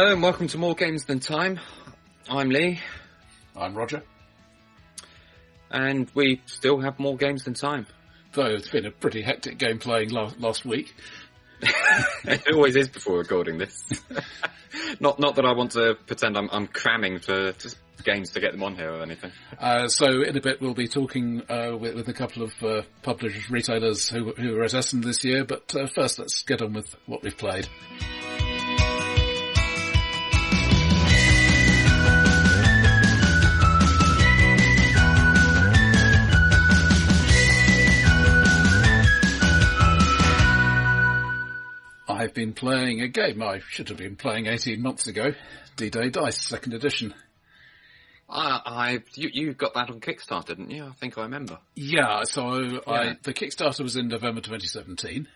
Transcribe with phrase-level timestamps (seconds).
[0.00, 1.60] Hello and welcome to More Games Than Time.
[2.26, 2.80] I'm Lee.
[3.54, 4.02] I'm Roger.
[5.70, 7.86] And we still have more games than time.
[8.32, 10.94] Though it's been a pretty hectic game playing last, last week.
[12.24, 13.92] it always is before recording this.
[15.00, 18.52] not not that I want to pretend I'm, I'm cramming for just games to get
[18.52, 19.32] them on here or anything.
[19.58, 22.82] Uh, so in a bit we'll be talking uh, with, with, a couple of uh,
[23.02, 25.44] publishers, retailers who, who are at Essen this year.
[25.44, 27.68] But uh, first, let's get on with what we've played.
[42.20, 45.32] I've been playing a game I should have been playing 18 months ago,
[45.76, 47.14] D-Day Dice, second edition.
[48.28, 50.84] I, I you, you got that on Kickstarter, didn't you?
[50.84, 51.58] I think I remember.
[51.74, 52.78] Yeah, so yeah.
[52.86, 55.28] I, the Kickstarter was in November 2017,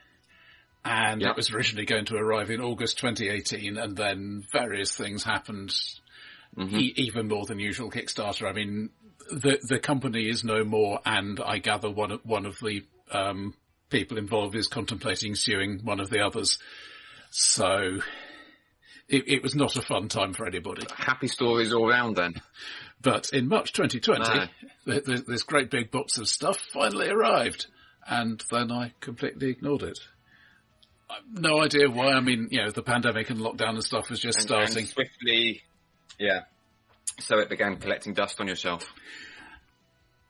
[0.85, 1.31] and yep.
[1.31, 5.71] it was originally going to arrive in August 2018, and then various things happened,
[6.55, 6.77] mm-hmm.
[6.77, 8.47] e- even more than usual Kickstarter.
[8.47, 8.91] I mean,
[9.31, 13.55] the the company is no more, and I gather one of one of the um,
[13.95, 16.59] people involved is contemplating suing one of the others.
[17.31, 18.01] So
[19.09, 20.85] it, it, was not a fun time for anybody.
[20.97, 22.35] Happy stories all round then.
[23.01, 24.47] But in March 2020, no.
[24.89, 25.01] Ah.
[25.29, 27.67] this great big box of stuff finally arrived,
[28.05, 29.99] and then I completely ignored it.
[31.31, 32.15] No idea why.
[32.15, 34.79] I mean, you know, the pandemic and lockdown and stuff was just and, starting.
[34.79, 35.63] And swiftly,
[36.19, 36.41] yeah.
[37.21, 38.93] So it began collecting dust on your shelf.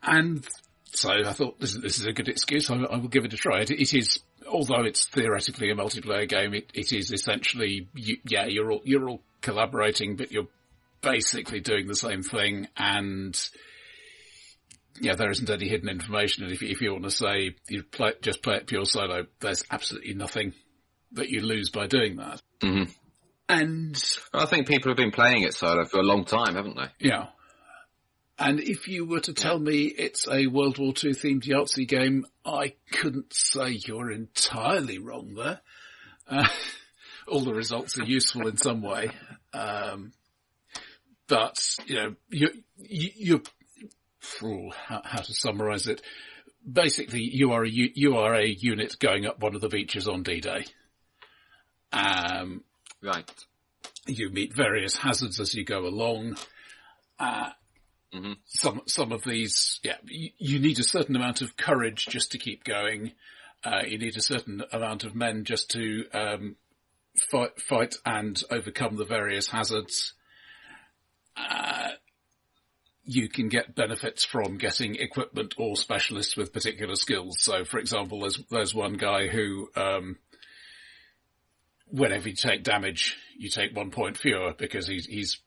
[0.03, 0.45] And
[0.85, 2.69] so I thought this is, this is a good excuse.
[2.69, 3.61] I, I will give it a try.
[3.61, 8.45] It, it is, although it's theoretically a multiplayer game, it, it is essentially, you, yeah,
[8.45, 10.47] you're all, you're all collaborating, but you're
[11.01, 13.49] basically doing the same thing and
[15.01, 16.43] yeah, there isn't any hidden information.
[16.43, 19.25] And if you, if you want to say you play, just play it pure solo,
[19.39, 20.53] there's absolutely nothing
[21.13, 22.41] that you lose by doing that.
[22.61, 22.91] Mm-hmm.
[23.47, 27.07] And I think people have been playing it solo for a long time, haven't they?
[27.09, 27.27] Yeah.
[28.37, 32.25] And if you were to tell me it's a World War II themed Yahtzee game,
[32.45, 35.61] I couldn't say you're entirely wrong there.
[36.27, 36.47] Uh,
[37.27, 39.11] all the results are useful in some way.
[39.53, 40.11] Um,
[41.27, 43.43] but, you know, you, you, you
[44.87, 46.01] how, how, to summarize it.
[46.69, 50.23] Basically, you are a, you are a unit going up one of the beaches on
[50.23, 50.65] D-Day.
[51.93, 52.63] Um,
[53.01, 53.31] right.
[54.07, 56.35] You meet various hazards as you go along.
[57.17, 57.51] Uh,
[58.15, 58.33] Mm-hmm.
[58.45, 62.37] Some some of these, yeah, you, you, need a certain amount of courage just to
[62.37, 63.11] keep going.
[63.63, 66.55] Uh, you need a certain amount of men just to um,
[67.29, 70.13] fight, fight and overcome the various hazards.
[71.35, 71.89] Uh,
[73.03, 77.37] you can get benefits from getting equipment or specialists with particular skills.
[77.39, 80.17] So, for example, there's there's one guy who, um,
[81.87, 85.39] whenever you take damage, you take one point fewer because he's he's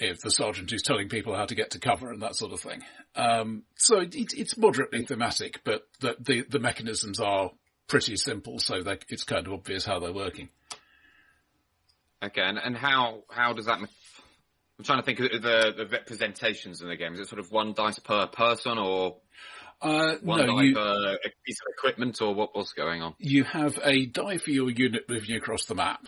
[0.00, 2.60] if the sergeant is telling people how to get to cover and that sort of
[2.60, 2.82] thing.
[3.14, 7.50] Um, so it, it's moderately thematic, but the, the, the mechanisms are
[7.86, 10.48] pretty simple, so it's kind of obvious how they're working.
[12.22, 13.78] Okay, and, and how how does that?
[13.78, 17.14] I'm trying to think of the the representations in the game.
[17.14, 19.16] Is it sort of one dice per person, or
[19.80, 23.14] uh, one no, die you, per piece of equipment, or what, what's going on?
[23.18, 26.06] You have a die for your unit moving across the map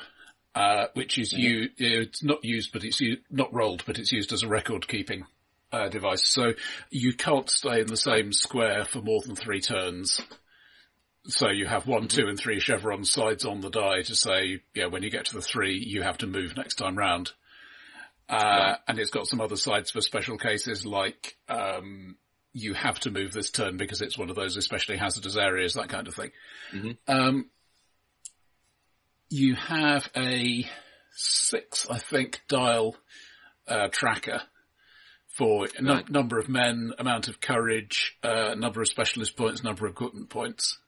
[0.54, 4.42] uh, which is you, it's not used, but it's not rolled, but it's used as
[4.42, 5.24] a record keeping
[5.72, 6.28] uh, device.
[6.28, 6.52] So
[6.90, 10.20] you can't stay in the same square for more than three turns.
[11.28, 14.86] So you have one, two, and three chevron sides on the die to say, yeah,
[14.86, 17.32] when you get to the three, you have to move next time round.
[18.28, 22.16] Uh, and it's got some other sides for special cases like, um,
[22.52, 25.88] you have to move this turn because it's one of those especially hazardous areas, that
[25.88, 26.30] kind of thing.
[26.72, 26.90] Mm-hmm.
[27.08, 27.50] Um,
[29.32, 30.66] you have a
[31.14, 32.96] six, I think, dial
[33.66, 34.42] uh, tracker
[35.26, 36.10] for a right.
[36.10, 40.78] number of men, amount of courage, uh, number of specialist points, number of equipment points.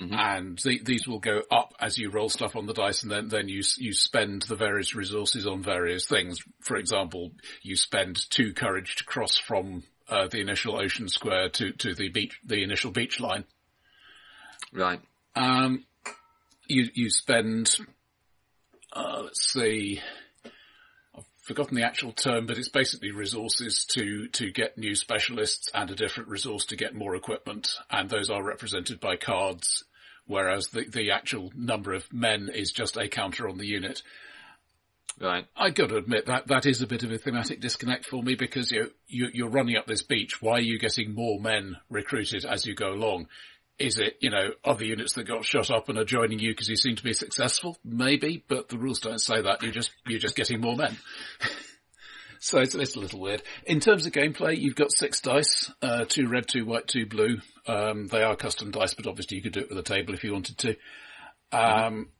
[0.00, 0.14] Mm-hmm.
[0.14, 3.28] And the, these will go up as you roll stuff on the dice and then,
[3.28, 6.38] then you, you spend the various resources on various things.
[6.60, 7.30] For example,
[7.62, 12.10] you spend two courage to cross from, uh, the initial ocean square to, to the
[12.10, 13.44] beach, the initial beach line.
[14.72, 15.00] Right.
[15.34, 15.86] Um,
[16.68, 17.76] you you spend
[18.92, 20.00] uh, let's see
[21.16, 25.90] I've forgotten the actual term, but it's basically resources to to get new specialists and
[25.90, 29.84] a different resource to get more equipment, and those are represented by cards,
[30.26, 34.02] whereas the the actual number of men is just a counter on the unit.
[35.20, 35.46] Right.
[35.56, 38.34] I got to admit that that is a bit of a thematic disconnect for me
[38.34, 40.42] because you, you you're running up this beach.
[40.42, 43.28] Why are you getting more men recruited as you go along?
[43.78, 46.68] Is it, you know, other units that got shot up and are joining you because
[46.68, 47.76] you seem to be successful?
[47.84, 49.62] Maybe, but the rules don't say that.
[49.62, 50.96] You're just, you're just getting more men.
[52.38, 53.42] so it's, it's, a little weird.
[53.66, 57.38] In terms of gameplay, you've got six dice, uh, two red, two white, two blue.
[57.66, 60.22] Um, they are custom dice, but obviously you could do it with a table if
[60.22, 60.76] you wanted to.
[61.50, 62.10] Um,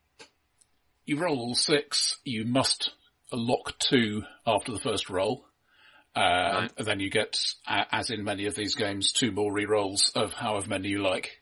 [1.06, 2.18] you roll all six.
[2.24, 2.90] You must
[3.32, 5.44] lock two after the first roll.
[6.16, 6.20] Uh,
[6.60, 6.72] right.
[6.78, 7.36] and then you get,
[7.66, 11.40] as in many of these games, two more re-rolls of however many you like.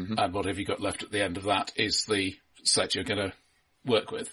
[0.00, 0.18] Mm-hmm.
[0.18, 3.30] And whatever you got left at the end of that is the set you're going
[3.30, 3.32] to
[3.84, 4.30] work with.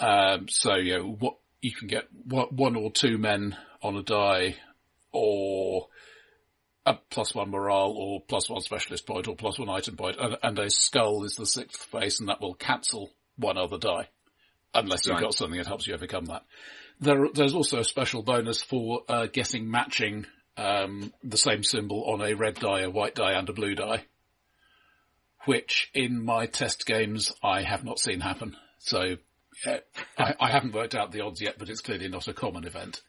[0.00, 4.56] Um, so, you know, what, you can get one or two men on a die
[5.12, 5.88] or
[6.86, 10.36] a plus one morale or plus one specialist point or plus one item point and,
[10.42, 14.08] and a skull is the sixth face and that will cancel one other die.
[14.74, 15.22] Unless you've right.
[15.22, 16.44] got something that helps you overcome that.
[17.00, 20.26] There, there's also a special bonus for uh, getting matching
[20.56, 24.04] um, the same symbol on a red die, a white die, and a blue die,
[25.44, 28.56] which in my test games I have not seen happen.
[28.78, 29.16] So
[29.66, 29.76] uh,
[30.18, 33.00] I, I, haven't worked out the odds yet, but it's clearly not a common event.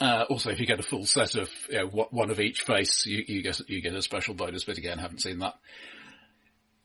[0.00, 3.06] Uh, also, if you get a full set of you know, one of each face,
[3.06, 4.64] you, you, get you get a special bonus.
[4.64, 5.54] But again, haven't seen that.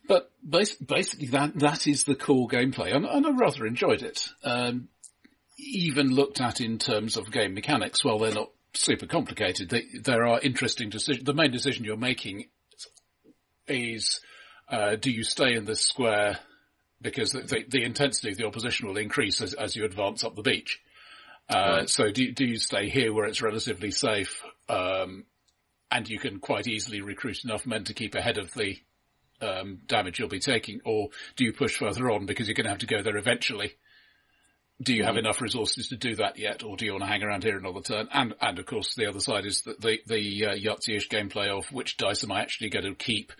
[0.07, 4.29] But basically, that that is the core gameplay, and, and I rather enjoyed it.
[4.43, 4.89] Um,
[5.57, 9.69] even looked at in terms of game mechanics, well, they're not super complicated.
[9.69, 11.25] They, there are interesting decisions.
[11.25, 12.45] The main decision you're making
[13.69, 14.19] is,
[14.69, 16.39] uh, do you stay in this square
[17.01, 20.35] because the, the, the, intensity of the opposition will increase as, as you advance up
[20.35, 20.81] the beach.
[21.49, 21.89] Uh, right.
[21.89, 25.25] so do, do you stay here where it's relatively safe, um,
[25.89, 28.77] and you can quite easily recruit enough men to keep ahead of the,
[29.41, 32.71] um, damage you'll be taking, or do you push further on because you're going to
[32.71, 33.73] have to go there eventually?
[34.81, 35.25] do you have mm-hmm.
[35.25, 37.81] enough resources to do that yet, or do you want to hang around here another
[37.81, 38.07] turn?
[38.13, 41.71] And and of course, the other side is the the, the uh, Yahtzee-ish gameplay of
[41.71, 43.33] which dice am I actually going to keep,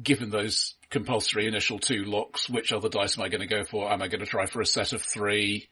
[0.00, 2.48] given those compulsory initial two locks.
[2.48, 3.90] Which other dice am I going to go for?
[3.90, 5.68] Am I going to try for a set of three?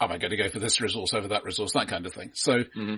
[0.00, 1.72] Am I going to go for this resource over that resource?
[1.72, 2.30] That kind of thing.
[2.34, 2.58] So.
[2.58, 2.94] Mm-hmm.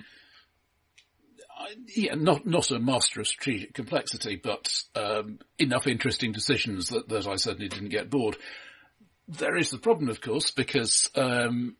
[1.95, 7.27] yeah, not not a master of strategic complexity, but um, enough interesting decisions that, that
[7.27, 8.37] I certainly didn't get bored
[9.27, 11.75] there is the problem, of course, because um,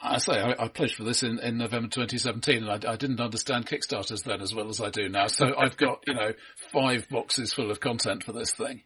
[0.00, 3.20] I say I, I, pledged for this in, in November 2017, and I, I, didn't
[3.20, 5.26] understand Kickstarters then as well as I do now.
[5.26, 6.32] So I've got you know
[6.72, 8.82] five boxes full of content for this thing.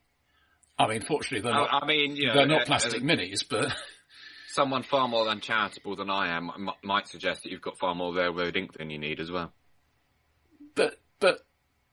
[0.78, 1.82] I mean, fortunately, they're not.
[1.82, 3.74] I mean, you know, they're not plastic uh, minis, but
[4.48, 8.14] someone far more uncharitable than I am m- might suggest that you've got far more
[8.14, 9.52] railroad ink than you need as well.
[10.74, 11.44] But but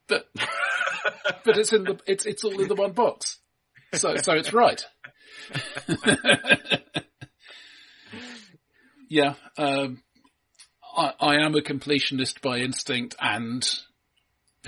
[0.07, 0.27] but
[1.43, 3.39] but it's in the it's it's all in the one box,
[3.93, 4.85] so so it's right.
[9.07, 10.01] yeah, um,
[10.95, 13.67] I, I am a completionist by instinct and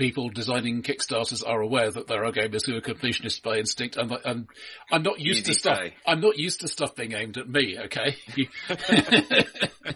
[0.00, 4.10] people designing Kickstarters are aware that there are gamers who are completionists by instinct, and,
[4.24, 4.48] and
[4.90, 5.76] I'm not used to stuff.
[5.76, 5.94] Say.
[6.06, 7.78] I'm not used to stuff being aimed at me.
[7.78, 8.16] Okay.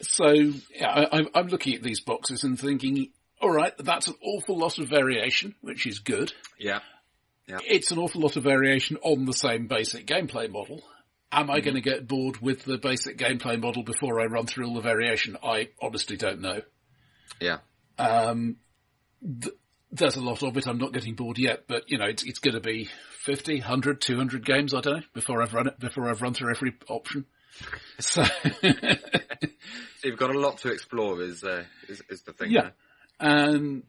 [0.00, 3.10] so yeah, I, I'm looking at these boxes and thinking,
[3.40, 6.32] all right, that's an awful lot of variation, which is good.
[6.58, 6.80] Yeah.
[7.46, 7.58] Yeah.
[7.66, 10.80] It's an awful lot of variation on the same basic gameplay model.
[11.34, 14.46] Am I mm going to get bored with the basic gameplay model before I run
[14.46, 15.38] through all the variation?
[15.42, 16.60] I honestly don't know.
[17.40, 17.58] Yeah.
[17.98, 18.56] Um,
[19.22, 19.54] th-
[19.90, 20.66] there's a lot of it.
[20.66, 22.88] I'm not getting bored yet, but you know, it's, it's going to be
[23.20, 24.74] 50, 100, 200 games.
[24.74, 27.26] I don't know before I've run it, before I've run through every option.
[27.98, 28.62] So, so
[30.02, 32.50] you've got a lot to explore is, uh, is, is the thing.
[32.50, 32.70] Yeah.
[33.20, 33.82] And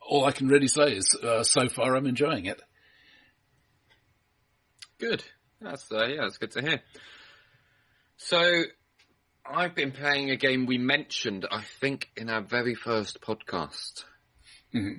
[0.00, 2.62] all I can really say is, uh, so far I'm enjoying it.
[5.00, 5.24] Good.
[5.60, 6.80] That's uh, yeah, that's good to hear.
[8.16, 8.62] So,
[9.44, 14.04] I've been playing a game we mentioned, I think, in our very first podcast
[14.74, 14.98] mm-hmm.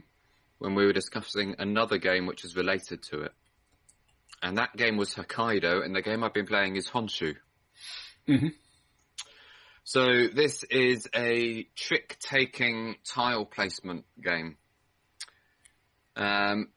[0.60, 3.32] when we were discussing another game which is related to it,
[4.42, 7.36] and that game was Hokkaido, and the game I've been playing is Honshu.
[8.28, 8.48] Mm-hmm.
[9.84, 14.58] So this is a trick-taking tile placement game.
[16.16, 16.70] Um,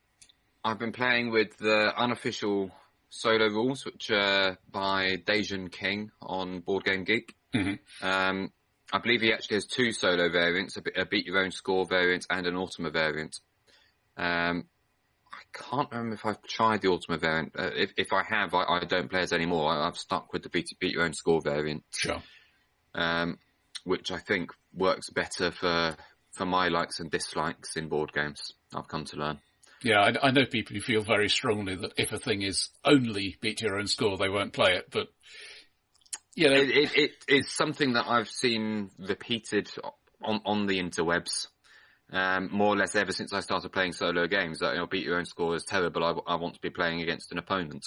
[0.65, 2.71] I've been playing with the unofficial
[3.15, 7.35] solo rules, which are by Dejan King on Board Game Geek.
[7.55, 8.07] Mm-hmm.
[8.07, 8.53] Um,
[8.93, 12.47] I believe he actually has two solo variants, a, beat your own score variant and
[12.47, 13.39] an Automa variant.
[14.17, 14.65] Um,
[15.33, 17.53] I can't remember if I've tried the Automa variant.
[17.59, 19.73] Uh, if, if I have, I, I, don't play it anymore.
[19.73, 21.85] I, have stuck with the beat, beat your own score variant.
[21.91, 22.23] Sure.
[22.95, 23.39] Um,
[23.85, 25.97] which I think works better for
[26.33, 28.55] for my likes and dislikes in board games.
[28.75, 29.39] I've come to learn.
[29.83, 33.37] Yeah, I, I, know people who feel very strongly that if a thing is only
[33.41, 34.87] beat your own score, they won't play it.
[34.91, 35.09] But
[36.35, 39.71] you know, it, it, it, it's something that I've seen repeated
[40.23, 41.49] on on the interwebs.
[42.13, 45.05] Um, more or less ever since I started playing solo games, that you know, beat
[45.05, 46.05] your own score is terrible.
[46.05, 47.85] I, I want to be playing against an opponent.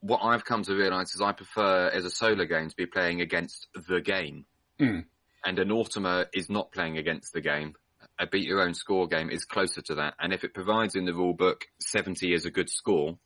[0.00, 3.20] What I've come to realise is I prefer as a solo game to be playing
[3.20, 4.46] against the game.
[4.80, 5.04] Mm.
[5.44, 7.74] And an Automa is not playing against the game.
[8.20, 10.14] A beat your own score game is closer to that.
[10.20, 13.18] And if it provides in the rule book 70 is a good score,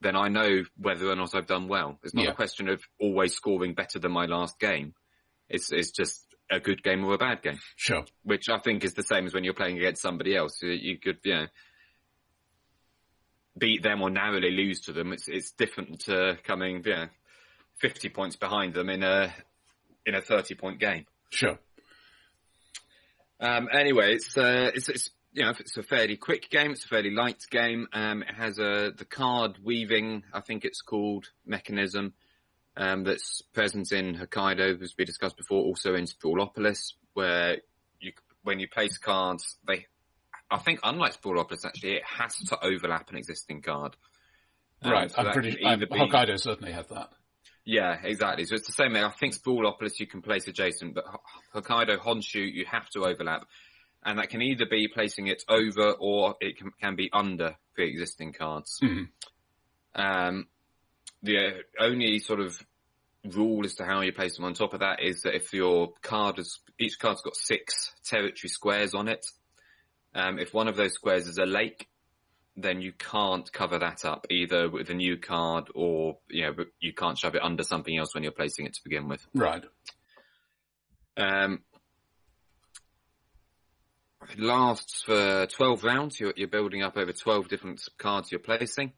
[0.00, 1.98] then I know whether or not I've done well.
[2.04, 2.30] It's not Yeah.
[2.30, 4.94] a question of always scoring better than my last game.
[5.48, 8.04] It's, it's just a good game or a bad game, Sure.
[8.22, 10.62] which I think is the same as when you're playing against somebody else.
[10.62, 11.46] You- You could, you know,
[13.58, 15.12] beat them or narrowly lose to them.
[15.12, 17.08] It's, it's different to coming, you know,
[17.80, 19.32] 50 points behind them in a,
[20.06, 21.06] in a 30 point game.
[21.30, 21.58] Sure.
[23.42, 26.70] Um, anyway, it's, uh, it's, it's, you know, it's a fairly quick game.
[26.70, 27.88] It's a fairly light game.
[27.92, 32.14] Um, it has a, the card weaving, I think it's called mechanism,
[32.76, 37.58] um, that's present in Hokkaido, as we discussed before, also in Sprawlopolis, where
[37.98, 38.12] you,
[38.44, 39.86] when you place cards, they,
[40.48, 43.96] I think unlike Sprawlopolis actually, it has to overlap an existing card.
[44.82, 45.10] Um, right.
[45.10, 45.64] so I'm pretty.
[45.64, 47.10] I'm, be- Hokkaido certainly had that.
[47.64, 48.44] Yeah, exactly.
[48.44, 48.92] So it's the same.
[48.92, 49.04] Thing.
[49.04, 51.04] I think Sprawlopolis you can place adjacent, but
[51.54, 53.46] Hokkaido Honshu you have to overlap,
[54.04, 58.32] and that can either be placing it over or it can, can be under pre-existing
[58.32, 58.78] cards.
[58.82, 59.08] Mhm.
[59.94, 60.48] Um,
[61.22, 62.60] the only sort of
[63.24, 65.92] rule as to how you place them on top of that is that if your
[66.02, 69.24] card has each card's got six territory squares on it,
[70.14, 71.88] um, if one of those squares is a lake,
[72.56, 76.92] then you can't cover that up either with a new card or, you know, you
[76.92, 79.26] can't shove it under something else when you're placing it to begin with.
[79.34, 79.64] Right.
[81.16, 81.62] Um,
[84.30, 86.20] it lasts for 12 rounds.
[86.20, 88.92] You're, you're building up over 12 different cards you're placing.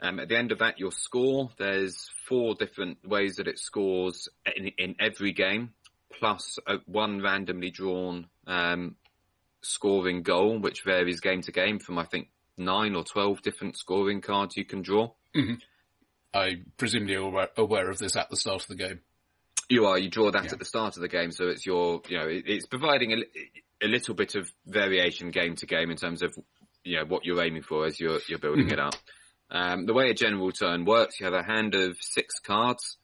[0.00, 4.28] Um, at the end of that, your score, there's four different ways that it scores
[4.54, 5.70] in, in every game,
[6.12, 8.96] plus a, one randomly drawn um,
[9.62, 14.20] scoring goal, which varies game to game from, I think, nine or 12 different scoring
[14.20, 15.10] cards you can draw.
[16.32, 19.00] I presume you're aware, of this at the start of the game.
[19.68, 19.98] You are.
[19.98, 20.52] You draw that Yeah.
[20.52, 23.16] at the start of the game, so it's your, you know, it, it's providing a,
[23.82, 26.34] a little bit of variation game to game in terms of,
[26.84, 28.94] you know, what you're aiming for as you're you're building it up.
[29.50, 32.98] Um, the way a general turn works, you have a hand of six cards.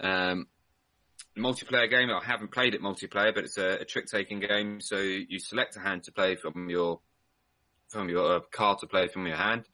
[0.00, 0.46] Um,
[1.36, 2.08] multiplayer game.
[2.10, 4.80] I haven't played it multiplayer, but it's a, a trick taking game.
[4.80, 7.00] So you select a hand to play from your
[7.88, 9.64] from your uh, card to play from your hand.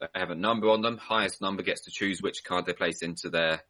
[0.00, 0.96] They have a number on them.
[0.96, 3.62] Highest number gets to choose which card they place into their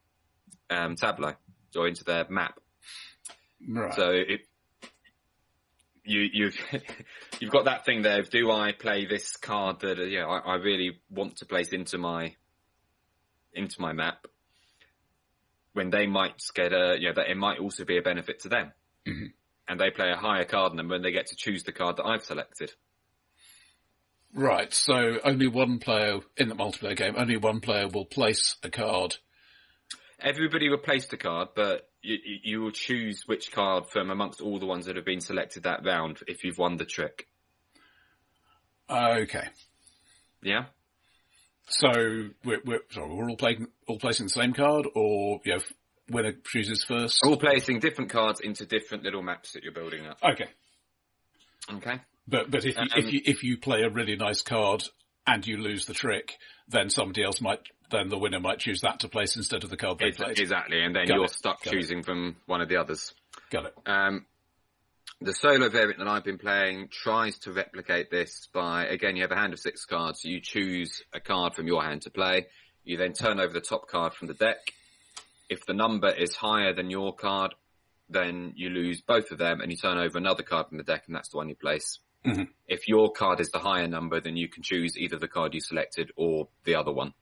[0.71, 1.35] um, tableau
[1.77, 2.61] or into their map.
[3.67, 3.95] Right.
[3.95, 4.41] So it,
[6.05, 6.59] you, you've,
[7.41, 10.39] you've got that thing there of do I play this card that, you know, I,
[10.39, 12.35] I really want to place into my,
[13.55, 14.27] into my map
[15.73, 18.49] when they might get a, you know, that it might also be a benefit to
[18.49, 18.73] them.
[19.07, 19.33] Mhm.
[19.69, 22.07] And they play a higher card number and they get to choose the card that
[22.07, 22.73] I've selected.
[24.35, 28.71] Right, so only one player in the multiplayer game, only one player will place a
[28.71, 29.17] card.
[30.21, 34.59] Everybody will place the card, but you, you will choose which card from amongst all
[34.59, 37.27] the ones that have been selected that round if you've won the trick.
[38.91, 39.49] Okay,
[40.43, 40.67] Yeah?
[41.69, 41.91] so
[42.45, 45.61] we're, we're, sorry, we're all playing, all placing the same card, or you know,
[46.11, 47.21] winner chooses first.
[47.25, 50.19] All placing different cards into different little maps that you're building up.
[50.23, 50.49] Okay,
[51.71, 52.01] Okay.
[52.29, 54.85] But but if you, Um, if you if you play a really nice card
[55.27, 56.37] and you lose the trick,
[56.69, 59.77] then somebody else might, then the winner might choose that to place instead of the
[59.77, 60.39] card they played.
[60.39, 61.77] Exactly, and then Got you're it, stuck got it.
[61.77, 63.15] choosing from one of the others.
[63.51, 63.75] Got it.
[63.87, 64.27] Um,
[65.21, 69.33] the solo variant that I've been playing tries to replicate this by, again, you have
[69.33, 70.25] a hand of six cards.
[70.25, 72.47] You choose a card from your hand to play.
[72.85, 74.59] You then turn over the top card from the deck.
[75.49, 77.55] If the number is higher than your card,
[78.09, 81.05] then you lose both of them and you turn over another card from the deck
[81.07, 81.99] and that's the one you place.
[82.25, 82.49] Mhm.
[82.67, 85.61] If your card is the higher number, then you can choose either the card you
[85.61, 87.15] selected or the other one.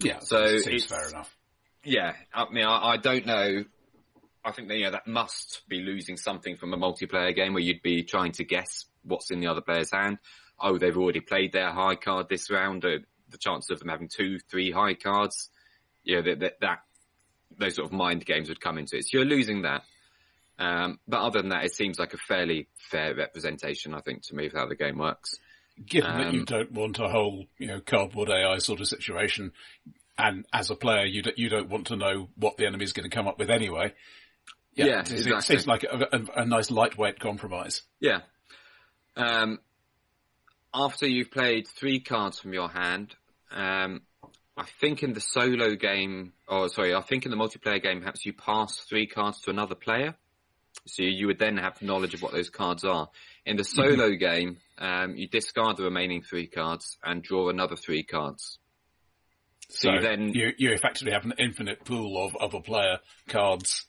[0.00, 1.36] Yeah, So seems it's- fair enough.
[1.84, 3.64] Yeah, I mean, I, I don't know.
[4.44, 7.62] I think that, you know, that must be losing something from a multiplayer game where
[7.62, 10.18] you'd be trying to guess what's in the other player's hand.
[10.58, 12.84] Oh, they've already played their high card this round.
[12.84, 12.98] Uh,
[13.28, 15.50] the chances of them having two, three high cards,
[16.04, 16.78] you know, that, that, that
[17.58, 19.02] those sort of mind games would come into it.
[19.04, 19.82] So you're losing that.
[20.58, 24.34] Um, but other than that, it seems like a fairly fair representation, I think, to
[24.34, 25.36] me, of how the game works.
[25.84, 29.52] Given that you Um, don't want a whole, you know, cardboard AI sort of situation,
[30.16, 32.92] and as a player, you don't, you don't want to know what the enemy is
[32.92, 33.92] going to come up with anyway.
[34.74, 35.40] Yeah, it, it exactly.
[35.56, 37.82] seems like a, a, a nice lightweight compromise.
[38.00, 38.20] Yeah.
[39.16, 39.58] Um,
[40.72, 43.14] after you've played three cards from your hand,
[43.50, 44.02] um,
[44.56, 48.24] I think in the solo game, or sorry, I think in the multiplayer game, perhaps
[48.24, 50.14] you pass three cards to another player.
[50.86, 53.08] So you would then have knowledge of what those cards are.
[53.46, 54.18] In the solo mm-hmm.
[54.18, 58.58] game, um, you discard the remaining three cards and draw another three cards.
[59.68, 62.98] So, so you then you, you effectively have an infinite pool of other player
[63.28, 63.86] cards.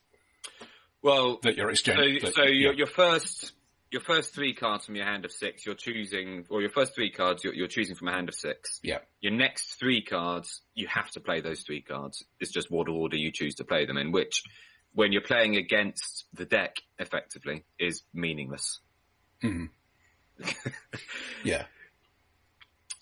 [1.01, 2.19] Well, that you're exchanging.
[2.21, 2.51] So, so yeah.
[2.51, 3.53] your, your first
[3.91, 7.11] your first three cards from your hand of six, you're choosing, or your first three
[7.11, 8.81] cards, you're, you're, choosing from a hand of six.
[8.83, 8.97] Yeah.
[9.21, 12.23] Your next three cards, you have to play those three cards.
[12.41, 14.43] It's just what order you choose to play them in, which,
[14.95, 18.79] when you're playing against the deck, effectively, is meaningless.
[19.43, 19.69] Mm.
[21.43, 21.65] yeah.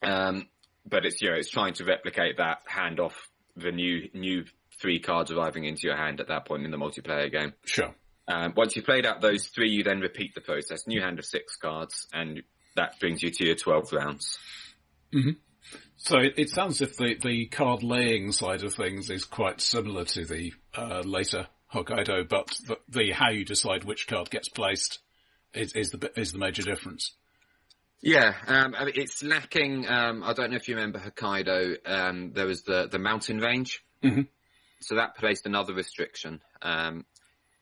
[0.01, 0.47] Um,
[0.85, 4.43] but it's, you know, it's trying to replicate that hand off the new, new
[4.81, 7.53] three cards arriving into your hand at that point in the multiplayer game.
[7.63, 7.93] Sure.
[8.27, 10.87] Um, once you've played out those three, you then repeat the process.
[10.87, 12.41] New hand of six cards, and
[12.75, 14.39] that brings you to your 12 rounds.
[15.13, 15.31] Mm-hmm.
[15.97, 19.61] So it, it, sounds as if the, the card laying side of things is quite
[19.61, 24.49] similar to the uh, later Hokkaido, but the, the, how you decide which card gets
[24.49, 24.99] placed
[25.53, 27.13] is, is the is the major difference.
[28.01, 29.87] Yeah, um, I mean, it's lacking.
[29.87, 31.77] Um, I don't know if you remember Hokkaido.
[31.85, 34.21] Um, there was the the mountain range, mm-hmm.
[34.81, 36.41] so that placed another restriction.
[36.61, 37.05] Um,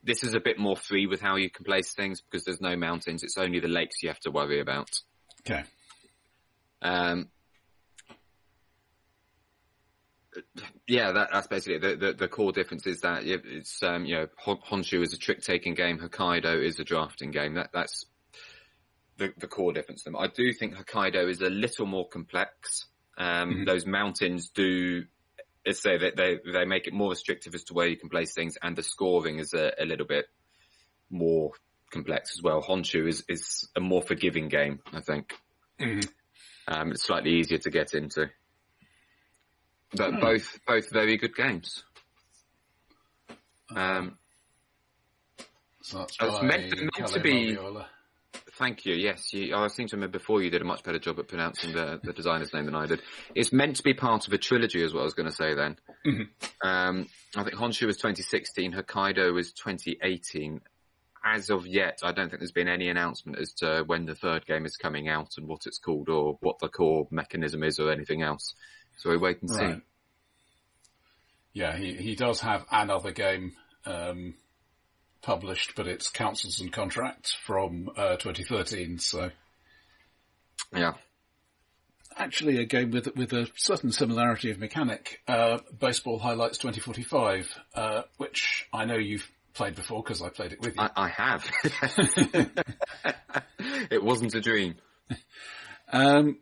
[0.04, 2.76] this is a bit more free with how you can place things because there's no
[2.76, 3.24] mountains.
[3.24, 4.90] It's only the lakes you have to worry about.
[5.42, 5.64] Okay.
[6.82, 7.30] Um,
[10.88, 14.28] yeah, that, that's basically the, the, the core difference is that it's um, you know
[14.46, 17.56] Honshu is a trick taking game, Hokkaido is a drafting game.
[17.56, 18.06] That that's
[19.18, 20.04] the the core difference.
[20.04, 22.86] Them, I do think Hokkaido is a little more complex.
[23.18, 23.64] Um, mm-hmm.
[23.66, 25.04] Those mountains do
[25.70, 28.58] say that they they make it more restrictive as to where you can place things,
[28.62, 30.26] and the scoring is a, a little bit
[31.10, 31.52] more
[31.92, 32.62] complex as well.
[32.62, 35.34] Honshu is is a more forgiving game, I think.
[35.80, 36.10] Mm-hmm.
[36.68, 38.30] Um, it's slightly easier to get into,
[39.96, 40.22] but mm.
[40.22, 41.84] both both very good games.
[43.76, 44.18] Um,
[45.82, 47.58] so it's meant, meant to be.
[48.54, 48.94] Thank you.
[48.94, 51.74] Yes, you, I seem to remember before you did a much better job at pronouncing
[51.74, 53.02] the, the designer's name than I did.
[53.34, 55.56] It's meant to be part of a trilogy, is what I was going to say
[55.56, 55.78] then.
[56.06, 56.68] Mm-hmm.
[56.68, 60.62] Um, I think Honshu was 2016, Hokkaido was 2018.
[61.24, 64.46] As of yet, I don't think there's been any announcement as to when the third
[64.46, 67.92] game is coming out and what it's called or what the core mechanism is or
[67.92, 68.54] anything else.
[69.02, 69.74] So we wait and see.
[71.54, 74.36] Yeah, he, he does have another game um,
[75.24, 79.00] published, but it's councils and contracts from uh, 2013.
[79.00, 79.32] So,
[80.72, 80.94] yeah.
[82.16, 88.04] Actually, a game with with a certain similarity of mechanic, uh, Baseball Highlights 2045, uh,
[88.18, 90.84] which I know you've played before because I played it with you.
[90.84, 91.50] I, I have.
[93.90, 94.76] it wasn't a dream.
[95.92, 96.38] Um,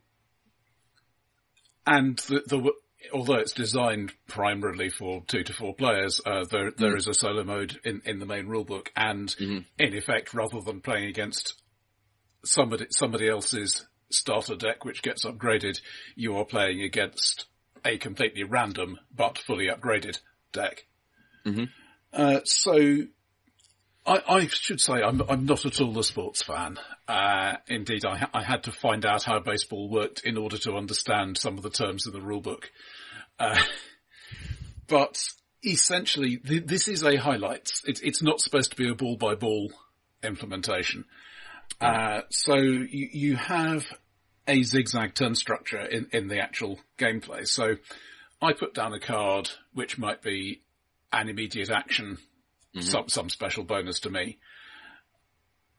[1.89, 2.71] and the, the
[3.13, 6.97] although it's designed primarily for two to four players, uh, there there mm.
[6.97, 9.60] is a solo mode in, in the main rulebook, and mm-hmm.
[9.78, 11.56] in effect, rather than playing against
[12.45, 15.82] somebody somebody else's starter deck which gets upgraded,
[16.15, 17.45] you are playing against
[17.84, 20.19] a completely random but fully upgraded
[20.52, 20.86] deck.
[21.45, 21.65] Mm-hmm.
[22.13, 23.04] Uh, so
[24.06, 26.80] I, I, should say I'm, I'm, not at all a sports fan.
[27.08, 31.38] Uh, indeed, I, I, had to find out how baseball worked in order to understand
[31.38, 32.64] some of the terms in the rulebook.
[33.38, 33.62] Uh,
[34.88, 35.22] but
[35.64, 37.84] essentially, th- this is a highlights.
[37.86, 39.72] It's, it's not supposed to be a ball by ball
[40.24, 41.06] implementation.
[41.80, 43.86] Uh, so you, you have
[44.48, 47.48] a zigzag turn structure in, in the actual gameplay.
[47.48, 47.76] So
[48.42, 50.62] I put down a card which might be
[51.12, 52.18] an immediate action
[52.80, 52.89] mm-hmm.
[52.89, 54.38] some, some special bonus to me.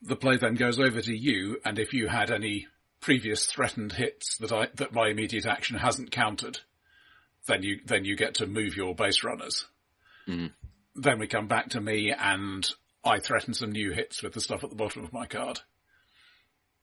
[0.02, 2.66] The play then goes over to you, and if you had any
[3.00, 6.58] previous threatened hits that I, that my immediate action hasn't countered,
[7.46, 9.66] then you, then you get to move your base runners.
[10.28, 10.46] Mm-hmm.
[10.96, 12.68] Then we come back to me and
[13.04, 15.60] I threaten some new hits with the stuff at the bottom of my card.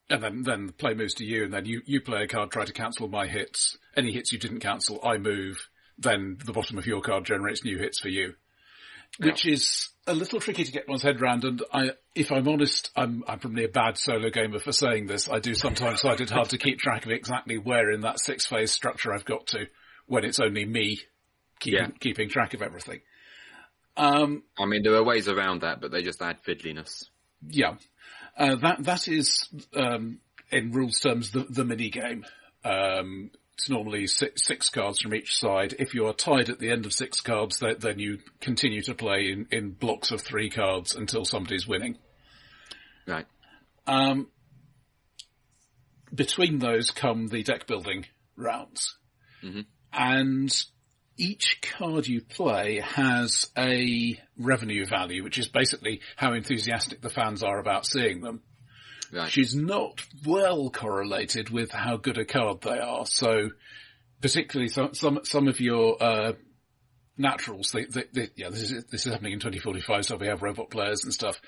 [0.10, 2.50] And then, then the play moves to you and then you, you play a card,
[2.50, 3.78] try to cancel my hits.
[3.96, 5.70] Any hits you didn't cancel, I move.
[5.98, 8.36] Then the bottom of your card generates new hits for you
[9.20, 11.44] which is a little tricky to get one's head around.
[11.44, 15.30] And I, if I'm honest, I'm, I'm probably a bad solo gamer for saying this.
[15.30, 18.46] I do sometimes find it hard to keep track of exactly where in that six
[18.46, 19.68] phase structure I've got to
[20.06, 21.00] when it's only me
[21.60, 21.88] keeping, yeah.
[22.00, 23.02] keeping track of everything.
[23.98, 27.06] Um, I mean, there are ways around that, but they just add fiddliness.
[27.48, 27.76] Yeah.
[28.38, 30.20] Uh, that, that is, um,
[30.52, 32.26] in rules terms, the, the mini game.
[32.64, 35.74] Um, it's normally six, six, cards from each side.
[35.80, 38.94] If you are tied at the end of six cards, then, then you continue to
[38.94, 41.98] play in, in blocks of three cards until somebody's winning.
[43.08, 43.26] Right.
[43.88, 44.28] Um,
[46.14, 48.96] between those come the deck building rounds.
[49.44, 49.62] Mm-hmm.
[49.92, 50.66] And
[51.18, 57.42] each card you play has a revenue value, which is basically how enthusiastic the fans
[57.42, 58.44] are about seeing them.
[59.12, 59.38] Right.
[59.38, 63.06] Is not well correlated with how good a card they are.
[63.06, 63.52] So,
[64.22, 66.34] particularly some some some of your uh,
[67.18, 70.42] naturals, they, they, they, yeah, this is this is happening in 2045, so we have
[70.42, 71.40] robot players and stuff.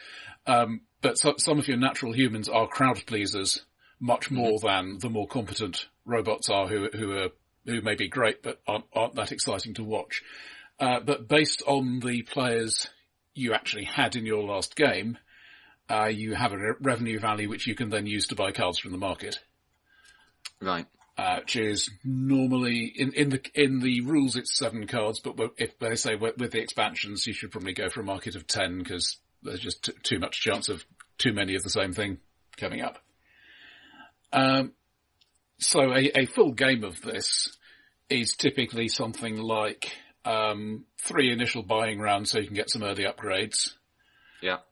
[0.48, 3.66] Um, but so, some of your natural humans are crowd pleasers
[4.00, 4.36] much mm-hmm.
[4.36, 7.30] more than the more competent robots are, who who are
[7.66, 10.24] who may be great but aren't, aren't that exciting to watch.
[10.80, 12.88] Uh, but based on the players
[13.34, 15.18] you actually had in your last game,
[15.90, 18.80] uh, you have a re- revenue value which you can then use to buy cards
[18.80, 19.40] from the market.
[20.62, 20.86] Right.
[21.18, 25.78] Uh, which is normally in, in the in the rules it's seven cards, but if
[25.80, 28.78] they say with, with the expansions you should probably go for a market of ten
[28.78, 30.86] because there's just t- too much chance of
[31.18, 32.20] too many of the same thing
[32.58, 33.00] coming up.
[34.32, 34.74] Um,
[35.58, 37.58] so a, a full game of this
[38.10, 39.92] is typically something like
[40.26, 43.74] um, three initial buying rounds so you can get some early upgrades.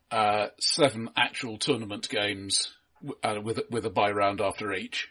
[0.09, 2.73] Uh, seven actual tournament games
[3.23, 5.09] uh, with with a bye round after each.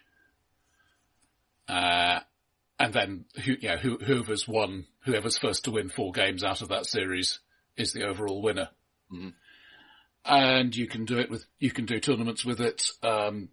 [1.68, 2.20] Uh,
[2.78, 6.68] and then who, yeah, who, whoever's won, whoever's first to win four games out of
[6.68, 7.40] that series
[7.76, 8.68] is the overall winner.
[9.12, 9.28] Mm-hmm.
[10.24, 12.90] And you can do it with, you can do tournaments with it.
[13.02, 13.48] Um,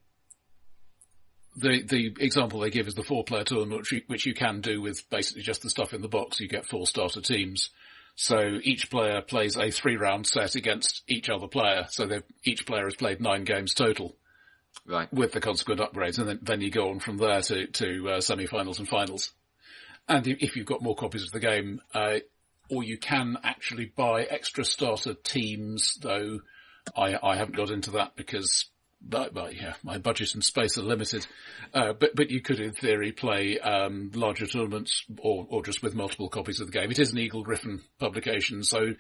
[1.55, 4.59] the the example they give is the four player tournament, which you, which you can
[4.61, 6.39] do with basically just the stuff in the box.
[6.39, 7.69] You get four starter teams.
[8.15, 11.87] So each player plays a three round set against each other player.
[11.89, 14.15] So each player has played nine games total.
[14.85, 15.11] Right.
[15.13, 16.19] With the consequent upgrades.
[16.19, 19.31] And then, then you go on from there to, to uh, semi-finals and finals.
[20.07, 22.19] And if you've got more copies of the game, uh,
[22.69, 26.39] or you can actually buy extra starter teams, though
[26.95, 28.65] I, I haven't got into that because
[29.03, 31.27] but, but yeah, my budget and space are limited.
[31.73, 35.93] Uh, but but you could, in theory, play um, larger tournaments or or just with
[35.93, 36.89] multiple copies of the game.
[36.89, 38.93] It is an Eagle-Gryphon publication, so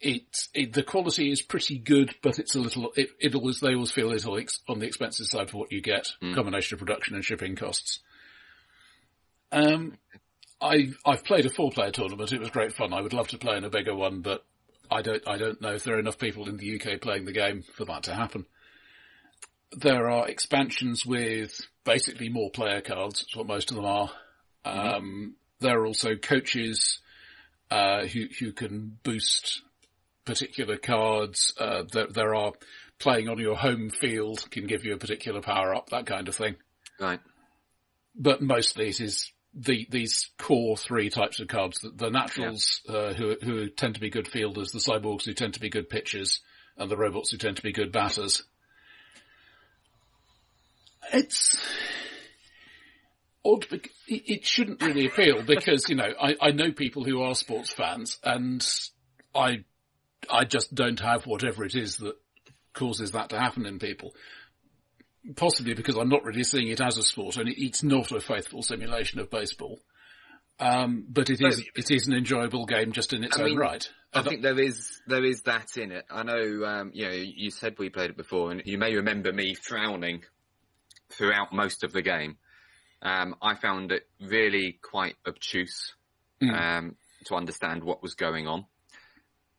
[0.00, 2.92] it, it the quality is pretty good, but it's a little.
[2.96, 5.72] It, it always they always feel a little ex, on the expensive side for what
[5.72, 6.34] you get, mm.
[6.34, 8.00] combination of production and shipping costs.
[9.50, 9.98] Um,
[10.60, 12.32] I I've played a four-player tournament.
[12.32, 12.92] It was great fun.
[12.92, 14.44] I would love to play in a bigger one, but
[14.90, 17.32] I don't I don't know if there are enough people in the UK playing the
[17.32, 18.46] game for that to happen
[19.72, 23.20] there are expansions with basically more player cards.
[23.20, 24.10] That's what most of them are.
[24.64, 24.78] Mm-hmm.
[24.78, 27.00] Um, there are also coaches
[27.70, 29.62] uh, who who can boost
[30.24, 31.54] particular cards.
[31.58, 32.52] Uh, there, there are
[32.98, 36.34] playing on your home field can give you a particular power up, that kind of
[36.36, 36.56] thing.
[37.00, 37.20] Right.
[38.14, 42.94] But mostly it is the these core three types of cards: the, the naturals yeah.
[42.94, 45.88] uh, who who tend to be good fielders, the cyborgs who tend to be good
[45.88, 46.40] pitchers,
[46.76, 48.42] and the robots who tend to be good batters
[51.12, 51.58] it's
[53.44, 53.66] odd.
[54.06, 58.18] It shouldn't really appeal because you know I, I know people who are sports fans,
[58.24, 58.66] and
[59.34, 59.64] I
[60.30, 62.14] I just don't have whatever it is that
[62.72, 64.14] causes that to happen in people.
[65.36, 68.62] Possibly because I'm not really seeing it as a sport, and it's not a faithful
[68.62, 69.80] simulation of baseball.
[70.58, 73.58] Um, but it is it is an enjoyable game just in its I own mean,
[73.58, 73.90] right.
[74.12, 76.04] I think there is there is that in it.
[76.10, 79.32] I know um, you know you said we played it before, and you may remember
[79.32, 80.22] me frowning
[81.10, 82.36] throughout most of the game.
[83.02, 85.94] Um, I found it really quite obtuse
[86.42, 86.52] mm.
[86.52, 86.96] um,
[87.26, 88.66] to understand what was going on.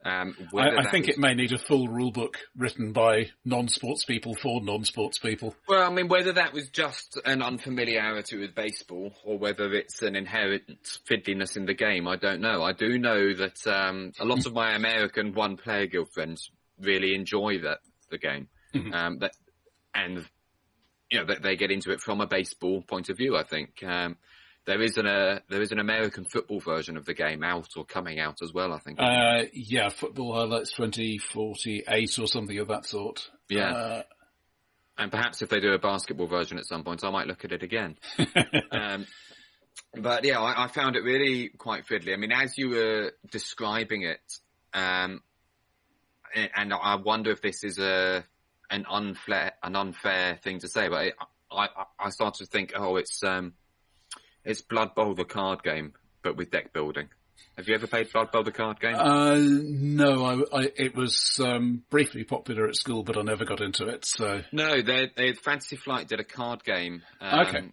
[0.04, 1.16] Um, I, I think was...
[1.16, 5.56] it may need a full rule book written by non-sports people for non-sports people.
[5.68, 10.16] Well, I mean, whether that was just an unfamiliarity with baseball or whether it's an
[10.16, 10.64] inherent
[11.08, 12.64] fiddliness in the game, I don't know.
[12.64, 17.60] I do know that um, a lot of my American one-player guild friends really enjoy
[17.60, 18.94] that the game, mm-hmm.
[18.94, 19.34] um, that,
[19.94, 20.26] and
[21.12, 23.36] you know, they, they, get into it from a baseball point of view.
[23.36, 24.18] I think um,
[24.66, 27.84] there is an uh, there is an American football version of the game out or
[27.84, 28.74] coming out as well.
[28.74, 29.00] I think.
[29.00, 33.30] Uh, yeah, football highlights twenty forty eight or something of that sort.
[33.50, 33.72] Yeah.
[33.72, 34.04] Uh,
[34.98, 37.52] and perhaps if they do a basketball version at some point, I might look at
[37.52, 37.98] it again.
[38.72, 39.08] um,
[39.98, 42.14] but yeah, I, I, found it really quite fiddly.
[42.14, 44.22] I mean, as you were describing it,
[44.74, 45.22] um,
[46.36, 48.24] and I wonder if this is a
[48.72, 51.14] an unfair an unfair thing to say, but
[51.52, 51.68] I
[52.00, 53.54] I started to think, oh, it's um,
[54.44, 57.10] it's Blood Bowl the card game, but with deck building.
[57.58, 58.96] Have you ever played Blood Bowl the card game?
[58.96, 63.62] Uh, no, I, I, it was um, briefly popular at school, but I never got
[63.62, 64.06] into it.
[64.06, 67.02] So no, they, they Fantasy Flight did a card game.
[67.20, 67.64] Um, okay.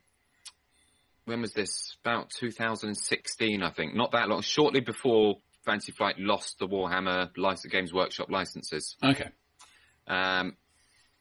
[1.26, 1.96] When was this?
[2.02, 3.94] About 2016, I think.
[3.94, 4.40] Not that long.
[4.40, 8.96] Shortly before Fantasy Flight lost the Warhammer license, Games Workshop licenses.
[9.04, 9.28] Okay.
[10.06, 10.56] Um,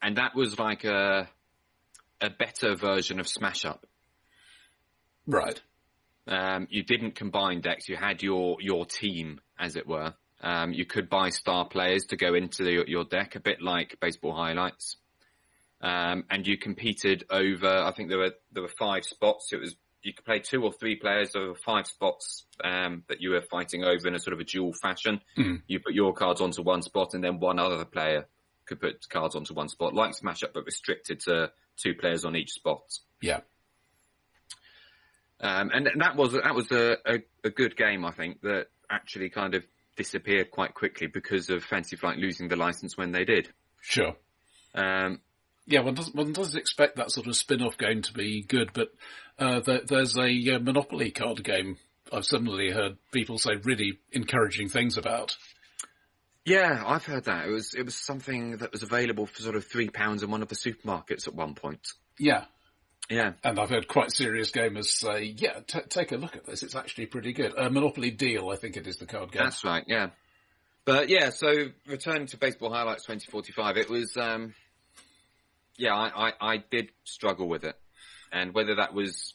[0.02, 1.30] and that was like a
[2.22, 3.86] a better version of Smash Up.
[5.26, 5.62] Right.
[6.28, 7.88] Um, you didn't combine decks.
[7.88, 10.14] You had your your team, as it were.
[10.42, 14.00] Um, you could buy star players to go into the, your deck, a bit like
[14.00, 14.98] baseball highlights.
[15.82, 17.68] Um, and you competed over.
[17.68, 19.54] I think there were there were five spots.
[19.54, 23.32] It was you could play two or three players over five spots um, that you
[23.32, 25.22] were fighting over in a sort of a dual fashion.
[25.38, 25.62] Mm.
[25.68, 28.28] You put your cards onto one spot, and then one other player
[28.68, 32.36] could put cards onto one spot, like Smash Up, but restricted to two players on
[32.36, 32.82] each spot.
[33.22, 33.42] Yeah.
[35.40, 39.30] Um, and that was that was a, a, a, good game, I think, that actually
[39.30, 39.64] kind of
[39.96, 43.50] disappeared quite quickly because of Fantasy Flight losing the license when they did.
[43.80, 44.16] Sure.
[44.74, 45.22] Um,
[45.68, 48.90] yeah, one does one does expect that sort of spin-off game to be good, but
[49.38, 51.78] uh, there, there's a uh, Monopoly card game
[52.12, 55.36] I've suddenly heard people say really encouraging things about.
[56.48, 57.46] Yeah, I've heard that.
[57.46, 60.42] It was it was something that was available for sort of three pounds in one
[60.42, 61.92] of the supermarkets at one point.
[62.18, 62.46] Yeah,
[63.10, 63.34] yeah.
[63.44, 66.64] And I've heard quite serious gamers say, yeah, t- take a look at this.
[66.64, 67.54] It's actually pretty good.
[67.58, 69.44] Uh, Monopoly Deal, I think it is the card game.
[69.44, 70.12] That's right, yeah.
[70.86, 71.54] But yeah, so
[71.86, 74.54] returning to Baseball Highlights 2045, it was, um,
[75.76, 77.76] yeah, I, I, I did struggle with it.
[78.32, 79.34] And whether that was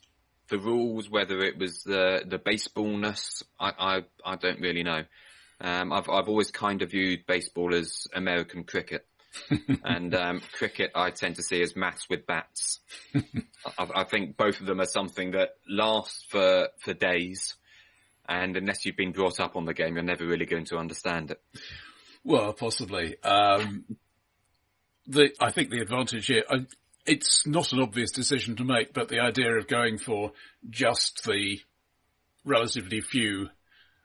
[0.48, 5.04] the rules, whether it was the, the baseballness, I, I, I don't really know.
[5.62, 9.06] Um, I've, I've always kind of viewed baseball as American cricket.
[9.84, 12.80] and um, cricket, I tend to see as maths with bats.
[13.14, 17.54] I, I, think both of them are something that lasts for for days,
[18.28, 21.30] and unless you've been brought up on the game, you're never really going to understand
[21.30, 21.40] it.
[22.22, 23.22] Well, possibly.
[23.22, 23.84] Um,
[25.06, 26.44] the I think the advantage here.
[26.50, 26.66] I,
[27.06, 30.32] it's not an obvious decision to make, but the idea of going for
[30.68, 31.58] just the
[32.44, 33.48] relatively few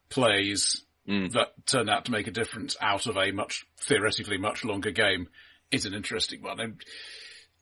[0.10, 1.32] plays mm.
[1.34, 5.28] that turn out to make a difference out of a much, theoretically much longer game
[5.72, 6.60] is an interesting one.
[6.60, 6.82] And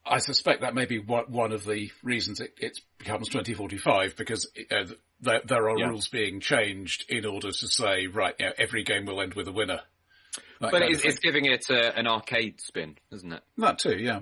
[0.05, 4.85] I suspect that may be one of the reasons it, it becomes 2045 because uh,
[5.21, 5.87] there, there, are yeah.
[5.87, 9.47] rules being changed in order to say, right, you know, every game will end with
[9.47, 9.81] a winner.
[10.61, 13.41] That but it's, it's, giving it a, an arcade spin, isn't it?
[13.57, 14.21] That too, yeah.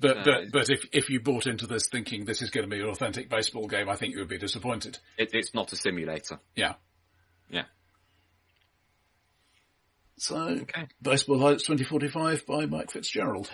[0.00, 2.74] But uh, but but if if you bought into this thinking this is going to
[2.74, 4.98] be an authentic baseball game, I think you would be disappointed.
[5.16, 6.40] It, it's not a simulator.
[6.56, 6.74] Yeah.
[7.48, 7.64] Yeah.
[10.16, 10.86] So, okay.
[11.02, 13.50] Baseball Highlights 2045 by Mike Fitzgerald.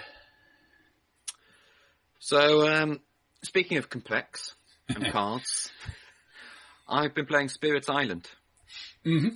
[2.19, 3.01] So, um,
[3.43, 4.55] speaking of complex
[4.89, 5.71] and cards,
[6.89, 8.29] I've been playing Spirit Island.
[9.07, 9.31] Mm-hmm.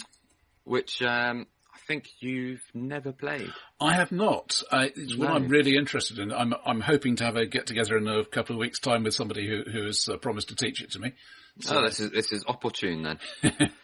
[0.64, 3.50] Which, um, I think you've never played.
[3.80, 4.62] I have not.
[4.70, 5.24] Uh, it's no.
[5.26, 6.32] what I'm really interested in.
[6.32, 9.14] I'm I'm hoping to have a get together in a couple of weeks' time with
[9.14, 11.12] somebody who who has uh, promised to teach it to me.
[11.60, 11.76] So.
[11.76, 13.18] Oh, this is this is opportune then.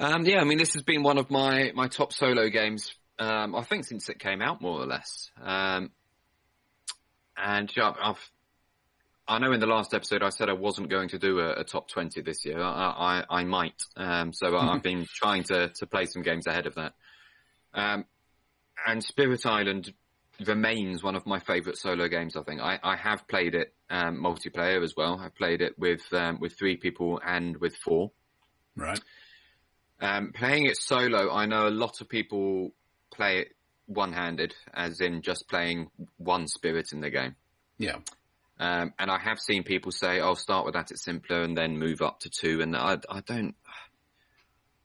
[0.00, 3.54] Um, yeah, I mean, this has been one of my, my top solo games, um,
[3.54, 5.30] I think since it came out, more or less.
[5.38, 5.90] Um,
[7.36, 8.30] and yeah, I've,
[9.28, 11.64] I know in the last episode I said I wasn't going to do a, a
[11.64, 12.62] top 20 this year.
[12.62, 13.82] I, I, I might.
[13.94, 14.56] Um, so.
[14.56, 16.94] I've been trying to, to play some games ahead of that.
[17.74, 18.06] Um,
[18.86, 19.92] and Spirit Island
[20.46, 22.36] remains one of my favourite solo games.
[22.36, 25.20] I think I, I have played it um, multiplayer as well.
[25.22, 28.12] I've played it with um, with three people and with four.
[28.74, 29.00] Right.
[30.00, 32.72] Um, playing it solo, I know a lot of people
[33.12, 33.48] play it
[33.86, 37.36] one-handed, as in just playing one spirit in the game.
[37.78, 37.96] Yeah.
[38.58, 41.78] Um, and I have seen people say, "I'll start with that; it's simpler, and then
[41.78, 42.60] move up to two.
[42.60, 43.54] And I, I don't,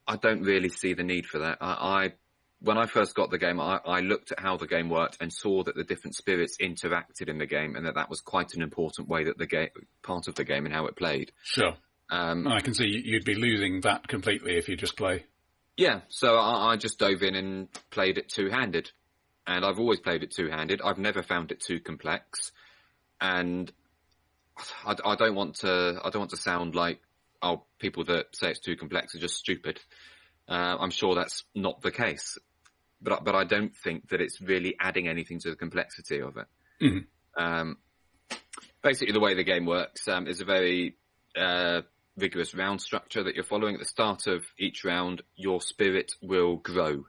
[0.07, 1.57] I don't really see the need for that.
[1.59, 2.13] I, I
[2.61, 5.31] when I first got the game, I, I, looked at how the game worked and
[5.31, 8.61] saw that the different spirits interacted in the game, and that that was quite an
[8.61, 9.69] important way that the game,
[10.01, 11.31] part of the game, and how it played.
[11.43, 11.75] Sure.
[12.09, 15.25] Um, I can see you'd be losing that completely if you just play.
[15.77, 18.91] Yeah, so I, I just dove in and played it two-handed,
[19.45, 20.81] and I've always played it two-handed.
[20.81, 22.51] I've never found it too complex,
[23.19, 23.71] and
[24.85, 25.99] I, I don't want to.
[26.03, 27.01] I don't want to sound like
[27.41, 29.79] oh, people that say it's too complex are just stupid.
[30.47, 32.37] Uh, I'm sure that's not the case,
[33.01, 36.47] but but I don't think that it's really adding anything to the complexity of it.
[36.81, 37.43] Mm-hmm.
[37.43, 37.77] Um,
[38.81, 40.97] basically, the way the game works um, is a very
[41.35, 41.81] uh,
[42.17, 43.75] rigorous round structure that you're following.
[43.75, 47.05] At the start of each round, your spirit will grow.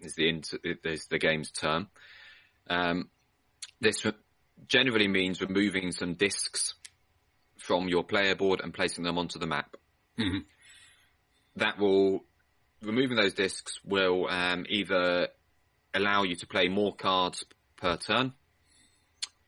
[0.00, 0.42] Is the
[0.84, 1.88] is the game's term.
[2.68, 3.08] Um,
[3.80, 4.04] this
[4.66, 6.74] generally means removing some discs
[7.58, 9.76] from your player board and placing them onto the map.
[10.18, 10.38] Mm-hmm.
[11.56, 12.24] That will
[12.82, 15.28] removing those discs will um, either
[15.94, 17.44] allow you to play more cards
[17.76, 18.32] per turn,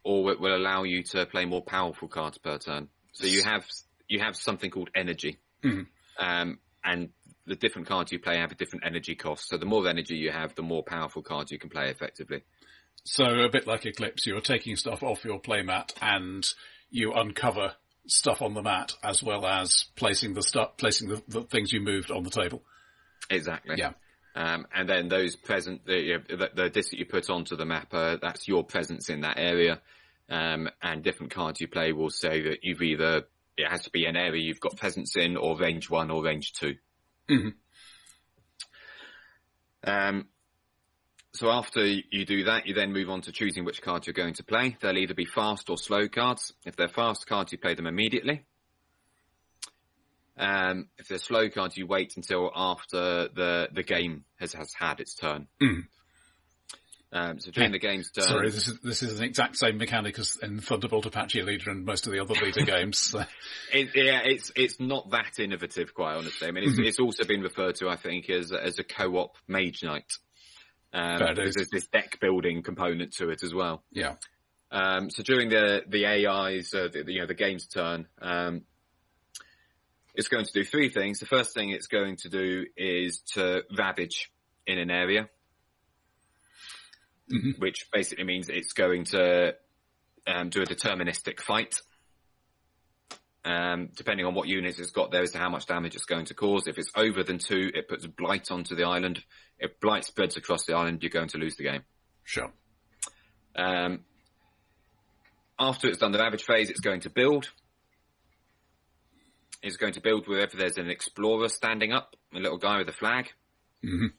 [0.04, 2.88] or it will allow you to play more powerful cards per turn.
[3.12, 3.64] So you have
[4.08, 5.82] you have something called energy, mm-hmm.
[6.24, 7.10] um, and
[7.46, 9.48] the different cards you play have a different energy cost.
[9.48, 12.42] So the more energy you have, the more powerful cards you can play effectively.
[13.04, 16.48] So a bit like Eclipse, you're taking stuff off your playmat and
[16.90, 17.74] you uncover
[18.06, 21.80] stuff on the mat as well as placing the stuff, placing the, the things you
[21.80, 22.62] moved on the table.
[23.28, 23.76] Exactly.
[23.78, 23.92] Yeah.
[24.34, 27.92] Um, and then those present, the, the, the disc that you put onto the map,
[27.92, 29.80] uh, that's your presence in that area.
[30.28, 33.24] Um, and different cards you play will say that you've either,
[33.56, 36.52] it has to be an area you've got presence in or range one or range
[36.54, 36.74] 2
[37.30, 37.48] Mm-hmm.
[39.86, 40.26] Um,
[41.32, 44.34] so after you do that, you then move on to choosing which cards you're going
[44.34, 44.76] to play.
[44.80, 46.52] They'll either be fast or slow cards.
[46.64, 48.44] If they're fast cards, you play them immediately.
[50.36, 55.00] Um, if they're slow cards, you wait until after the, the game has, has had
[55.00, 55.48] its turn.
[55.60, 55.86] Mm.
[57.14, 60.18] Um, so during the game's turn, Sorry, this is this is an exact same mechanic
[60.18, 62.98] as in Thunderbolt Apache Leader and most of the other leader games.
[62.98, 63.24] So.
[63.72, 66.48] It, yeah, it's it's not that innovative, quite honestly.
[66.48, 69.84] I mean, it's, it's also been referred to, I think, as as a co-op Mage
[69.84, 70.12] Knight.
[70.92, 73.84] Um, because there's this deck building component to it as well.
[73.92, 74.14] Yeah.
[74.72, 78.62] Um, so during the the AI's, uh, the, you know, the game's turn, um,
[80.16, 81.20] it's going to do three things.
[81.20, 84.32] The first thing it's going to do is to ravage
[84.66, 85.28] in an area,
[87.32, 87.58] Mhm.
[87.58, 89.54] which basically means it's going to
[90.26, 91.80] um, do a deterministic fight.
[93.46, 96.24] Um, depending on what units it's got there as to how much damage it's going
[96.26, 96.66] to cause.
[96.66, 99.22] If it's over than two, it puts blight onto the island.
[99.58, 101.82] If blight spreads across the island, you're going to lose the game.
[102.24, 102.50] Sure.
[103.54, 104.04] Um,
[105.58, 107.50] after it's done the ravage phase, it's going to build.
[109.62, 112.92] It's going to build wherever there's an explorer standing up, a little guy with a
[112.92, 113.30] flag.
[113.82, 114.12] Mhm.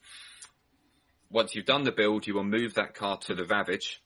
[1.35, 4.01] Once you've done the build, you will move that card to the ravage.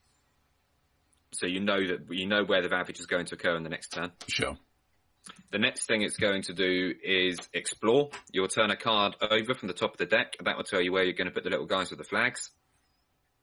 [1.31, 3.69] So you know that you know where the ravage is going to occur in the
[3.69, 4.11] next turn.
[4.27, 4.57] Sure.
[5.51, 8.09] The next thing it's going to do is explore.
[8.31, 10.37] You'll turn a card over from the top of the deck.
[10.43, 12.49] That will tell you where you're going to put the little guys with the flags.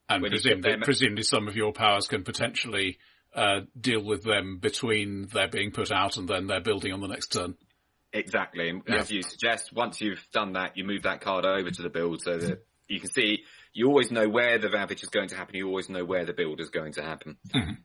[0.08, 2.98] And presumably, them- presumably some of your powers can potentially
[3.36, 7.06] uh, deal with them between their being put out and then their building on the
[7.06, 7.54] next turn.
[8.12, 8.82] Exactly.
[8.88, 8.96] Yeah.
[8.96, 12.22] as you suggest, once you've done that, you move that card over to the build
[12.22, 13.44] so that you can see,
[13.76, 15.54] you always know where the ravage is going to happen.
[15.54, 17.36] You always know where the build is going to happen.
[17.54, 17.76] Mhm.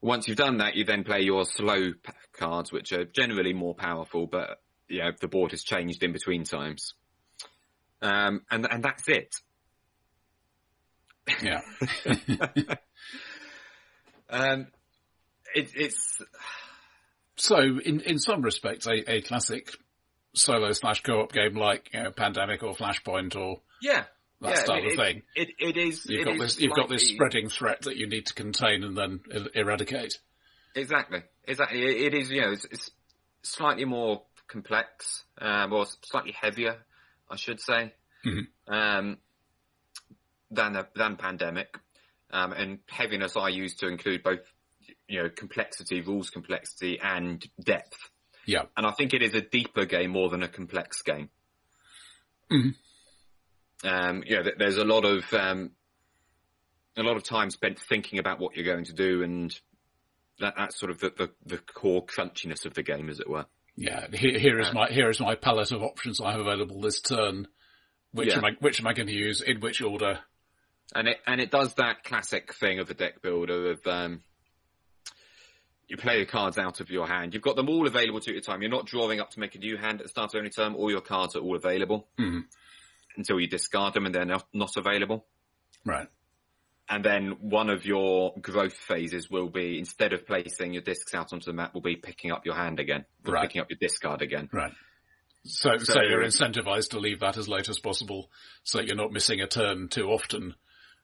[0.00, 3.74] Once you've done that, you then play your slow p- cards, which are generally more
[3.74, 6.94] powerful, but yeah, the board has changed in between times.
[8.00, 9.34] Um, and, and that's it.
[11.42, 11.62] Yeah.
[14.28, 14.66] Um,
[15.54, 16.20] it, it's,
[17.36, 19.70] So, in, in some respects, a, a classic
[20.34, 24.04] solo slash co-op game like you know, Pandemic or Flashpoint or yeah.
[24.40, 25.22] that yeah, style it, of thing.
[25.34, 26.06] It, it is.
[26.06, 26.60] You've it got is this.
[26.60, 30.18] You've got this spreading threat that you need to contain and then er- eradicate.
[30.74, 31.22] Exactly.
[31.44, 31.82] Exactly.
[31.82, 32.90] It, it is, you know, it's, it's
[33.42, 36.76] slightly more complex, um, or slightly heavier,
[37.30, 38.46] I should say, Mhm.
[38.68, 39.18] um,
[40.50, 41.78] than a, than pandemic.
[42.30, 44.40] Um, and heaviness I use to include both,
[45.08, 47.96] you know, complexity, rules complexity and depth.
[48.44, 48.64] Yeah.
[48.76, 51.30] And I think it is a deeper game more than a complex game.
[52.50, 52.74] Mhm.
[53.84, 55.70] Um, you know, there's a lot of, um,
[56.96, 59.58] a lot of time spent thinking about what you're going to do and
[60.40, 63.46] that, that's sort of the, the, the core crunchiness of the game, as it were.
[63.76, 64.06] Yeah.
[64.12, 67.00] Here, here is Uh, my here is my palette of options I have available this
[67.02, 67.48] turn.
[68.12, 68.38] Which Yeah.
[68.38, 70.20] am I which am I going to use in which order?
[70.94, 74.22] And it, and it does that classic thing of a deck builder of, um,
[75.88, 77.34] you play the cards out of your hand.
[77.34, 78.62] You've got them all available to you at the time.
[78.62, 80.74] You're not drawing up to make a new hand at the start of any term.
[80.76, 82.44] All your cards are all available Mhm.
[83.16, 85.26] Until you discard them and they're not, not available.
[85.84, 86.08] Right.
[86.88, 91.32] And then one of your growth phases will be, instead of placing your discs out
[91.32, 93.04] onto the map, will be picking up your hand again.
[93.24, 93.42] Right.
[93.42, 94.48] Picking up your discard again.
[94.52, 94.72] Right.
[95.44, 98.30] So, so, So- you're incentivized to leave that as late as possible,
[98.62, 100.54] so you're not missing a turn too often.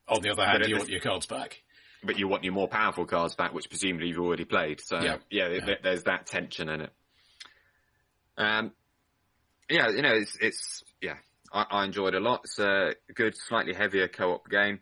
[0.09, 1.63] On the other hand, you want your cards back.
[2.05, 4.81] But you want your more powerful cards back, which presumably you've already played.
[4.81, 5.19] So Yeah.
[5.31, 5.65] yeah, Yeah.
[5.65, 6.93] th- there's that tension in it.
[8.37, 8.73] Um,
[9.71, 11.17] yeah, you know, it's, it's, yeah,
[11.53, 12.41] I, I enjoyed it a lot.
[12.45, 14.81] It's a good, slightly heavier co-op game.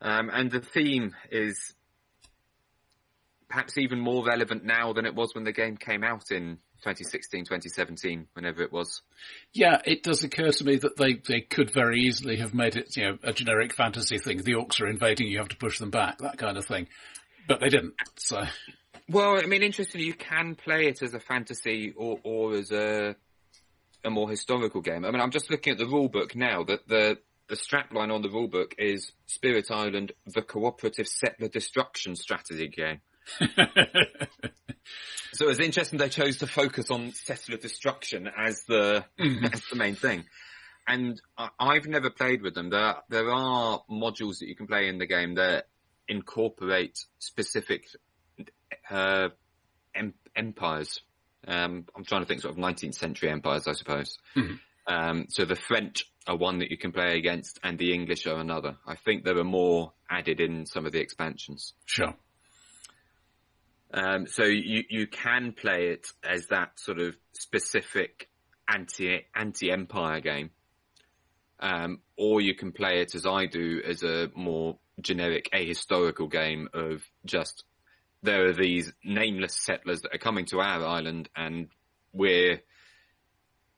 [0.00, 1.74] Um, and the theme is
[3.48, 7.44] perhaps even more relevant now than it was when the game came out in 2016,
[7.44, 9.02] 2017, whenever it was.
[9.52, 12.96] Yeah, it does occur to me that they, they could very easily have made it,
[12.96, 14.38] you know, a generic fantasy thing.
[14.38, 16.86] The orcs are invading, you have to push them back, that kind of thing.
[17.46, 18.44] But they didn't, so.
[19.08, 23.16] Well, I mean, interestingly, you can play it as a fantasy or, or as a
[24.04, 25.04] a more historical game.
[25.04, 26.64] I mean, I'm just looking at the rule book now.
[26.64, 32.16] That the the strapline on the rule book is Spirit Island: The Cooperative Settler Destruction
[32.16, 33.00] Strategy Game.
[35.32, 39.54] So it's interesting they chose to focus on settler destruction as the Mhm.
[39.54, 40.24] as the main thing.
[40.86, 42.70] And I, I've never played with them.
[42.70, 45.68] There there are modules that you can play in the game that
[46.08, 47.86] incorporate specific
[48.90, 49.28] uh,
[49.94, 51.00] em- empires.
[51.46, 54.18] Um, I'm trying to think sort of 19th century empires, I suppose.
[54.36, 54.54] Mm-hmm.
[54.86, 58.38] Um, so the French are one that you can play against, and the English are
[58.38, 58.76] another.
[58.86, 61.74] I think there are more added in some of the expansions.
[61.86, 62.14] Sure.
[63.92, 68.28] Um, so you you can play it as that sort of specific
[68.68, 70.50] anti anti empire game,
[71.58, 76.68] um, or you can play it as I do as a more generic ahistorical game
[76.72, 77.64] of just
[78.22, 81.68] there are these nameless settlers that are coming to our island and
[82.12, 82.60] we're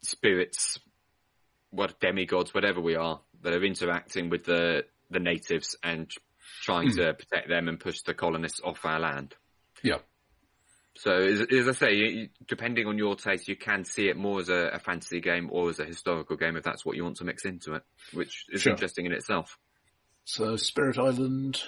[0.03, 0.79] spirits,
[1.71, 6.11] what demigods, whatever we are, that are interacting with the the natives and
[6.63, 6.97] trying mm.
[6.97, 9.35] to protect them and push the colonists off our land.
[9.83, 9.99] Yeah.
[10.95, 14.49] So as, as I say, depending on your taste, you can see it more as
[14.49, 17.25] a, a, fantasy game or as a historical game if that's what you want to
[17.25, 17.83] mix into it,
[18.13, 18.73] which is sure.
[18.73, 19.59] interesting in itself.
[20.25, 21.63] So Spirit Island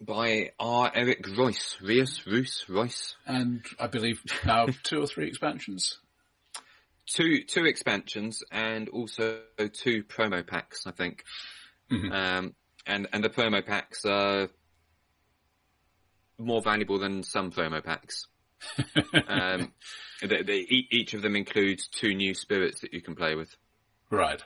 [0.00, 0.90] by R.
[0.94, 5.98] Eric Royce, Rios, Roos, Royce, and I believe now two or three expansions.
[7.06, 9.40] Two two expansions and also
[9.72, 11.24] two promo packs, I think.
[11.90, 12.12] Mm-hmm.
[12.12, 12.54] Um,
[12.86, 14.48] and and the promo packs are
[16.38, 18.26] more valuable than some promo packs.
[19.28, 19.72] um,
[20.22, 23.54] they, they, each of them includes two new spirits that you can play with.
[24.10, 24.42] Right.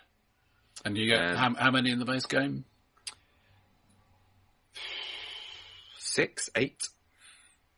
[0.84, 2.64] And you get um, how, how, many in the base game?
[6.18, 6.82] Six, eight.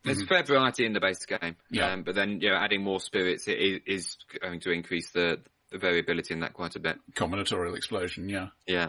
[0.02, 0.26] There's mm-hmm.
[0.26, 1.56] fair variety in the base game.
[1.70, 1.92] Yeah.
[1.92, 5.76] Um, but then, you know, adding more spirits is, is going to increase the, the
[5.76, 6.96] variability in that quite a bit.
[7.12, 8.46] Combinatorial explosion, yeah.
[8.66, 8.88] Yeah.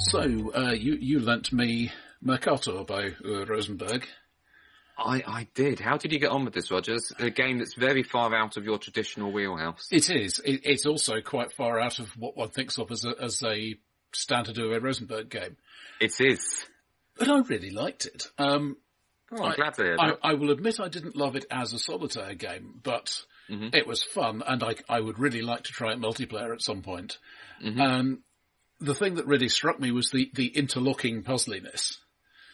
[0.00, 1.90] So, uh, you, you lent me
[2.20, 4.06] Mercator by Rosenberg.
[4.98, 5.78] I, I did.
[5.78, 7.12] How did you get on with this, Rogers?
[7.20, 9.86] A game that's very far out of your traditional wheelhouse.
[9.92, 10.40] It is.
[10.40, 13.76] It, it's also quite far out of what one thinks of as a, as a
[14.12, 15.56] standard Uwe Rosenberg game.
[16.00, 16.66] It is.
[17.16, 18.28] But I really liked it.
[18.38, 18.76] Um,
[19.30, 20.18] oh, I'm I, glad to hear that.
[20.22, 23.68] I, I, will admit I didn't love it as a solitaire game, but mm-hmm.
[23.72, 26.82] it was fun and I, I would really like to try it multiplayer at some
[26.82, 27.18] point.
[27.64, 27.80] Mm-hmm.
[27.80, 28.22] Um,
[28.80, 31.98] the thing that really struck me was the, the interlocking puzzliness.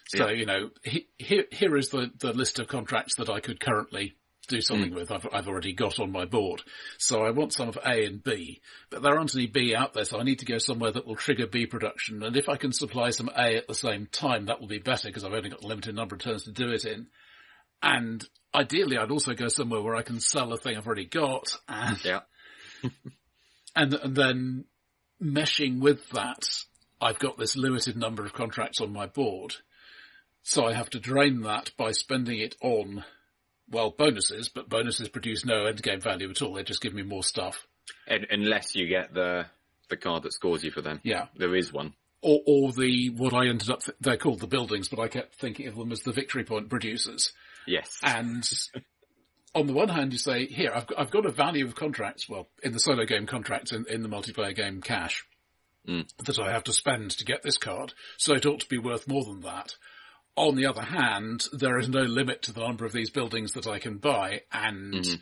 [0.07, 0.33] So, yeah.
[0.33, 4.17] you know, he, here, here is the, the list of contracts that I could currently
[4.49, 4.95] do something mm.
[4.95, 5.11] with.
[5.11, 6.63] I've, I've already got on my board.
[6.99, 10.05] So I want some of A and B, but there aren't any B out there.
[10.05, 12.23] So I need to go somewhere that will trigger B production.
[12.23, 15.09] And if I can supply some A at the same time, that will be better
[15.09, 17.07] because I've only got a limited number of turns to do it in.
[17.83, 21.57] And ideally, I'd also go somewhere where I can sell a thing I've already got.
[21.69, 22.21] And, yeah.
[23.77, 24.65] and, and then
[25.23, 26.47] meshing with that,
[27.01, 29.55] I've got this limited number of contracts on my board.
[30.45, 33.03] So I have to drain that by spending it on,
[33.71, 36.53] well, bonuses, but bonuses produce no endgame value at all.
[36.53, 37.67] They just give me more stuff.
[38.07, 39.47] And, unless you get the,
[39.89, 41.01] the card that scores you for them.
[41.03, 41.29] Yeah.
[41.35, 41.95] There is one.
[42.21, 45.35] Or, or the, what I ended up, th- they're called the buildings, but I kept
[45.35, 47.33] thinking of them as the victory point producers.
[47.67, 47.99] Yes.
[48.03, 48.47] And
[49.55, 52.29] on the one hand, you say, here, I've got, I've got a value of contracts,
[52.29, 55.25] well, in the solo game contracts, in, in the multiplayer game cash,
[55.89, 56.07] mm.
[56.19, 59.09] that I have to spend to get this card, so it ought to be worth
[59.09, 59.75] more than that.
[60.37, 63.67] On the other hand, there is no limit to the number of these buildings that
[63.69, 65.15] I can buy, and mm-hmm.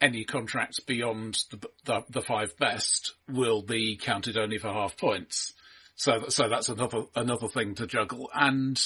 [0.00, 5.54] any contracts beyond the, the, the five best will be counted only for half points.
[5.96, 8.30] So, so that's another, another thing to juggle.
[8.32, 8.80] And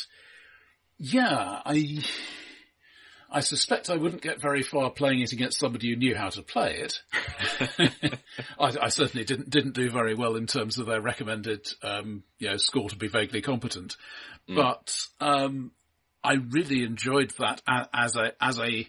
[0.99, 2.03] yeah, I,
[3.30, 6.43] I suspect I wouldn't get very far playing it against somebody who knew how to
[6.43, 7.03] play it.
[8.59, 12.49] I, I, certainly didn't didn't do very well in terms of their recommended um, you
[12.49, 13.97] know score to be vaguely competent,
[14.49, 14.57] mm.
[14.57, 15.73] but um,
[16.23, 18.89] I really enjoyed that as a as a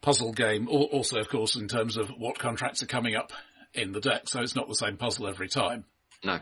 [0.00, 0.68] puzzle game.
[0.68, 3.32] Also, of course, in terms of what contracts are coming up
[3.74, 5.84] in the deck, so it's not the same puzzle every time.
[6.24, 6.38] No.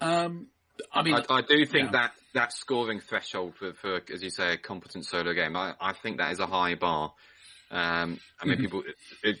[0.00, 0.48] Um,
[0.92, 2.02] I mean, I, I do think yeah.
[2.02, 5.92] that that scoring threshold for, for, as you say, a competent solo game, I, I
[5.92, 7.12] think that is a high bar.
[7.70, 8.62] Um, I mean, mm-hmm.
[8.62, 8.82] people,
[9.22, 9.36] it,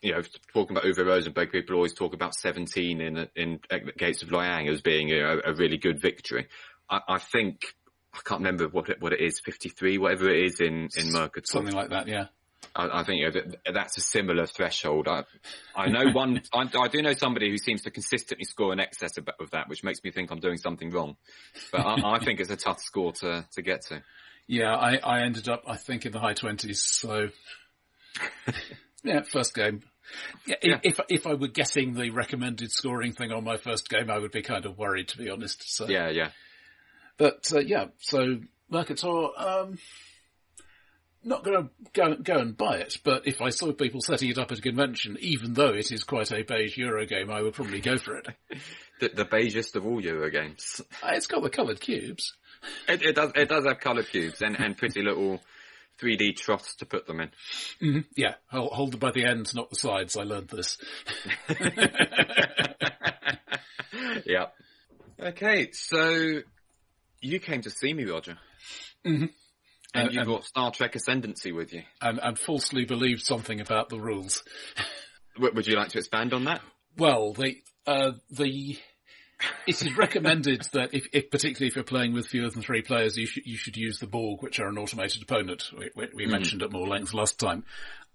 [0.00, 0.22] you know,
[0.52, 3.60] talking about Uwe Rosenberg, people always talk about 17 in in
[3.96, 6.46] Gates of Loyang as being a, a really good victory.
[6.88, 7.74] I, I, think
[8.14, 11.46] I can't remember what it, what it is, 53, whatever it is in in Mercator.
[11.46, 12.26] Something like that, yeah.
[12.74, 15.08] I, I think you know, that, that's a similar threshold.
[15.08, 15.24] I,
[15.74, 19.18] I know one, I, I, do know somebody who seems to consistently score in excess
[19.18, 21.16] of, of that, which makes me think I'm doing something wrong.
[21.72, 24.02] But I, I, think it's a tough score to, to get to.
[24.46, 26.80] Yeah, I, I ended up, I think, in the high twenties.
[26.80, 27.28] So,
[29.02, 29.82] yeah, first game.
[30.46, 30.80] Yeah, yeah.
[30.84, 34.30] If if I were getting the recommended scoring thing on my first game, I would
[34.30, 35.64] be kind of worried, to be honest.
[35.74, 35.88] So.
[35.88, 36.30] Yeah, yeah.
[37.18, 38.40] But uh, yeah, so
[38.70, 39.78] Mercator, um,
[41.24, 44.38] not going to go, go and buy it, but if I saw people setting it
[44.38, 47.54] up at a convention, even though it is quite a beige Euro game, I would
[47.54, 48.26] probably go for it.
[49.00, 50.80] the, the beigest of all Euro games.
[51.02, 52.34] Uh, It's got the coloured cubes.
[52.88, 53.32] It, it does.
[53.34, 55.40] It does have coloured cubes and, and pretty little
[56.00, 57.30] 3D troughs to put them in.
[57.80, 60.16] hmm Yeah, hold, hold them by the ends, not the sides.
[60.16, 60.78] I learned this.
[64.26, 64.46] yeah.
[65.18, 66.40] Okay, so
[67.26, 68.38] you came to see me, Roger,
[69.04, 69.30] Mhm.
[69.94, 71.82] and Uh, you and- brought Star Trek Ascendancy with you.
[72.00, 74.42] And, and falsely believed something about the rules.
[75.38, 76.62] Would you like to expand on that?
[76.96, 78.78] Well, the uh, the
[79.66, 83.16] it is recommended that if, if particularly if you're playing with fewer than three players,
[83.18, 85.70] you should you should use the Borg, which are an automated opponent.
[85.76, 87.64] We, we, we mentioned at more length last time,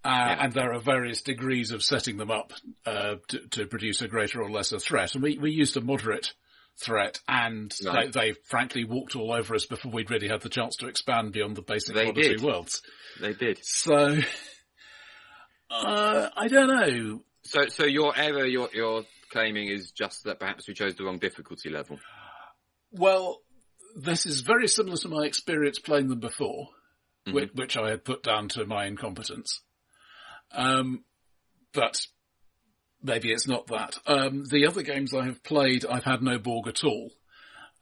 [0.04, 0.08] uh,
[0.40, 2.52] and there are various degrees of setting them up
[2.86, 5.14] uh, to, to produce a greater or lesser threat.
[5.14, 6.34] And we we used a moderate
[6.80, 8.12] threat, and Right.
[8.12, 11.32] they, they frankly walked all over us before we'd really had the chance to expand
[11.32, 12.40] beyond the basic They one or two did.
[12.42, 12.82] worlds.
[13.20, 13.58] They did.
[13.62, 14.18] So.
[15.70, 17.20] Uh, I don't know.
[17.44, 21.18] So, so your error you're, you're claiming is just that perhaps we chose the wrong
[21.18, 21.98] difficulty level.
[22.90, 23.38] Well,
[23.96, 26.68] this is very similar to my experience playing them before,
[27.26, 27.32] Mhm.
[27.32, 29.62] which, which I had put down to my incompetence.
[30.52, 31.04] Um,
[31.72, 32.06] but
[33.02, 33.96] maybe it's not that.
[34.06, 37.10] Um, the other games I have played, I've had no Borg at all.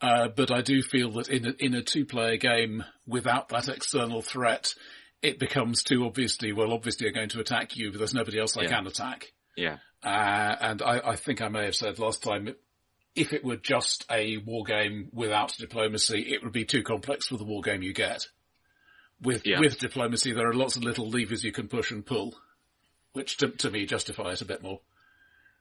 [0.01, 4.23] Uh, but I do feel that in a, in a two-player game without that external
[4.23, 4.75] threat,
[5.21, 8.57] it becomes too obviously, well, obviously they're going to attack you, but there's nobody else
[8.57, 8.69] I Yeah.
[8.69, 9.33] can attack.
[9.57, 9.77] Yeah.
[10.03, 12.55] Uh, and I, I think I may have said last time,
[13.15, 17.37] if it were just a war game without diplomacy, it would be too complex for
[17.37, 18.27] the war game you get.
[19.21, 19.61] With Yeah.
[19.61, 22.35] with diplomacy, there are lots of little levers you can push and pull,
[23.13, 24.81] which to, to me justify it a bit more.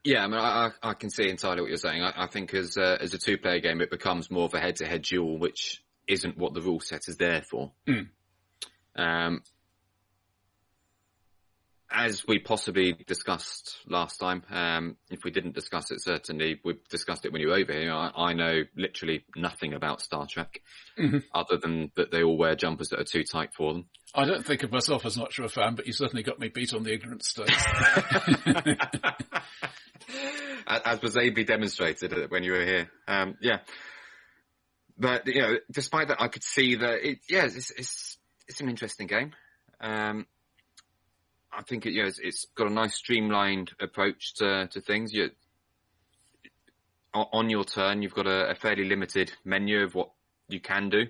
[0.02, 2.02] Yeah, I mean, I, I can see entirely what you're saying.
[2.02, 4.60] I, I think as a, as a two player game, it becomes more of a
[4.60, 7.72] head to head duel, which isn't what the rule set is there for.
[7.86, 8.08] Mm.
[8.96, 9.42] Um,
[11.92, 17.24] as we possibly discussed last time, um, if we didn't discuss it, certainly we discussed
[17.26, 17.92] it when you were over here.
[17.92, 20.60] I, I know literally nothing about Star Trek,
[20.98, 21.24] Mhm.
[21.34, 23.86] other than that they all wear jumpers that are too tight for them.
[24.14, 26.48] I don't think of myself as much of a fan, but you certainly got me
[26.48, 27.64] beat on the ignorance stakes.
[30.66, 32.90] as as was ably demonstrated when you were here.
[33.08, 33.58] Um, yeah,
[34.98, 37.18] but you know, despite that, I could see that it.
[37.28, 38.18] Yeah, it's it's,
[38.48, 39.32] it's an interesting game.
[39.80, 40.26] Um,
[41.52, 45.12] I think it, you know, it's, it's got a nice streamlined approach to to things.
[45.12, 45.30] You
[47.12, 50.10] on your turn, you've got a, a fairly limited menu of what
[50.48, 51.06] you can do,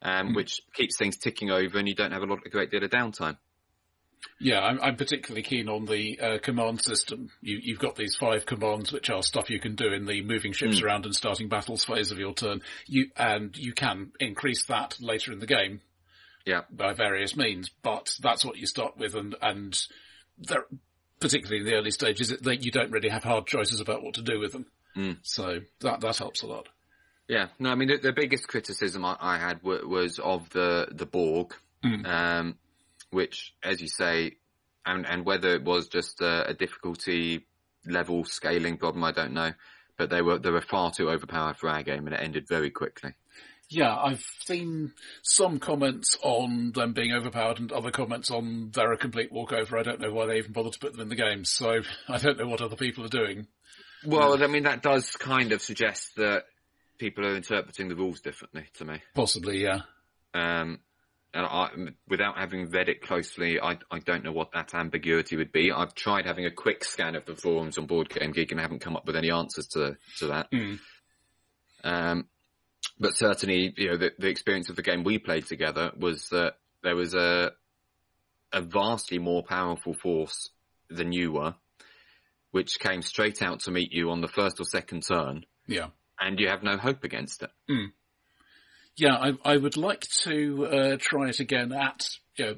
[0.00, 2.84] um, which keeps things ticking over, and you don't have a lot, a great deal
[2.84, 3.36] of downtime.
[4.38, 7.30] Yeah, I'm, I'm particularly keen on the uh, command system.
[7.40, 10.52] You, you've got these five commands, which are stuff you can do in the moving
[10.52, 12.62] ships around and starting battles phase of your turn.
[12.86, 15.80] You and you can increase that later in the game
[16.44, 19.78] Yeah, by various means, but that's what you start with, and and
[20.38, 20.64] there,
[21.20, 24.22] particularly in the early stages, it, you don't really have hard choices about what to
[24.22, 24.66] do with them.
[24.96, 25.18] Mm.
[25.22, 26.68] So that that helps a lot.
[27.28, 30.88] Yeah, no, I mean the, the biggest criticism I, I had w- was of the
[30.90, 32.06] the Borg, Mm.
[32.06, 32.58] um,
[33.10, 34.36] which, as you say,
[34.84, 37.46] and and whether it was just a, a difficulty
[37.86, 39.52] level scaling problem, I don't know,
[39.96, 42.70] but they were they were far too overpowered for our game, and it ended very
[42.70, 43.14] quickly.
[43.72, 44.92] Yeah, I've seen
[45.22, 49.78] some comments on them being overpowered and other comments on they're a complete walkover.
[49.78, 52.18] I don't know why they even bothered to put them in the game, so I
[52.18, 53.46] don't know what other people are doing.
[54.04, 56.44] Well, I mean that does kind of suggest that
[56.98, 59.00] people are interpreting the rules differently to me.
[59.14, 59.80] Possibly, yeah.
[60.34, 60.80] Um,
[61.34, 61.70] and I,
[62.08, 65.72] without having read it closely, I, I don't know what that ambiguity would be.
[65.72, 68.80] I've tried having a quick scan of the forums on Board Game Geek and haven't
[68.80, 70.50] come up with any answers to to that.
[70.50, 70.78] Mm.
[71.84, 72.28] Um,
[72.98, 76.54] but certainly, you know, the, the experience of the game we played together was that
[76.82, 77.52] there was a
[78.52, 80.50] a vastly more powerful force
[80.90, 81.54] than you were,
[82.50, 85.86] which came straight out to meet you on the first or second turn, Yeah.
[86.20, 87.50] and you have no hope against it.
[88.94, 92.54] Yeah, I, I would like to uh, try it again at, you know,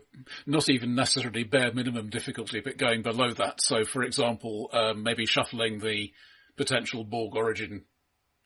[0.47, 3.61] not even necessarily bare minimum difficulty, but going below that.
[3.61, 6.13] So, for example, um, maybe shuffling the
[6.57, 7.85] potential Borg origin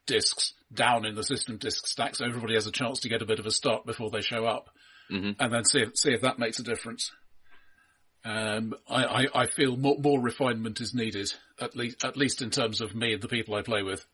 [0.08, 3.26] discs down in the system disk stack so everybody has a chance to get a
[3.26, 4.68] bit of a start before they show up.
[5.10, 5.36] Mhm.
[5.38, 7.12] And then see if, see if that makes a difference.
[8.24, 12.50] Um, I, I, I feel more, more refinement is needed, at least, at least in
[12.50, 14.04] terms of me and the people I play with.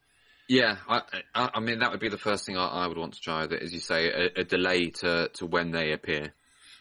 [0.49, 1.01] Yeah, I,
[1.35, 3.47] I, I mean that would be the first thing I, I would want to try.
[3.47, 6.35] That, as you say, a, a delay to, to when they appear.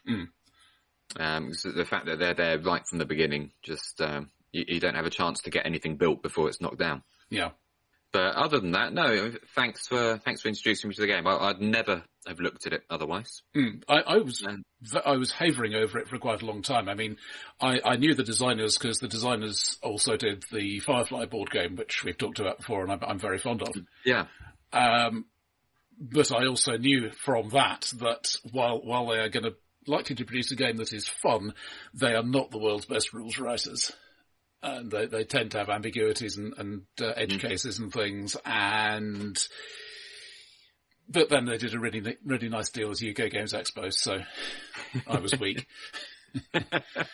[0.08, 0.28] Mm.
[1.18, 4.80] Um, 'cause the fact that they're there right from the beginning, just um, you, you
[4.80, 7.04] don't have a chance to get anything built before it's knocked down.
[7.30, 7.52] Yeah.
[8.14, 9.34] But other than that, no.
[9.56, 11.26] Thanks for thanks for introducing me to the game.
[11.26, 13.42] I, would never have looked at it otherwise.
[13.56, 14.46] Mm, I, I, was
[15.04, 16.88] I was havering over it for quite a long time.
[16.90, 17.18] I mean,
[17.60, 22.04] I, I knew the designers because the designers also did the Firefly board game, which
[22.04, 23.76] we've talked about before, and I'm, I'm very fond of.
[24.06, 24.28] Yeah.
[24.72, 25.26] Um,
[26.00, 29.56] but I also knew from that that while while they are going to
[29.88, 31.56] likely to produce a game that is fun,
[31.96, 33.92] they are not the world's best rules writers
[34.64, 37.40] and they, they tend to have ambiguities and, and uh, edge mm.
[37.40, 38.36] cases and things.
[38.46, 39.38] And
[41.10, 44.20] but then they did a really really nice deal as UK Games Expo, so
[45.08, 45.68] I was weak.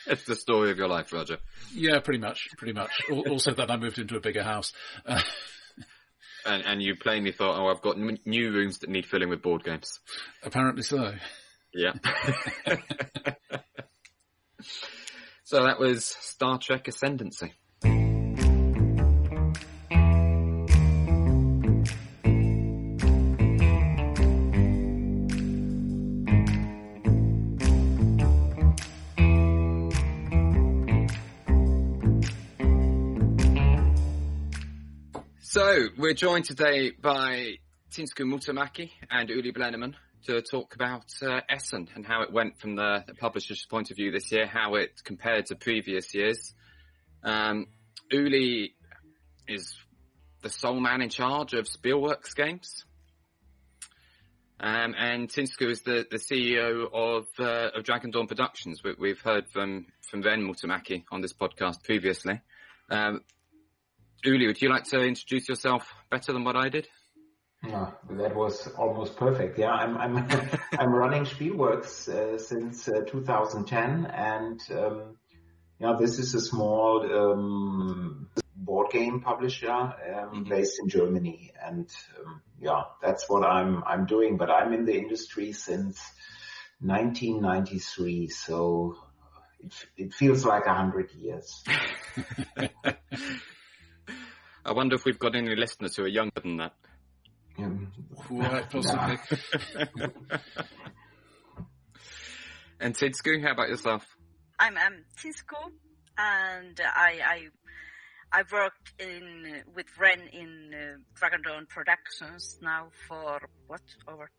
[0.06, 1.38] it's the story of your life, Roger.
[1.74, 2.90] Yeah, pretty much, pretty much.
[3.10, 4.72] also, then I moved into a bigger house.
[5.04, 5.20] Uh,
[6.46, 9.64] and, and you plainly thought, oh, I've got new rooms that need filling with board
[9.64, 10.00] games.
[10.42, 11.12] Apparently so.
[11.74, 11.92] Yeah.
[15.50, 17.52] So that was Star Trek Ascendancy.
[35.40, 37.56] So we're joined today by
[37.90, 39.96] Tinsku Multamäki and Uli Blennemann
[40.26, 43.96] to talk about uh, Essen and how it went from the, the, publisher's point of
[43.96, 46.54] view this year, how it compared to previous years.
[47.22, 47.66] Um,
[48.10, 48.74] Uli
[49.48, 49.74] is
[50.42, 52.84] the sole man in charge of Spielworxx Games.
[54.62, 58.82] Um, and Tinsku is the, the CEO of, uh, of Dragon Dawn Productions.
[58.84, 62.40] We, have heard from, from Ren Multamäki on this podcast previously.
[62.90, 63.22] Um,
[64.22, 66.88] Uli, would you like to introduce yourself better than what I did?
[67.70, 69.58] Yeah, that was almost perfect.
[69.58, 70.16] Yeah, I'm I'm
[70.78, 75.16] I'm running Spielworxx uh, since uh, 2010, and um,
[75.78, 80.42] yeah, this is a small um, board game publisher um, mm-hmm.
[80.48, 84.36] based in Germany, and um, yeah, that's what I'm I'm doing.
[84.36, 86.00] But I'm in the industry since
[86.80, 88.96] 1993, so
[89.60, 91.62] it it feels like a hundred years.
[94.64, 96.74] I wonder if we've got any listeners who are younger than that.
[98.16, 99.18] Quite possibly.
[102.80, 104.06] and Tinsku, how about yourself?
[104.58, 105.70] I'm um, Tinsku,
[106.18, 107.48] and I, I
[108.32, 114.30] I worked in with Ren in uh, Dragon Dawn Productions now for what over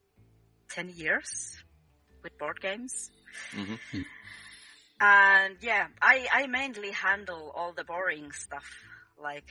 [0.69, 1.57] ten years
[2.23, 3.11] with board games.
[3.55, 4.01] Mm-hmm.
[4.99, 8.69] And yeah, I I mainly handle all the boring stuff
[9.21, 9.49] like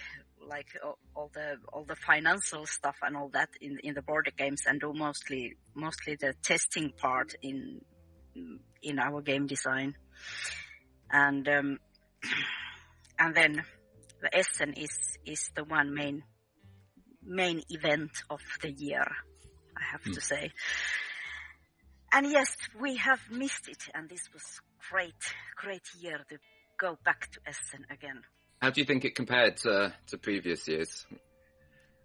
[0.49, 0.68] like
[1.14, 4.80] all the all the financial stuff and all that in in the border games and
[4.80, 7.80] do mostly mostly the testing part in
[8.82, 9.95] in our game design.
[11.11, 11.78] And um,
[13.18, 13.64] and then
[14.22, 16.22] the Essen is is the one main
[17.22, 19.07] main event of the year
[19.76, 20.14] I have mm.
[20.14, 20.53] to say.
[22.12, 24.43] And yes we have missed it and this was
[24.91, 26.38] great great year to
[26.78, 28.22] go back to Essen again
[28.61, 31.07] how do you think it compared to, to previous years?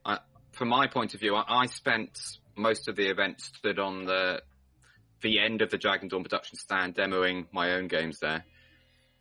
[0.06, 0.20] I,
[0.52, 2.18] from my point of view, I, I, spent
[2.56, 4.42] most of the event stood on the
[5.22, 8.46] the end of the Dragon Dawn production stand, demoing my own games there.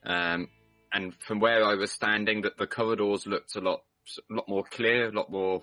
[0.04, 0.48] Um,
[0.92, 3.82] and from where I was standing, that the corridors looked a lot
[4.30, 5.62] a lot more clear, a lot more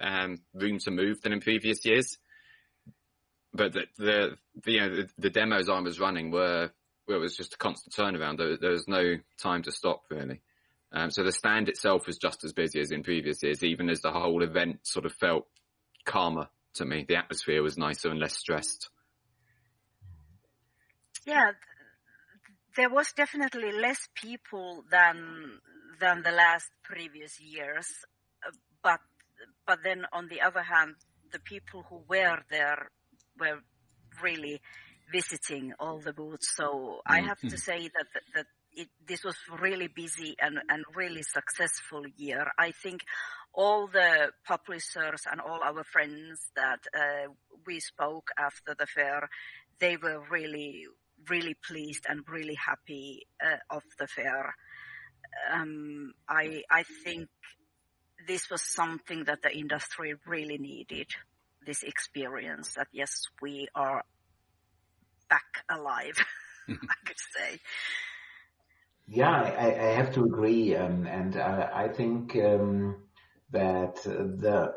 [0.00, 2.18] um, room to move than in previous years.
[3.52, 6.70] But the, the, the you know the, the, demos I was running were
[7.08, 8.38] it was just a constant turnaround.
[8.38, 10.40] There, there was no time to stop really.
[10.92, 14.00] Um, so the stand itself was just as busy as in previous years, even as
[14.00, 15.46] the whole event sort of felt
[16.04, 17.04] calmer to me.
[17.06, 18.90] The atmosphere was nicer and less stressed.
[21.26, 21.52] Yeah,
[22.76, 25.60] there was definitely less people than
[26.00, 27.86] than the last previous years,
[28.82, 29.00] but
[29.66, 30.94] but then on the other hand,
[31.32, 32.90] the people who were there
[33.38, 33.60] were
[34.22, 34.60] really
[35.12, 36.54] visiting all the booths.
[36.56, 37.00] So.
[37.06, 38.46] I have to say that that
[38.80, 42.50] it, this was really busy and, and really successful year.
[42.58, 43.02] I think
[43.52, 47.28] all the publishers and all our friends that uh,
[47.66, 49.28] we spoke after the fair,
[49.80, 50.86] they were really,
[51.28, 54.54] really pleased and really happy uh, of the fair.
[55.52, 57.28] Um, I, I think
[58.26, 61.08] this was something that the industry really needed.
[61.66, 64.02] This experience that yes, we are
[65.28, 66.16] back alive.
[66.68, 67.58] I could say.
[69.12, 73.02] Yeah, I, I have to agree, um, and uh, I think um,
[73.50, 74.72] that the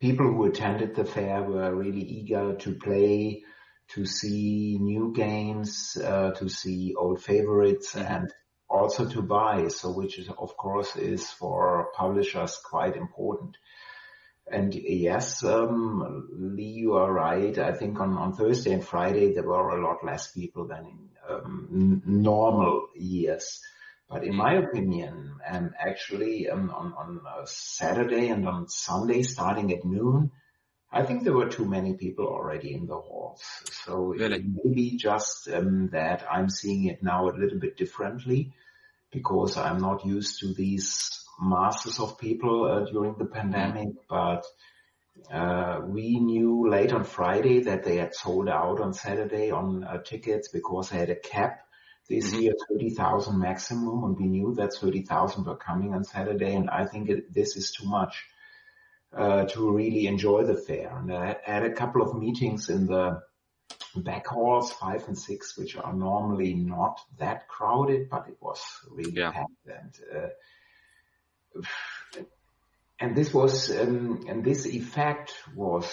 [0.00, 3.44] people who attended the fair were really eager to play,
[3.90, 8.12] to see new games, uh, to see old favorites, mm-hmm.
[8.12, 8.34] and
[8.68, 9.68] also to buy.
[9.68, 13.56] So, which is of course is for publishers quite important.
[14.46, 17.56] And yes, um, Lee, you are right.
[17.58, 21.08] I think on, on Thursday and Friday there were a lot less people than in
[21.28, 23.60] um, normal years.
[24.08, 29.84] But in my opinion, and actually um, on, on Saturday and on Sunday starting at
[29.84, 30.30] noon,
[30.92, 33.42] I think there were too many people already in the halls.
[33.84, 34.44] So really?
[34.62, 38.52] maybe just um, that I'm seeing it now a little bit differently
[39.10, 44.44] because I'm not used to these masses of people uh, during the pandemic, but
[45.32, 49.98] uh, we knew late on Friday that they had sold out on Saturday on uh,
[50.02, 51.60] tickets because they had a cap
[52.08, 52.42] this mm-hmm.
[52.42, 57.08] year, 30,000 maximum, and we knew that 30,000 were coming on Saturday, and I think
[57.08, 58.24] it, this is too much
[59.16, 60.94] uh, to really enjoy the fair.
[60.96, 63.22] And I had a couple of meetings in the
[63.96, 68.60] back halls, five and six, which are normally not that crowded, but it was
[68.90, 69.30] really yeah.
[69.30, 70.28] packed and uh,
[73.00, 75.86] and this was, um, and this effect was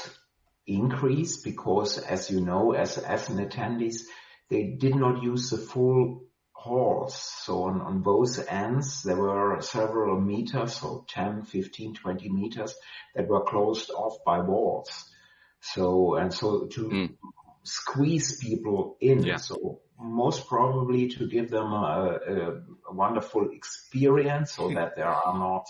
[0.68, 4.04] increased because as you know, as, as an attendees,
[4.50, 7.16] they did not use the full halls.
[7.16, 12.76] So on, on both ends, there were several meters, so 10, 15, 20 meters
[13.16, 14.90] that were closed off by walls.
[15.62, 17.16] So, and so to mm.
[17.64, 19.24] squeeze people in.
[19.24, 19.38] Yeah.
[19.38, 25.68] So most probably to give them a, a, wonderful experience so that there are not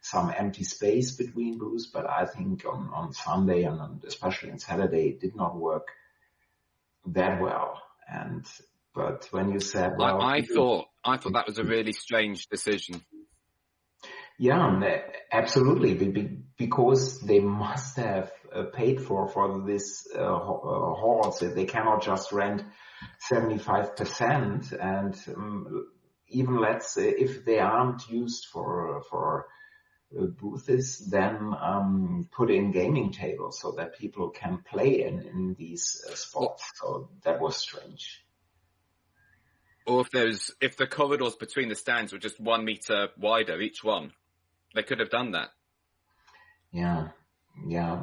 [0.00, 1.86] some empty space between booths.
[1.86, 5.88] But I think on, on Sunday and especially on Saturday, it did not work
[7.06, 7.80] that well.
[8.10, 8.46] And,
[8.94, 12.48] but when you said, well, I, I thought, I thought that was a really strange
[12.48, 13.02] decision.
[14.38, 15.00] Yeah,
[15.32, 15.94] absolutely.
[16.56, 21.40] Because they must have uh, paid for, for this, uh, uh halls.
[21.40, 22.62] They cannot just rent
[23.30, 25.88] 75% and um,
[26.28, 29.46] even let's if they aren't used for, for
[30.16, 35.56] uh, booths, then um, put in gaming tables so that people can play in, in
[35.58, 36.64] these uh, spots.
[36.76, 38.24] So that was strange.
[39.86, 43.82] Or if there's, if the corridors between the stands were just one meter wider, each
[43.82, 44.12] one,
[44.74, 45.48] they could have done that.
[46.72, 47.08] Yeah.
[47.66, 48.02] Yeah.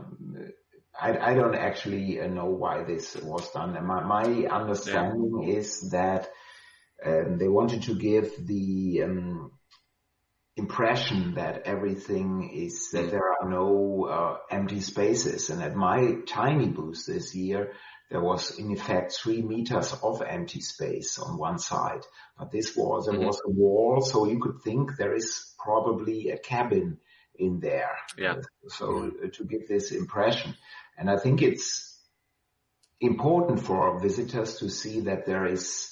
[1.00, 3.74] I, I don't actually uh, know why this was done.
[3.86, 5.58] My, my understanding yeah.
[5.58, 6.30] is that
[7.06, 9.52] um, they wanted to give the um,
[10.56, 15.50] impression that everything is that there are no uh, empty spaces.
[15.50, 17.74] And at my tiny booth this year,
[18.10, 22.02] there was in effect three meters of empty space on one side.
[22.38, 23.26] But this was there mm-hmm.
[23.26, 27.00] was a wall, so you could think there is probably a cabin
[27.34, 27.98] in there.
[28.18, 28.36] Yeah.
[28.68, 29.30] So mm-hmm.
[29.30, 30.56] to give this impression.
[30.98, 32.00] And I think it's
[33.02, 35.92] important for visitors to see that there is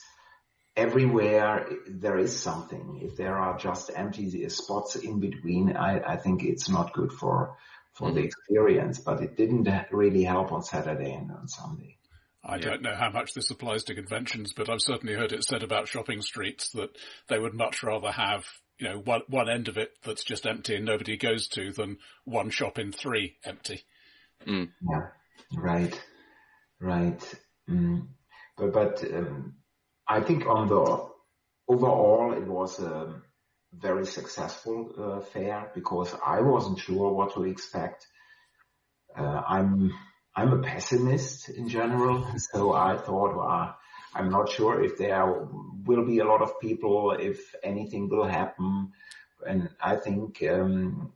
[0.75, 2.99] everywhere there is something.
[3.01, 7.57] If there are just empty spots in between, I, I think it's not good for
[7.93, 8.17] for mm-hmm.
[8.17, 8.99] the experience.
[8.99, 11.97] But it didn't really help on Saturday and on Sunday.
[12.43, 12.61] I yeah.
[12.61, 15.87] don't know how much this applies to conventions, but I've certainly heard it said about
[15.87, 16.89] shopping streets that
[17.29, 18.45] they would much rather have,
[18.77, 21.97] you know, one, one end of it that's just empty and nobody goes to than
[22.25, 23.83] one shop in three empty.
[24.45, 24.69] Mm.
[24.81, 25.07] Yeah,
[25.55, 26.01] right,
[26.81, 27.35] right.
[27.69, 28.07] Mm.
[28.57, 29.55] But but um,
[30.07, 31.09] I think on the
[31.69, 33.21] overall it was a
[33.73, 38.05] very successful uh, fair because I wasn't sure what to expect.
[39.17, 39.93] Uh, I'm
[40.35, 43.77] I'm a pessimist in general, so I thought, well,
[44.15, 45.25] I'm not sure if there
[45.85, 48.91] will be a lot of people, if anything will happen,
[49.45, 51.13] and I think um,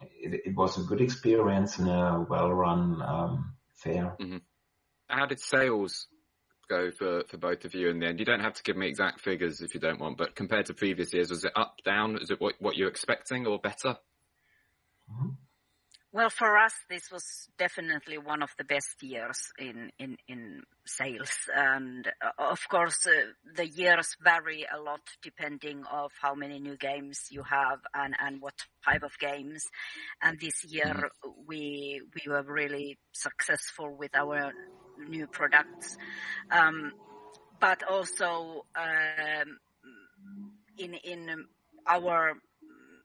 [0.00, 4.16] it, it, was a good experience and a well-run um, fair.
[4.20, 4.38] Mm-hmm.
[5.08, 6.08] How did sales
[6.68, 8.18] go for, for both of you in the end?
[8.18, 10.74] You don't have to give me exact figures if you don't want, but compared to
[10.74, 12.18] previous years, was it up, down?
[12.20, 13.96] Is it what, what you're expecting or better?
[15.10, 15.28] Mm-hmm.
[16.14, 21.32] Well, for us, this was definitely one of the best years in, in, in sales.
[21.52, 26.76] And uh, of course, uh, the years vary a lot depending of how many new
[26.76, 28.54] games you have and, and what
[28.84, 29.64] type of games.
[30.22, 31.30] And this year mm-hmm.
[31.48, 34.52] we, we were really successful with our
[35.08, 35.96] new products.
[36.48, 36.92] Um,
[37.60, 39.58] but also, um,
[40.78, 41.44] in, in
[41.88, 42.34] our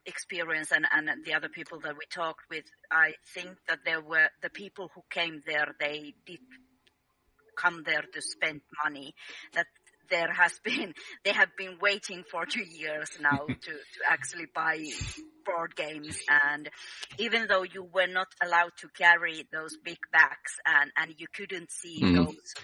[0.06, 4.28] experience and, and the other people that we talked with, I think that there were
[4.42, 6.40] the people who came there, they did
[7.56, 9.14] come there to spend money.
[9.54, 9.66] That
[10.10, 10.94] there has been,
[11.24, 14.84] they have been waiting for two years now to, to actually buy
[15.46, 16.18] board games.
[16.52, 16.68] And
[17.18, 21.70] even though you were not allowed to carry those big bags and, and you couldn't
[21.70, 22.26] see mm.
[22.26, 22.54] those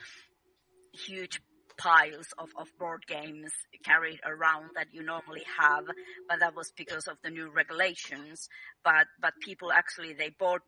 [0.92, 1.40] huge
[1.78, 3.50] piles of, of board games
[3.84, 5.84] carried around that you normally have,
[6.28, 8.48] but that was because of the new regulations.
[8.84, 10.62] But but people actually they bought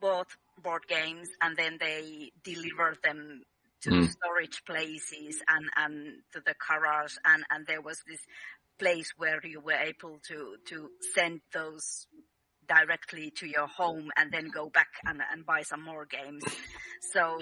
[0.00, 0.28] bought
[0.62, 3.42] board games and then they delivered them
[3.82, 4.08] to mm.
[4.08, 8.20] storage places and and to the garage and and there was this
[8.78, 12.06] place where you were able to to send those
[12.68, 16.44] directly to your home and then go back and, and buy some more games.
[17.12, 17.38] So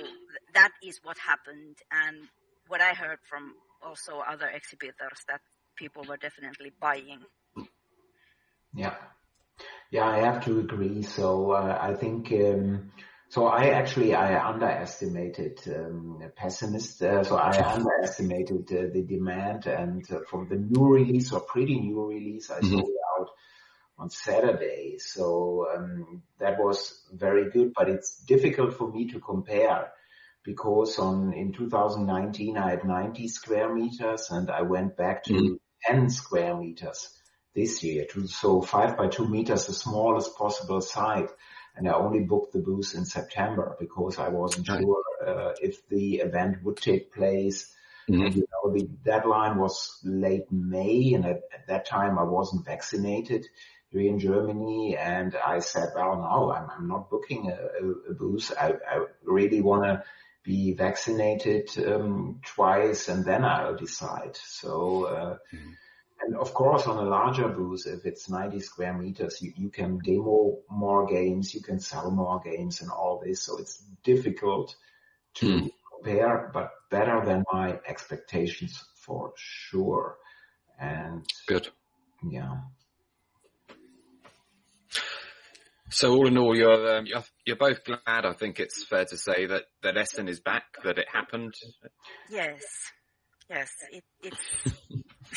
[0.55, 1.77] that is what happened.
[1.93, 2.27] And
[2.71, 5.41] what I heard from also other exhibitors that
[5.77, 7.21] people were definitely buying.
[8.73, 8.95] Yeah.
[9.91, 11.03] Yeah, I have to agree.
[11.03, 12.93] So uh, I think, um,
[13.29, 17.03] so I actually, I underestimated um, pessimist.
[17.03, 21.81] Uh, so I underestimated uh, the demand and uh, from the new release or pretty
[21.81, 22.79] new release, I mm-hmm.
[22.79, 22.87] saw
[23.19, 23.31] out
[23.99, 24.99] on Saturday.
[24.99, 29.91] So um, that was very good, but it's difficult for me to compare
[30.45, 35.59] because on in 2019 I had 90 square meters and I went back to mm.
[35.87, 37.11] 10 square meters
[37.55, 38.07] this year.
[38.13, 41.29] To, so five by two meters, the smallest possible site.
[41.77, 44.81] And I only booked the booth in September because I wasn't right.
[44.81, 47.73] sure uh, if the event would take place.
[48.09, 48.23] Mm-hmm.
[48.23, 52.67] And, you know, the deadline was late May and at, at that time I wasn't
[52.67, 53.47] vaccinated
[53.91, 54.97] here in Germany.
[54.97, 58.53] And I said, well, no, I'm, I'm not booking a, a, a booth.
[58.59, 60.03] I, I really want to
[60.51, 64.37] be vaccinated um, twice and then I'll decide.
[64.37, 65.73] So, uh, mm-hmm.
[66.23, 69.99] and of course on a larger booth, if it's 90 square meters, you, you can
[69.99, 73.43] demo more games, you can sell more games and all this.
[73.43, 74.75] So it's difficult
[75.35, 75.71] to mm.
[75.93, 80.17] compare, but better than my expectations for sure.
[80.81, 81.69] And good.
[82.29, 82.57] Yeah.
[85.91, 88.25] So all in all, you're, um, you're, you're both glad.
[88.25, 91.53] I think it's fair to say that that Essen is back, that it happened.
[92.31, 92.63] Yes,
[93.49, 94.35] yes, it it,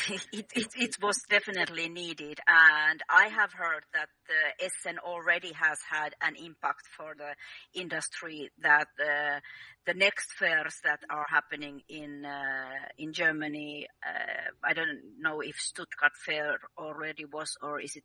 [0.32, 5.78] it, it it was definitely needed, and I have heard that the Essen already has
[5.90, 7.34] had an impact for the
[7.80, 8.48] industry.
[8.62, 15.40] That the next fairs that are happening in uh, in Germany, uh, I don't know
[15.40, 18.04] if Stuttgart fair already was or is it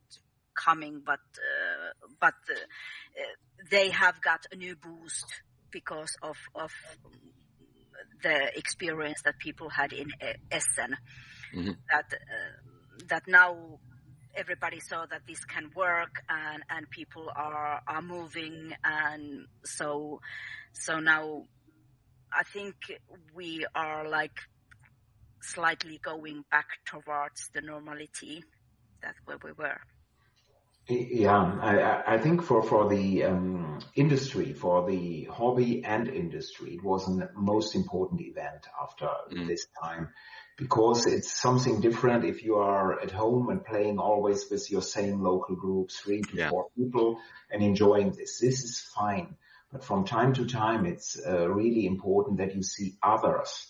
[0.64, 3.22] coming, but uh, but uh,
[3.70, 5.26] they have got a new boost
[5.70, 6.72] because of of
[8.22, 10.08] the experience that people had in
[10.50, 10.96] Essen.
[11.54, 11.72] Mm-hmm.
[11.90, 13.80] That uh, that now
[14.34, 20.20] everybody saw that this can work and and people are are moving and so
[20.72, 21.46] so now
[22.32, 22.76] I think
[23.34, 24.38] we are like
[25.42, 28.44] slightly going back towards the normality
[29.02, 29.80] that where we were.
[30.90, 36.82] Yeah, I, I think for, for the um, industry, for the hobby and industry, it
[36.82, 39.46] was the most important event after mm.
[39.46, 40.08] this time
[40.56, 45.22] because it's something different if you are at home and playing always with your same
[45.22, 46.50] local group, three to yeah.
[46.50, 47.18] four people
[47.50, 48.40] and enjoying this.
[48.40, 49.36] This is fine.
[49.72, 53.68] But from time to time, it's uh, really important that you see others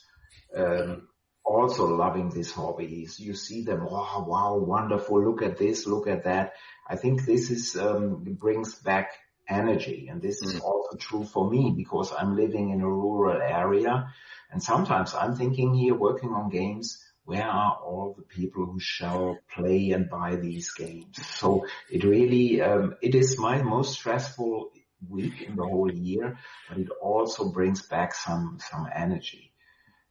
[0.57, 1.09] um,
[1.45, 3.18] also loving these hobbies.
[3.18, 5.24] You see them, oh, wow, wonderful.
[5.24, 6.55] Look at this, look at that.
[6.88, 9.12] I think this is um, brings back
[9.49, 10.62] energy, and this is mm.
[10.62, 14.12] also true for me because I'm living in a rural area,
[14.51, 17.05] and sometimes I'm thinking here, working on games.
[17.24, 21.24] Where are all the people who shall play and buy these games?
[21.26, 24.70] So it really, um, it is my most stressful
[25.09, 26.38] week in the whole year,
[26.68, 29.49] but it also brings back some, some energy.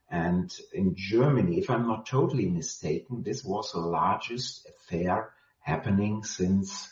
[0.09, 6.89] And in Germany, if I'm not totally mistaken, this was the largest affair happening since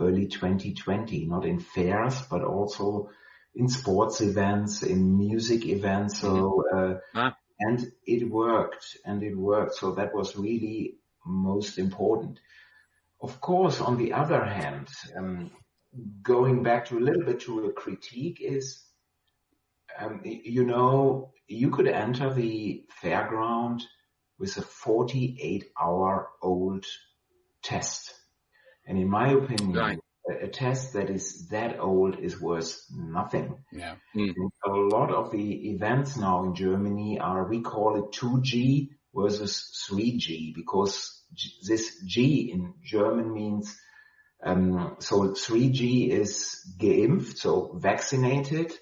[0.00, 3.10] early 2020, not in fairs, but also
[3.54, 6.20] in sports events, in music events.
[6.20, 7.36] So, uh, ah.
[7.58, 9.74] and it worked and it worked.
[9.74, 12.38] So that was really most important.
[13.20, 15.50] Of course, on the other hand, um,
[16.22, 18.82] going back to a little bit to a critique is,
[19.98, 23.82] um, you know, you could enter the fairground
[24.38, 26.84] with a 48 hour old
[27.62, 28.12] test.
[28.86, 29.98] And in my opinion, right.
[30.28, 33.64] a, a, test that is that old is worth nothing.
[33.70, 33.94] Yeah.
[34.16, 34.32] Mm.
[34.66, 40.54] A lot of the events now in Germany are, we call it 2G versus 3G
[40.54, 41.22] because
[41.66, 43.76] this G in German means
[44.44, 48.72] um, so 3G is geimpft, so vaccinated,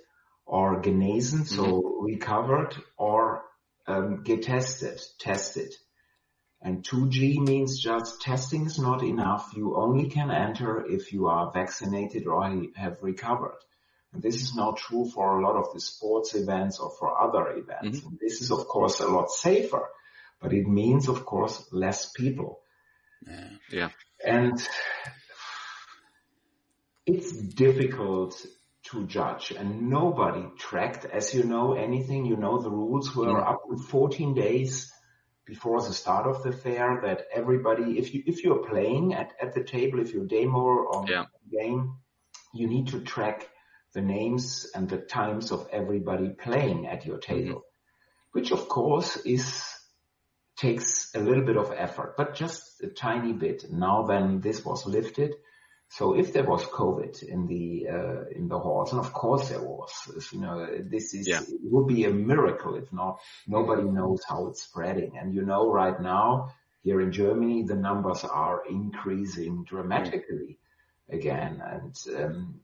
[0.51, 2.05] or genesen, so mm-hmm.
[2.05, 3.45] recovered, or
[3.87, 5.73] um, getested, tested.
[6.61, 9.53] And 2G means just testing is not enough.
[9.55, 12.43] You only can enter if you are vaccinated or
[12.75, 13.59] have recovered.
[14.13, 17.57] And this is now true for a lot of the sports events or for other
[17.57, 18.01] events.
[18.01, 18.17] Mm-hmm.
[18.21, 19.89] This is of course a lot safer,
[20.43, 22.59] but it means of course less people.
[23.25, 23.49] Yeah.
[23.71, 23.89] yeah.
[24.27, 24.69] And
[27.07, 28.45] it's difficult
[28.91, 32.25] to judge and nobody tracked, as you know, anything.
[32.27, 33.47] You know, the rules were mm.
[33.47, 34.93] up to 14 days
[35.47, 39.55] before the start of the fair that everybody, if you, if you're playing at, at
[39.55, 41.25] the table, if you're demo or yeah.
[41.51, 41.97] game,
[42.55, 43.49] you need to track
[43.93, 48.39] the names and the times of everybody playing at your table, mm-hmm.
[48.39, 49.65] which of course is,
[50.57, 53.65] takes a little bit of effort, but just a tiny bit.
[53.71, 55.35] Now then this was lifted
[55.91, 59.61] so if there was COVID in the uh, in the halls, and of course there
[59.63, 59.91] was,
[60.33, 61.41] you know, this is yeah.
[61.41, 63.19] it would be a miracle if not.
[63.49, 68.23] Nobody knows how it's spreading, and you know, right now here in Germany the numbers
[68.23, 70.61] are increasing dramatically
[71.09, 72.61] again, and um,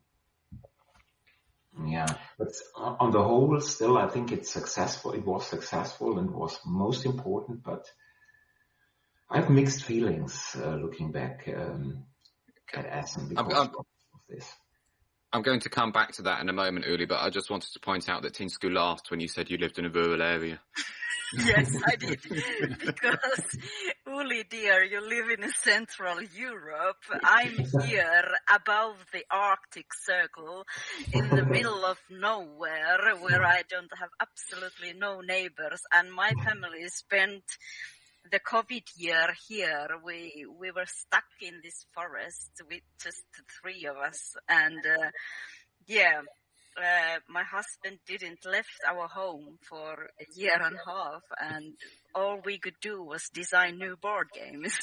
[1.84, 2.06] yeah,
[2.38, 5.14] but on the whole, still I think it's successful.
[5.14, 7.90] It was successful and was most important, but
[9.28, 11.48] I have mixed feelings uh, looking back.
[11.52, 12.04] Um,
[12.74, 13.86] at Essen because I'm, I'm, of
[14.28, 14.52] this.
[15.32, 17.72] I'm going to come back to that in a moment, Uli, but I just wanted
[17.72, 20.60] to point out that Tinsku laughed when you said you lived in a rural area.
[21.34, 22.20] yes, I did.
[22.84, 23.58] because,
[24.06, 27.02] Uli dear, you live in Central Europe.
[27.22, 30.64] I'm here above the Arctic Circle
[31.12, 36.86] in the middle of nowhere where I don't have absolutely no neighbors and my family
[36.88, 37.42] spent
[38.30, 43.24] the COVID year here, we we were stuck in this forest with just
[43.60, 45.10] three of us, and uh,
[45.86, 46.20] yeah,
[46.78, 51.74] uh, my husband didn't left our home for a year and a half, and
[52.14, 54.74] all we could do was design new board games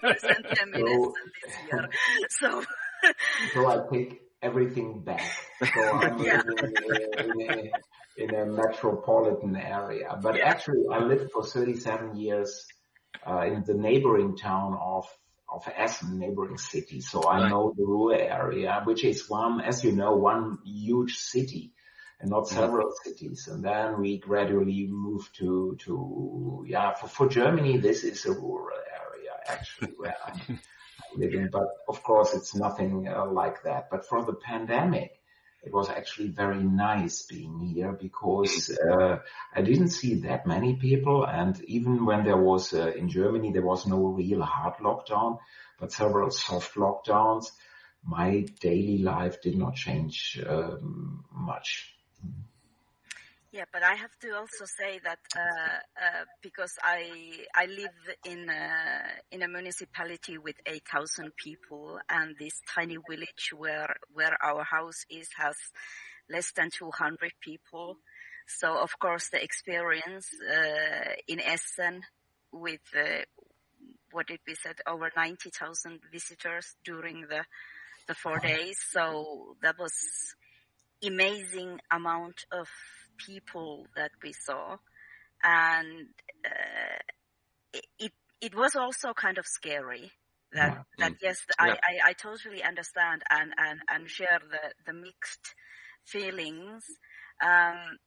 [0.00, 1.88] present them in so, this year.
[2.28, 2.64] So,
[3.54, 5.22] so I take everything back.
[5.60, 6.42] So I'm yeah.
[6.42, 7.70] in, in, a,
[8.16, 10.48] in, a, metropolitan area, but yeah.
[10.48, 12.66] actually I lived for 37 years
[13.26, 15.06] uh, in the neighboring town of
[15.52, 17.00] of Essen, neighboring city.
[17.00, 17.50] So I right.
[17.50, 21.72] know the Ruhr area, which is one, as you know, one huge city
[22.20, 23.48] and not several cities.
[23.48, 28.78] And then we gradually moved to, to, yeah, for, for Germany, this is a rural
[28.78, 30.60] area actually where I'm
[31.16, 31.48] living.
[31.50, 33.88] But of course it's nothing uh, like that.
[33.90, 35.19] But for the pandemic,
[35.62, 39.18] it was actually very nice being here because uh,
[39.54, 43.66] I didn't see that many people, and even when there was uh, in Germany, there
[43.66, 45.38] was no real hard lockdown,
[45.78, 47.50] but several soft lockdowns.
[48.02, 51.94] My daily life did not change um, much.
[53.52, 55.40] Yeah, but I have to also say that uh,
[56.00, 57.10] uh, because I
[57.52, 63.92] I live in a, in a municipality with 8,000 people, and this tiny village where
[64.12, 65.56] where our house is has
[66.30, 67.96] less than 200 people.
[68.46, 72.02] So of course the experience uh, in Essen
[72.52, 72.86] with
[74.12, 77.44] what did we said over 90,000 visitors during the
[78.06, 78.78] the four days.
[78.90, 79.92] So that was
[81.02, 82.68] amazing amount of
[83.26, 84.76] people that we saw,
[85.42, 86.08] and
[86.44, 86.98] uh,
[87.98, 90.10] it it was also kind of scary.
[90.52, 91.08] That yeah.
[91.08, 91.66] that yes, yeah.
[91.66, 95.54] I, I, I totally understand and and and share the the mixed
[96.04, 96.84] feelings.
[97.42, 97.98] Um,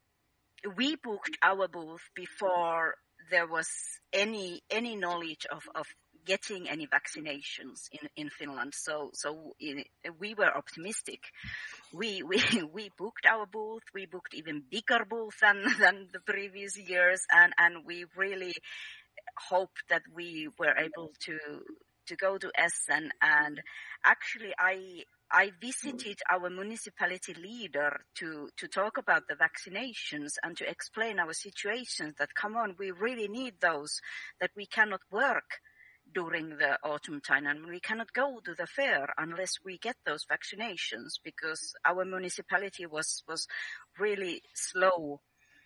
[0.75, 2.95] we booked our booth before
[3.31, 3.69] there was
[4.11, 5.87] any any knowledge of of
[6.25, 8.73] getting any vaccinations in, in Finland.
[8.75, 9.55] So, so
[10.19, 11.19] we were optimistic.
[11.93, 12.41] We, we,
[12.73, 13.83] we booked our booth.
[13.93, 17.21] We booked even bigger booth than, than the previous years.
[17.31, 18.53] And, and we really
[19.49, 21.37] hoped that we were able to,
[22.07, 23.11] to go to Essen.
[23.21, 23.61] And
[24.03, 30.69] actually I, I visited our municipality leader to, to talk about the vaccinations and to
[30.69, 33.99] explain our situations that come on, we really need those,
[34.41, 35.59] that we cannot work
[36.13, 40.25] during the autumn time and we cannot go to the fair unless we get those
[40.25, 43.47] vaccinations because our municipality was was
[43.99, 45.21] really slow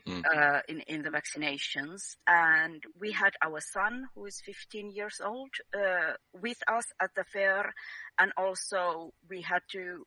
[0.08, 0.24] mm.
[0.26, 2.16] uh, in in the vaccinations.
[2.28, 7.24] And we had our son who is 15 years old uh, with us at the
[7.24, 7.74] fair.
[8.18, 10.06] And also we had to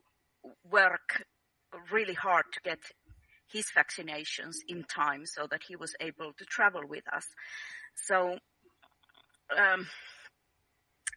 [0.71, 1.25] work
[1.93, 2.81] really hard to get
[3.53, 7.27] his vaccinations in time so that he was able to travel with us.
[7.95, 8.39] So
[9.57, 9.87] um,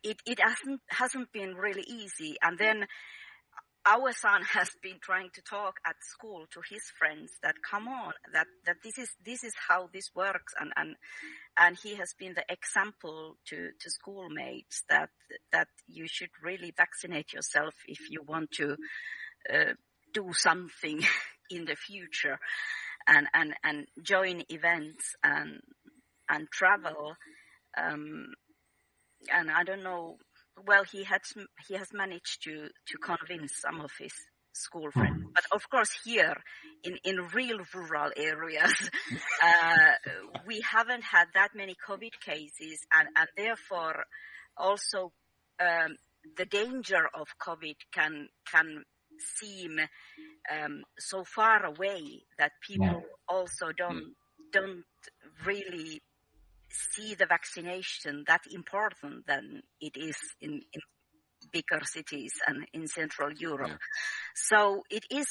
[0.04, 2.36] it, it hasn't, hasn't been really easy.
[2.42, 2.86] And then
[3.86, 8.14] our son has been trying to talk at school to his friends that come on,
[8.34, 10.54] that, that this is, this is how this works.
[10.60, 10.96] And, and,
[11.58, 15.10] and he has been the example to, to schoolmates that,
[15.52, 18.76] that you should really vaccinate yourself if you want to,
[19.54, 19.74] uh,
[20.14, 21.02] do something
[21.50, 22.40] in the future
[23.08, 25.60] and, and, and join events and,
[26.30, 27.16] and travel.
[27.76, 28.28] Um,
[29.32, 30.18] and I don't know,
[30.66, 31.22] well, he had,
[31.68, 34.14] he has managed to, to convince some of his
[34.54, 35.24] school friends.
[35.24, 35.34] Mm.
[35.34, 36.36] But of course here
[36.84, 38.90] in, in real rural areas,
[39.44, 39.92] uh,
[40.46, 44.06] we haven't had that many COVID cases and, and therefore
[44.58, 45.12] also,
[45.60, 45.96] um,
[46.38, 48.84] the danger of COVID can, can
[49.20, 49.80] seem,
[50.52, 53.00] um, so far away that people yeah.
[53.28, 54.14] also don't,
[54.52, 54.84] don't
[55.46, 56.02] really
[56.74, 60.82] see the vaccination that important than it is in, in
[61.52, 63.70] bigger cities and in Central Europe.
[63.70, 63.78] Yeah.
[64.36, 65.28] So it is,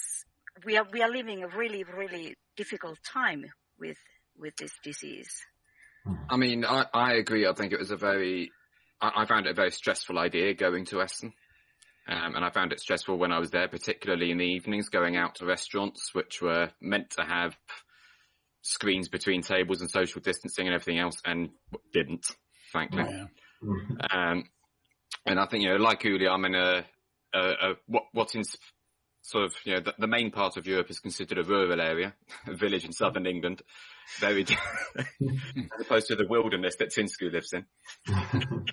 [0.64, 3.44] we are, we are living a really, really difficult time
[3.78, 3.98] with,
[4.38, 5.32] with this disease.
[6.28, 7.46] I mean, I, I agree.
[7.46, 8.50] I think it was a very,
[9.00, 11.32] I, I found it a very stressful idea going to Essen.
[12.08, 15.16] Um, and I found it stressful when I was there, particularly in the evenings, going
[15.16, 17.56] out to restaurants, which were meant to have
[18.62, 21.50] screens between tables and social distancing and everything else, and
[21.92, 22.26] didn't,
[22.70, 23.04] frankly.
[23.04, 23.26] Yeah.
[24.10, 24.44] Um,
[25.26, 26.84] and I think, you know, like Uli, I'm in a,
[27.34, 28.42] a, a what, what's in
[29.22, 32.14] sort of, you know, the, the, main part of Europe is considered a rural area,
[32.46, 33.62] a village in southern England,
[34.18, 34.42] very,
[34.96, 37.64] as opposed to the wilderness that Tinsku lives in.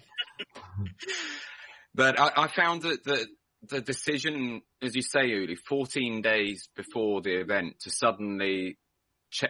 [1.94, 3.28] but I, I found that the,
[3.70, 8.78] the decision, as you say, Uli, 14 days before the event to suddenly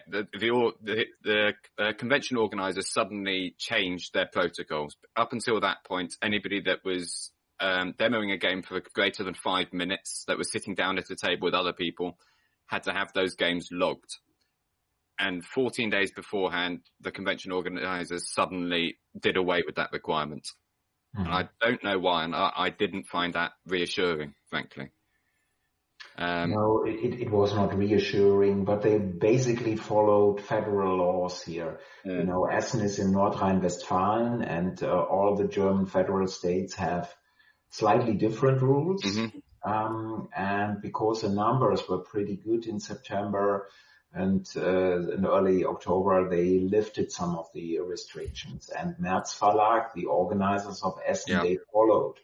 [0.08, 4.96] the the the, the uh, convention organisers suddenly changed their protocols.
[5.16, 9.72] Up until that point, anybody that was um, demoing a game for greater than five
[9.74, 12.18] minutes, that was sitting down at a table with other people,
[12.68, 14.18] had to have those games logged.
[15.18, 20.48] And 14 days beforehand, the convention organisers suddenly did away with that requirement.
[21.18, 21.26] Mm-hmm.
[21.26, 24.92] And I don't know why, and I, I didn't find that reassuring, frankly.
[26.22, 31.80] Um, no, it, it was not reassuring, but they basically followed federal laws here.
[32.04, 32.18] Yeah.
[32.18, 37.10] You know, Essen is in North Rhine-Westphalia and uh, all the German federal states have
[37.70, 39.02] slightly different rules.
[39.04, 39.72] Mm-hmm.
[39.72, 43.70] Um, and because the numbers were pretty good in September
[44.14, 48.70] and uh, in early October, they lifted some of the restrictions.
[48.70, 51.44] And Merz Verlag, the organizers of Essen, yeah.
[51.44, 52.16] they followed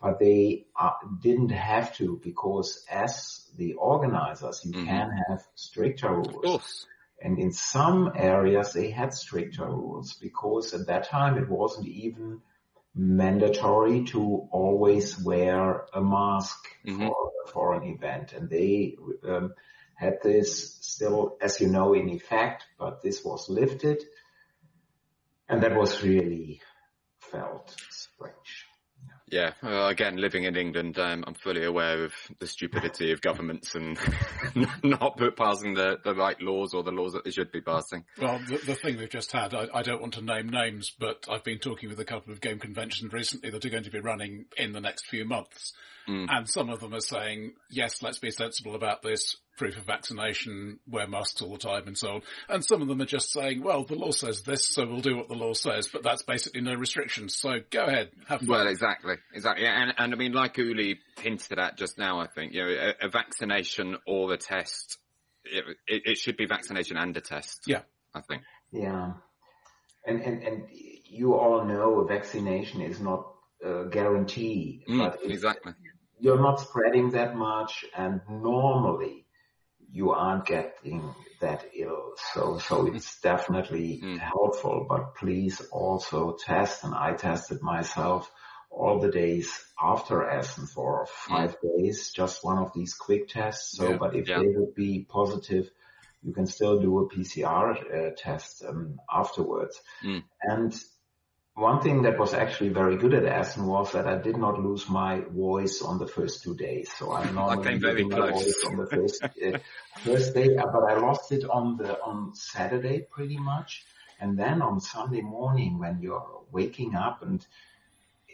[0.00, 0.90] but they uh,
[1.20, 4.86] didn't have to because as the organizers, you mm-hmm.
[4.86, 6.86] can have stricter rules.
[7.20, 12.40] And in some areas they had stricter rules because at that time it wasn't even
[12.94, 17.06] mandatory to always wear a mask mm-hmm.
[17.06, 18.32] for, for an event.
[18.34, 18.96] And they
[19.26, 19.54] um,
[19.96, 24.04] had this still, as you know, in effect, but this was lifted.
[25.48, 26.60] And that was really
[27.18, 27.74] felt.
[29.30, 33.74] Yeah, well, again, living in England, um, I'm fully aware of the stupidity of governments
[33.74, 33.98] and
[34.82, 38.04] not passing the, the right laws or the laws that they should be passing.
[38.20, 41.26] Well, the, the thing we've just had, I, I, don't want to name names, but
[41.30, 44.00] I've been talking with a couple of game conventions recently that are going to be
[44.00, 45.72] running in the next few months.
[46.08, 46.26] Mm.
[46.30, 50.78] And some of them are saying, yes, let's be sensible about this proof of vaccination,
[50.88, 52.22] wear masks all the time and so on.
[52.48, 55.16] And some of them are just saying, well, the law says this, so we'll do
[55.16, 57.36] what the law says, but that's basically no restrictions.
[57.36, 58.48] So go ahead, have fun.
[58.48, 59.66] Well, exactly, exactly.
[59.66, 63.06] And, and I mean, like Uli hinted at just now, I think, you know, a,
[63.06, 64.98] a vaccination or a test,
[65.44, 67.62] it, it, it, should be vaccination and a test.
[67.66, 67.82] Yeah.
[68.14, 68.42] I think.
[68.70, 69.12] Yeah.
[70.06, 73.26] And, and, and you all know a vaccination is not
[73.64, 74.84] a guarantee.
[74.88, 75.72] Mm, but exactly.
[76.20, 79.26] You're not spreading that much and normally
[79.90, 82.12] you aren't getting that ill.
[82.34, 84.18] So, so it's definitely mm.
[84.18, 86.84] helpful, but please also test.
[86.84, 88.30] And I tested myself
[88.70, 91.78] all the days after Essen for five mm.
[91.78, 93.76] days, just one of these quick tests.
[93.76, 93.96] So, yeah.
[93.96, 94.38] but if yeah.
[94.38, 95.70] they would be positive,
[96.22, 99.80] you can still do a PCR uh, test um, afterwards.
[100.04, 100.24] Mm.
[100.42, 100.80] And
[101.58, 104.88] one thing that was actually very good at Essen was that I did not lose
[104.88, 106.90] my voice on the first two days.
[106.96, 108.44] So I normally I came very my close.
[108.44, 109.58] voice on the first uh,
[110.04, 113.84] first day, uh, but I lost it on the on Saturday pretty much,
[114.20, 117.44] and then on Sunday morning when you're waking up and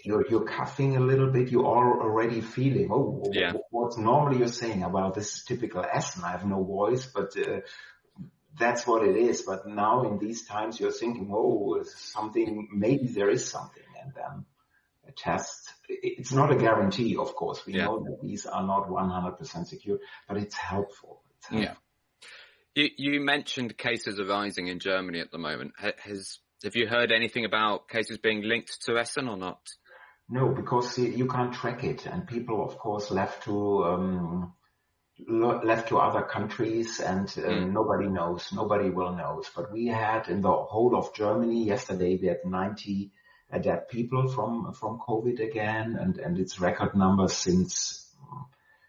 [0.05, 3.53] you're you're coughing a little bit, you are already feeling oh yeah.
[3.71, 6.25] what's normally you're saying well this is typical Essen.
[6.25, 7.61] I have no voice, but uh,
[8.59, 9.43] that's what it is.
[9.43, 13.83] But now in these times, you're thinking, oh, something, maybe there is something.
[14.03, 14.45] And then
[15.09, 17.65] a test, it's not a guarantee, of course.
[17.67, 17.87] We yeah.
[17.87, 19.99] know that these are not 100% secure,
[20.29, 21.23] but it's helpful.
[21.39, 21.65] It's helpful.
[21.65, 21.75] Yeah.
[22.75, 25.73] You, you mentioned cases arising in Germany at the moment.
[25.79, 29.61] Has, have you heard anything about cases being linked to Essen or not?
[30.29, 34.55] No, because you can't track it, and people, of course, left to um,
[35.19, 37.73] left to other countries and uh, mm.
[37.73, 39.51] nobody knows, nobody will knows.
[39.55, 43.13] But we had in the whole of Germany yesterday, we had 90
[43.61, 48.11] dead people from, from COVID again and, and it's record numbers since,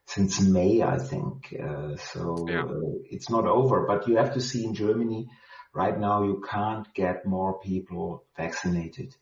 [0.08, 1.56] since May, I think.
[1.62, 2.64] Uh, so yeah.
[2.64, 5.28] uh, it's not over, but you have to see in Germany
[5.76, 9.14] right now, you can't get more people vaccinated.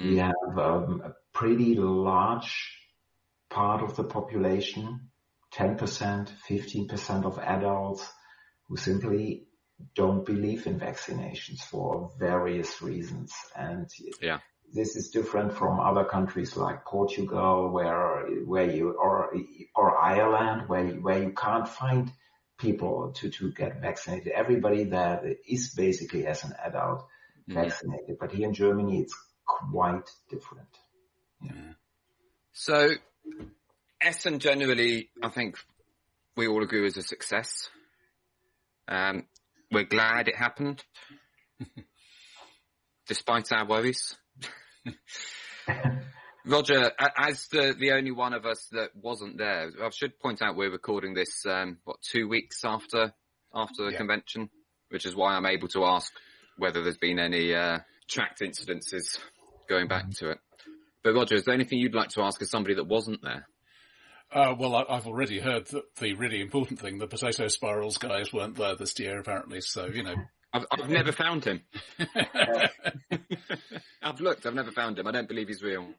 [0.00, 0.10] Mm.
[0.10, 2.78] We have um, a pretty large
[3.50, 5.11] part of the population
[5.54, 8.06] 10%, 15% of adults
[8.68, 9.46] who simply
[9.94, 13.32] don't believe in vaccinations for various reasons.
[13.56, 13.88] And
[14.20, 14.38] yeah.
[14.72, 19.34] this is different from other countries like Portugal, where, where you, or,
[19.74, 22.10] or Ireland, where, where you can't find
[22.58, 24.32] people to, to get vaccinated.
[24.32, 27.04] Everybody that is basically as an adult
[27.48, 28.16] vaccinated.
[28.18, 30.68] But here in Germany, it's quite different.
[31.42, 31.72] Yeah.
[32.52, 32.90] So
[34.02, 35.56] Essen generally, I think
[36.36, 37.68] we all agree was a success.
[38.88, 39.26] Um,
[39.70, 40.82] we're glad it happened,
[43.06, 44.16] despite our worries.
[46.44, 50.56] Roger, as the the only one of us that wasn't there, I should point out
[50.56, 53.14] we're recording this um, what two weeks after
[53.54, 53.98] after the yeah.
[53.98, 54.50] convention,
[54.88, 56.12] which is why I'm able to ask
[56.58, 59.18] whether there's been any uh, tracked incidences
[59.68, 60.26] going back mm-hmm.
[60.26, 60.38] to it.
[61.04, 63.46] But Roger, is there anything you'd like to ask as somebody that wasn't there?
[64.32, 68.32] Uh, well, I, have already heard that the really important thing, the potato spirals guys
[68.32, 69.60] weren't there this year, apparently.
[69.60, 70.14] So, you know.
[70.54, 71.62] I've, I've never found him.
[74.02, 75.06] I've looked, I've never found him.
[75.06, 75.86] I don't believe he's real.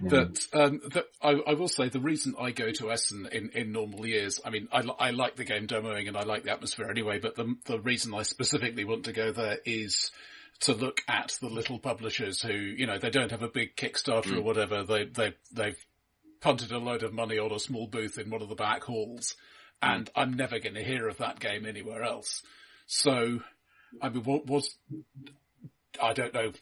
[0.00, 0.80] But um,
[1.22, 4.50] I, I, will say the reason I go to Essen in, in normal years, I
[4.50, 7.54] mean, I, I like the game demoing and I like the atmosphere anyway, but the,
[7.66, 10.10] the reason I specifically want to go there is
[10.60, 14.32] to look at the little publishers who, you know, they don't have a big Kickstarter
[14.32, 14.38] mm.
[14.38, 14.82] or whatever.
[14.82, 15.86] They, they, they've
[16.44, 19.34] punted a load of money on a small booth in one of the back halls,
[19.82, 20.08] and.
[20.16, 22.42] I'm never going to hear of that game anywhere else.
[22.86, 23.40] So,
[24.00, 24.76] I mean, what was,
[26.00, 26.52] I don't know,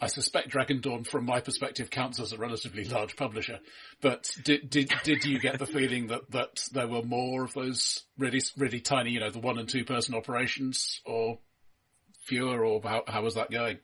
[0.00, 3.60] I suspect Dragon Dawn from my perspective counts as a relatively large publisher,
[4.00, 8.04] but did, did, did you get the feeling that, that there were more of those
[8.18, 11.38] really, really tiny, you know, the one and two person operations or
[12.24, 13.78] fewer or how, how was that going?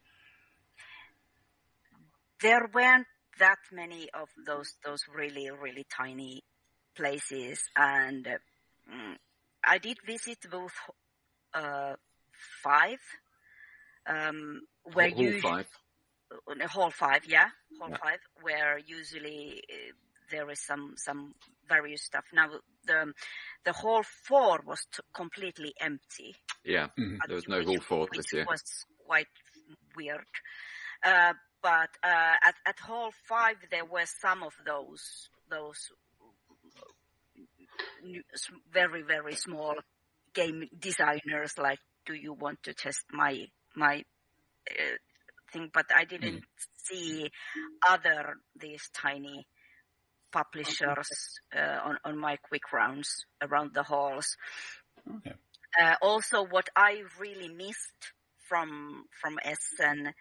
[2.41, 3.07] There weren't
[3.39, 6.43] that many of those those really really tiny
[6.97, 9.15] places, and uh,
[9.65, 10.73] I did visit both
[11.53, 11.95] uh,
[12.63, 12.99] five,
[14.07, 14.63] um,
[14.93, 15.67] where you five.
[16.33, 17.49] Uh, hall five, yeah,
[17.81, 17.97] hall yeah.
[18.03, 19.93] five, where usually uh,
[20.31, 21.35] there is some some
[21.69, 22.25] various stuff.
[22.33, 22.49] Now
[22.87, 23.13] the
[23.65, 26.35] the hall four was t- completely empty.
[26.65, 27.17] Yeah, mm-hmm.
[27.27, 28.43] there was no hall four this year.
[28.43, 28.63] It was
[29.07, 29.27] quite
[29.97, 30.27] weird.
[31.03, 35.91] Uh, but uh, at at hall five there were some of those those
[38.71, 39.75] very very small
[40.35, 44.05] game designers like do you want to test my my
[44.71, 44.97] uh,
[45.53, 46.67] thing but i didn't mm.
[46.85, 47.31] see
[47.89, 49.47] other these tiny
[50.33, 51.09] publishers
[51.57, 54.37] uh, on on my quick rounds around the halls
[55.17, 55.33] okay.
[55.81, 58.13] Uh, also what i really missed
[58.49, 60.13] from from essen uh,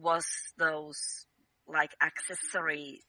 [0.00, 0.26] was
[0.58, 1.26] those
[1.68, 3.02] like accessory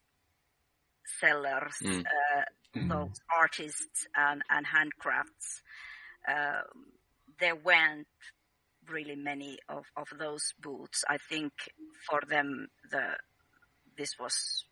[1.20, 2.02] sellers, mm.
[2.02, 2.90] uh, mm.
[2.90, 5.62] those artists and, and handcrafts.
[6.28, 6.62] Uh,
[7.40, 8.08] there weren't
[8.90, 11.04] really many of, of those booths.
[11.10, 11.52] I think
[12.10, 13.18] for them, the,
[13.98, 14.66] this was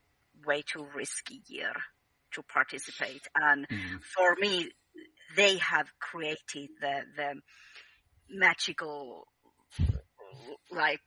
[0.45, 1.73] way too risky year
[2.33, 3.27] to participate.
[3.35, 4.01] And mm.
[4.03, 4.71] for me,
[5.35, 7.41] they have created the, the
[8.29, 9.27] magical
[10.71, 10.99] like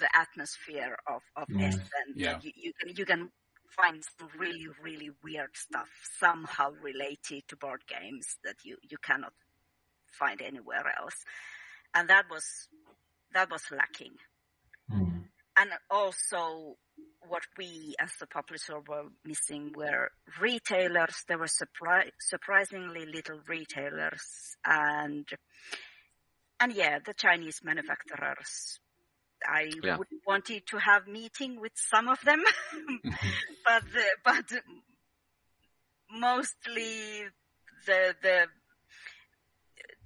[0.00, 1.66] the atmosphere of of mm.
[1.66, 1.82] Essen.
[2.14, 2.38] Yeah.
[2.42, 3.30] You, you, can you can
[3.68, 5.88] find some really really weird stuff
[6.18, 9.32] somehow related to board games that you you cannot
[10.18, 11.16] find anywhere else,
[11.94, 12.44] and that was
[13.34, 14.14] that was lacking.
[14.90, 15.24] Mm.
[15.54, 16.76] And also,
[17.28, 20.10] what we as the publisher were missing were
[20.40, 21.24] retailers.
[21.28, 25.26] There were surpri- surprisingly little retailers, and
[26.62, 28.78] and yeah, the Chinese manufacturers.
[29.44, 29.96] I yeah.
[29.96, 32.40] would wanted to have meeting with some of them,
[33.02, 34.62] but the, but
[36.08, 37.24] mostly
[37.84, 38.46] the the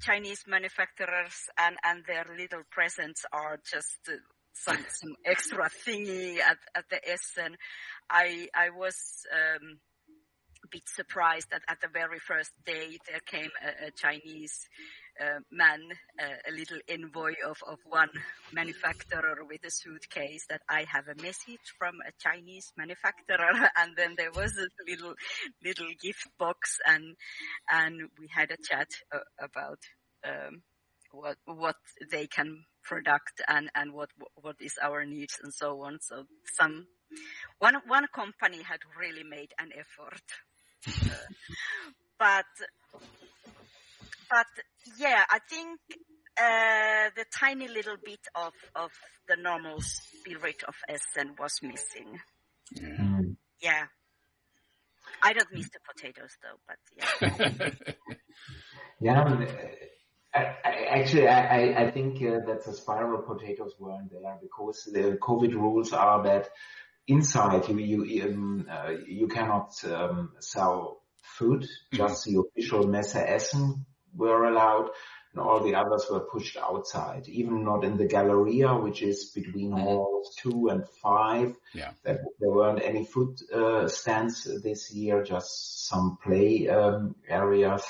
[0.00, 3.98] Chinese manufacturers and and their little presents are just
[4.54, 7.56] some some extra thingy at at the Essen.
[8.08, 8.96] I I was.
[9.30, 9.78] Um,
[10.64, 14.66] a bit surprised that at the very first day there came a, a Chinese
[15.20, 15.80] uh, man,
[16.20, 18.10] uh, a little envoy of, of one
[18.52, 23.52] manufacturer with a suitcase that I have a message from a Chinese manufacturer.
[23.76, 25.14] And then there was a little,
[25.64, 27.16] little gift box and,
[27.70, 29.78] and we had a chat uh, about,
[30.24, 30.62] um,
[31.12, 31.76] what, what
[32.10, 35.98] they can product and, and what, what is our needs and so on.
[36.00, 36.24] So
[36.56, 36.86] some,
[37.58, 40.22] one, one company had really made an effort.
[41.10, 42.46] Uh, but
[44.30, 44.46] but
[44.98, 45.80] yeah, I think
[46.38, 48.90] uh, the tiny little bit of of
[49.28, 52.20] the normal spirit of Essen was missing.
[52.72, 52.88] Yeah.
[53.00, 53.36] Mm.
[53.60, 53.84] yeah.
[55.22, 57.70] I don't miss the potatoes though, but yeah.
[59.00, 59.22] yeah.
[59.22, 64.88] I I, I, actually, I, I think uh, that the spiral potatoes weren't there because
[64.92, 66.50] the COVID rules are that
[67.06, 71.62] inside you you um, uh, you cannot um, sell food.
[71.62, 71.96] Mm-hmm.
[71.96, 73.86] Just the official Messe Essen
[74.16, 74.90] were allowed
[75.36, 79.70] and all the others were pushed outside, even not in the Galleria, which is between
[79.70, 79.82] mm-hmm.
[79.82, 81.54] halls two and five.
[81.74, 81.90] Yeah.
[82.04, 87.84] There, there weren't any food uh, stands this year, just some play um, areas.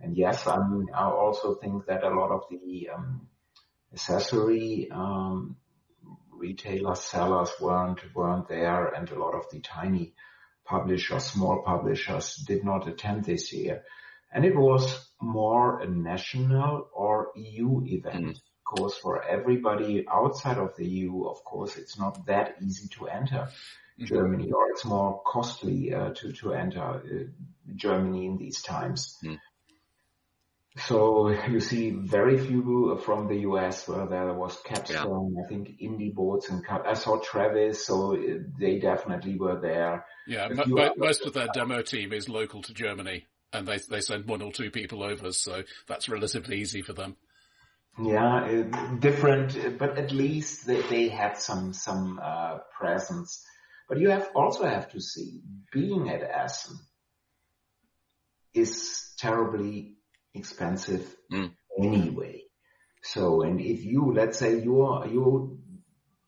[0.00, 3.28] And yes, I mean, I also think that a lot of the um,
[3.92, 5.56] accessory um,
[6.30, 10.14] retailers, sellers weren't weren't there, and a lot of the tiny
[10.64, 13.82] publishers, small publishers, did not attend this year.
[14.32, 18.26] And it was more a national or EU event.
[18.26, 18.30] Mm.
[18.30, 23.06] Of course, for everybody outside of the EU, of course, it's not that easy to
[23.06, 23.48] enter
[23.98, 24.04] mm-hmm.
[24.04, 27.00] Germany, or it's more costly uh, to to enter uh,
[27.74, 29.18] Germany in these times.
[29.24, 29.38] Mm.
[30.86, 35.42] So you see very few from the US where there was Capstone, yeah.
[35.44, 38.16] I think Indie Boards and I saw Travis, so
[38.58, 40.06] they definitely were there.
[40.26, 44.26] Yeah, but most of their demo team is local to Germany and they, they send
[44.26, 47.16] one or two people over, so that's relatively easy for them.
[48.02, 53.44] Yeah, uh, different, but at least they, they had some, some, uh, presence.
[53.88, 55.42] But you have also have to see
[55.72, 56.78] being at Essen
[58.54, 59.96] is terribly
[60.34, 61.52] expensive mm.
[61.78, 62.44] anyway.
[63.02, 65.58] So, and if you, let's say you are, you,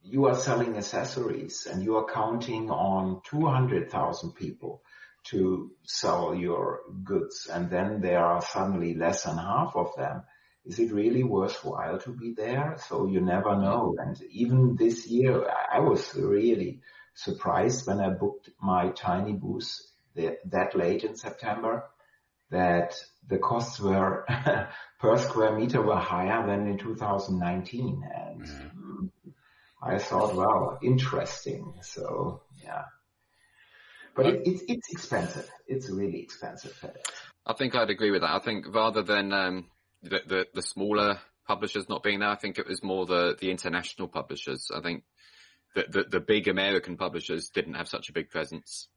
[0.03, 4.83] you are selling accessories and you are counting on 200,000 people
[5.31, 10.23] to sell your goods and then there are suddenly less than half of them.
[10.65, 12.77] Is it really worthwhile to be there?
[12.89, 13.97] So you never know.
[13.99, 16.81] And even this year, I was really
[17.15, 19.79] surprised when I booked my tiny booth
[20.15, 21.85] that late in September
[22.51, 22.95] that
[23.27, 24.27] the costs were
[25.01, 28.03] per square meter were higher than in 2019.
[28.15, 29.11] And mm.
[29.83, 31.75] I thought, wow, interesting.
[31.83, 32.85] So yeah,
[34.15, 35.51] but it, it's, it's expensive.
[35.67, 36.79] It's really expensive.
[37.47, 38.31] I think I'd agree with that.
[38.35, 39.67] I think rather than, um,
[40.03, 43.51] the, the, the smaller publishers not being there, I think it was more the, the
[43.51, 44.71] international publishers.
[44.75, 45.05] I think
[45.75, 48.89] the, the, the big American publishers didn't have such a big presence.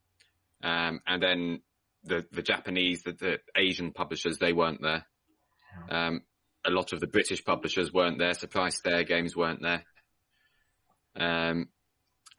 [0.63, 1.61] Um, and then
[2.03, 5.05] the, the Japanese, the, the Asian publishers, they weren't there.
[5.89, 6.21] Um,
[6.65, 8.33] a lot of the British publishers weren't there.
[8.33, 9.83] Surprised Stare Games weren't there.
[11.15, 11.69] Um,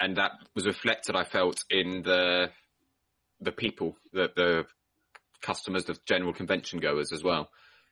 [0.00, 2.50] and that was reflected, I felt, in the
[3.40, 4.66] the people, the the
[5.40, 7.51] customers, the general convention goers as well.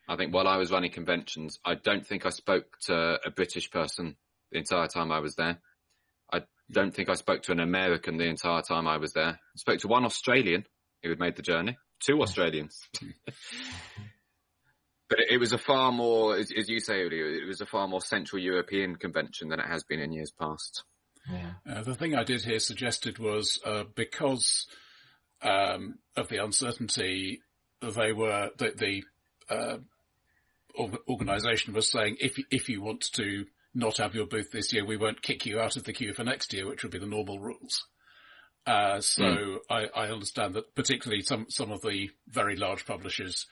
[0.08, 3.70] I think while I was running conventions, I don't think I spoke to a British
[3.70, 4.16] person
[4.52, 5.58] the entire time I was there.
[6.32, 9.40] I don't think I spoke to an American the entire time I was there.
[9.40, 10.64] I spoke to one Australian
[11.02, 12.80] who had made the journey, two Australians.
[15.08, 17.88] but it, it, was a far more, as, as you say, it was a far
[17.88, 20.84] more Central European convention than it has been in years past.
[21.30, 21.52] Yeah.
[21.68, 24.66] Uh, the thing I did hear suggested was uh, because
[25.42, 27.40] um, of the uncertainty,
[27.80, 29.04] they were the, the
[29.54, 29.78] uh,
[31.08, 34.96] organisation was saying if if you want to not have your booth this year, we
[34.96, 37.38] won't kick you out of the queue for next year, which would be the normal
[37.38, 37.84] rules.
[38.66, 39.58] Uh, so mm.
[39.70, 43.46] I, I, understand that particularly some, some of the very large publishers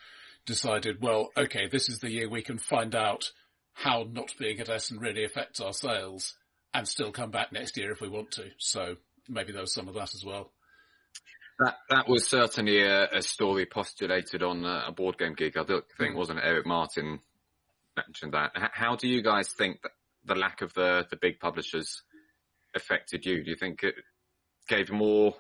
[0.45, 3.31] decided, well, okay, this is the year we can find out
[3.75, 6.35] how not being at Essen really affects our sales
[6.73, 8.51] and still come back next year if we want to.
[8.59, 8.97] So
[9.29, 10.51] maybe there was some of that as well.
[11.59, 15.57] That that was certainly a, a story postulated on a, BoardGameGeek.
[15.57, 16.17] I think mm.
[16.17, 16.45] wasn't it?
[16.45, 17.21] Eric Martin
[17.97, 18.51] mentioned that.
[18.73, 19.93] How do you guys think that
[20.25, 22.03] the lack of the the big publishers
[22.75, 23.45] affected you?
[23.45, 23.95] Do you think it
[24.69, 25.35] gave more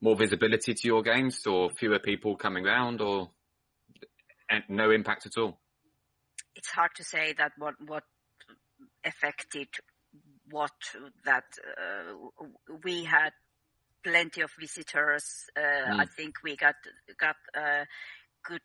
[0.00, 3.30] more visibility to your games, or fewer people coming round, or
[4.68, 5.58] no impact at all?
[6.54, 8.04] It's hard to say that what what
[9.04, 9.68] affected
[10.50, 10.70] what
[11.24, 11.44] that
[11.76, 12.14] uh,
[12.84, 13.32] we had
[14.06, 15.46] plenty of visitors.
[15.56, 16.00] Uh, mm.
[16.00, 16.76] I think we got
[17.18, 17.84] got uh,
[18.44, 18.60] good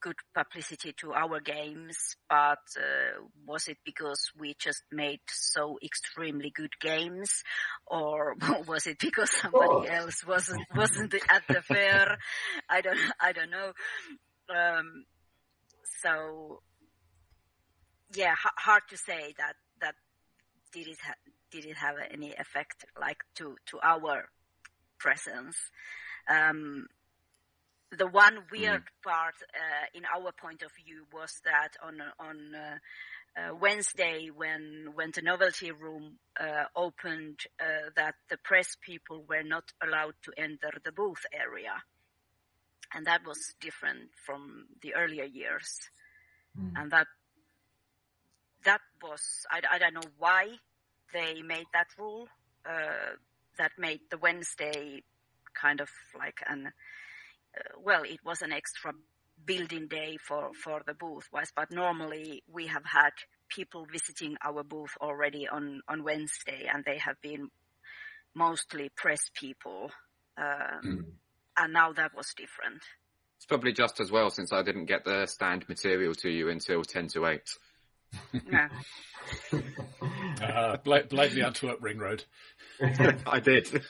[0.00, 6.50] good publicity to our games, but uh, was it because we just made so extremely
[6.54, 7.42] good games,
[7.86, 8.34] or
[8.66, 12.18] was it because somebody else wasn't wasn't at the fair?
[12.68, 13.72] I don't I don't know.
[14.54, 15.04] Um,
[16.02, 16.62] so
[18.14, 19.94] yeah, h- hard to say that that
[20.72, 21.14] did it ha-
[21.52, 24.28] did it have any effect like to to our
[24.98, 25.56] presence.
[26.28, 26.86] Um,
[27.96, 29.02] the one weird mm.
[29.04, 32.78] part uh, in our point of view was that on on uh,
[33.34, 39.42] uh, Wednesday when when the novelty room uh, opened, uh, that the press people were
[39.42, 41.82] not allowed to enter the booth area,
[42.94, 45.90] and that was different from the earlier years,
[46.58, 46.72] mm.
[46.76, 47.06] and that
[48.64, 50.48] that was I, I don't know why
[51.12, 52.28] they made that rule.
[52.68, 53.16] Uh,
[53.58, 55.02] that made the Wednesday
[55.54, 56.72] kind of like an
[57.56, 58.92] uh, well, it was an extra
[59.44, 63.10] building day for, for the booth was, but normally we have had
[63.48, 67.48] people visiting our booth already on, on Wednesday and they have been
[68.34, 69.90] mostly press people.
[70.38, 71.04] Um, mm.
[71.56, 72.82] And now that was different.
[73.36, 76.82] It's probably just as well since I didn't get the stand material to you until
[76.82, 77.40] 10 to 8.
[78.50, 78.68] Yeah.
[80.42, 82.24] uh, blame, blame the Antwerp Ring Road.
[83.26, 83.82] I did.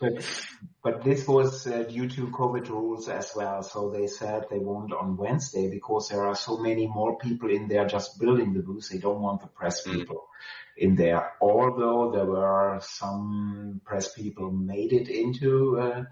[0.00, 0.24] but,
[0.82, 3.62] but this was uh, due to COVID rules as well.
[3.62, 7.68] So they said they won't on Wednesday because there are so many more people in
[7.68, 8.88] there just building the booth.
[8.90, 9.92] They don't want the press mm.
[9.92, 10.82] people mm.
[10.82, 11.32] in there.
[11.40, 16.04] Although there were some press people made it into uh,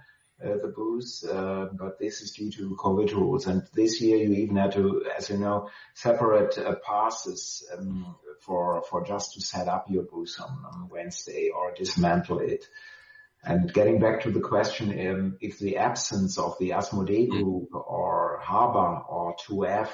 [0.42, 3.46] uh, the booth, uh, but this is due to COVID rules.
[3.46, 8.82] And this year you even had to, as you know, separate uh, passes um, for
[8.90, 12.64] for just to set up your booth on, on Wednesday or dismantle it.
[13.44, 17.42] And getting back to the question, um, if the absence of the Asmodee mm.
[17.42, 19.90] group or Harbor or 2F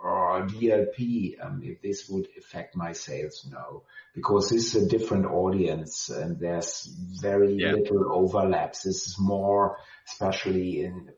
[0.00, 3.82] or DLP, um, if this would affect my sales, no,
[4.14, 6.88] because this is a different audience and there's
[7.20, 7.72] very yeah.
[7.72, 8.82] little overlaps.
[8.82, 11.10] This is more, especially in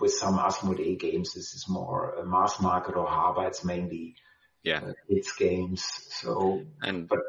[0.00, 3.46] with some Asmodee games, this is more a mass market or Harbor.
[3.46, 4.16] It's mainly
[4.62, 5.84] yeah, uh, its games.
[6.10, 7.20] So, and but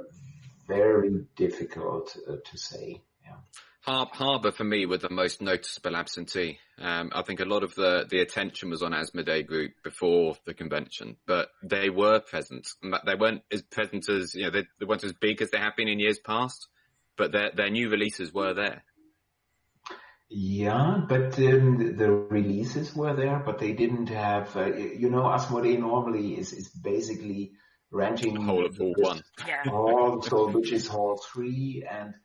[0.68, 3.02] very difficult uh, to say.
[3.24, 3.36] Yeah.
[3.86, 6.60] Harbour for me were the most noticeable absentee.
[6.80, 10.54] Um, I think a lot of the, the attention was on Asmodee Group before the
[10.54, 12.68] convention, but they were present.
[12.82, 15.76] They weren't as present as, you know, they, they weren't as big as they have
[15.76, 16.68] been in years past,
[17.18, 18.84] but their, their new releases were there.
[20.30, 25.78] Yeah, but um, the releases were there, but they didn't have, uh, you know, Asmodee
[25.78, 27.52] normally is, is basically
[27.92, 29.24] renting hall of hall one.
[29.46, 29.64] Yeah.
[29.66, 32.16] Hall, so which is hall three and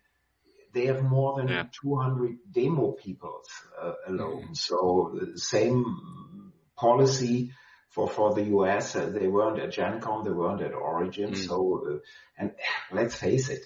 [0.79, 1.65] they have more than yeah.
[1.83, 3.43] 200 demo people
[3.83, 4.51] uh, alone.
[4.51, 4.57] Mm.
[4.57, 7.51] So same policy
[7.91, 8.95] for, for the US.
[8.95, 11.33] Uh, they weren't at Gen Con, they weren't at Origin.
[11.33, 11.47] Mm.
[11.47, 11.99] So, uh,
[12.39, 12.53] and
[12.93, 13.63] let's face it,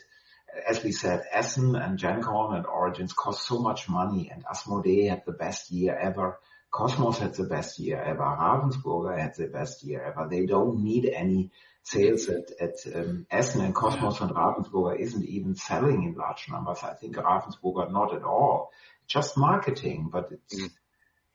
[0.67, 5.11] as we said, Essen and Gen Con and Origins cost so much money and Asmodee
[5.11, 6.39] had the best year ever.
[6.73, 8.23] Kosmos had the best year ever.
[8.23, 10.29] Ravensburger had the best year ever.
[10.31, 11.51] They don't need any
[11.83, 16.79] sales at, at um, Essen and Kosmos and Ravensburger isn't even selling in large numbers.
[16.83, 18.71] I think Ravensburger not at all.
[19.07, 20.71] Just marketing, but it's mm.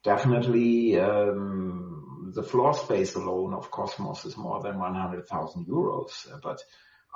[0.03, 6.41] definitely um, the floor space alone of Kosmos is more than 100,000 euros.
[6.41, 6.61] But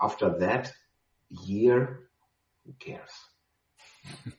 [0.01, 0.71] after that
[1.29, 2.01] year,
[2.65, 3.11] who cares?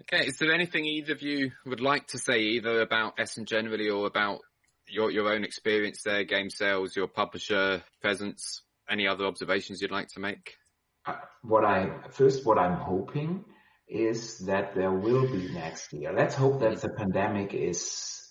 [0.00, 3.90] Okay, is there anything either of you would like to say either about Essen generally
[3.90, 4.40] or about
[4.88, 10.08] your your own experience there, game sales, your publisher presence, any other observations you'd like
[10.08, 10.56] to make?
[11.06, 13.44] Uh, what I first, what I'm hoping
[13.88, 16.12] is that there will be next year.
[16.12, 18.22] Let's hope that the pandemic is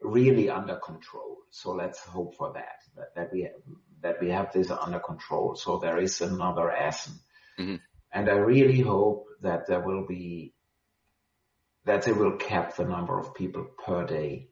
[0.00, 1.38] really under control.
[1.50, 3.52] So let's hope for that, that, that we have,
[4.00, 5.54] that we have this under control.
[5.56, 7.14] So there is another Essen.
[7.58, 7.76] Mm-hmm.
[8.12, 10.54] And I really hope that there will be,
[11.84, 14.48] that they will cap the number of people per day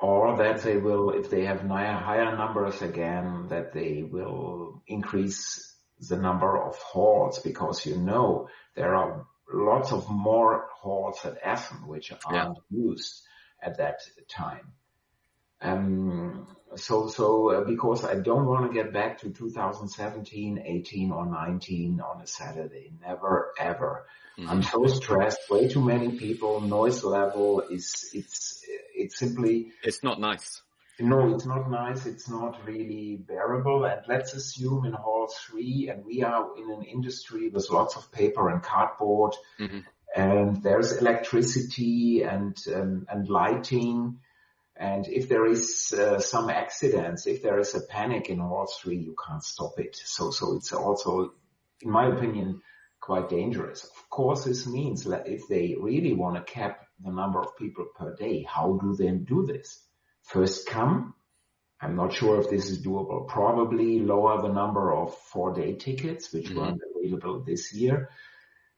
[0.00, 5.74] or that they will, if they have higher numbers again, that they will increase
[6.08, 11.86] the number of halls because you know there are lots of more halls at Essen
[11.86, 12.78] which aren't yeah.
[12.78, 13.22] used
[13.62, 14.72] at that time.
[15.60, 16.46] Um,
[16.76, 22.00] so, so uh, because I don't want to get back to 2017, 18 or 19
[22.00, 22.92] on a Saturday.
[23.02, 24.06] Never ever.
[24.38, 24.48] Mm-hmm.
[24.48, 25.40] I'm so stressed.
[25.50, 26.60] Way too many people.
[26.60, 28.49] Noise level is, it's,
[28.94, 29.72] it's simply.
[29.82, 30.62] It's not nice.
[31.00, 32.06] No, it's not nice.
[32.06, 33.86] It's not really bearable.
[33.86, 38.12] And let's assume in hall three, and we are in an industry with lots of
[38.12, 39.80] paper and cardboard, mm-hmm.
[40.14, 44.18] and there's electricity and um, and lighting
[44.76, 48.96] And if there is uh, some accidents, if there is a panic in Hall 3,
[48.96, 49.96] you can't stop it.
[50.04, 51.34] So, so it's also,
[51.82, 52.62] in my opinion,
[53.00, 53.84] quite dangerous.
[53.84, 57.86] Of course, this means that if they really want to cap the number of people
[57.96, 59.82] per day, how do they do this?
[60.22, 61.14] First come.
[61.80, 63.26] I'm not sure if this is doable.
[63.26, 66.58] Probably lower the number of four day tickets, which mm-hmm.
[66.58, 68.10] weren't available this year.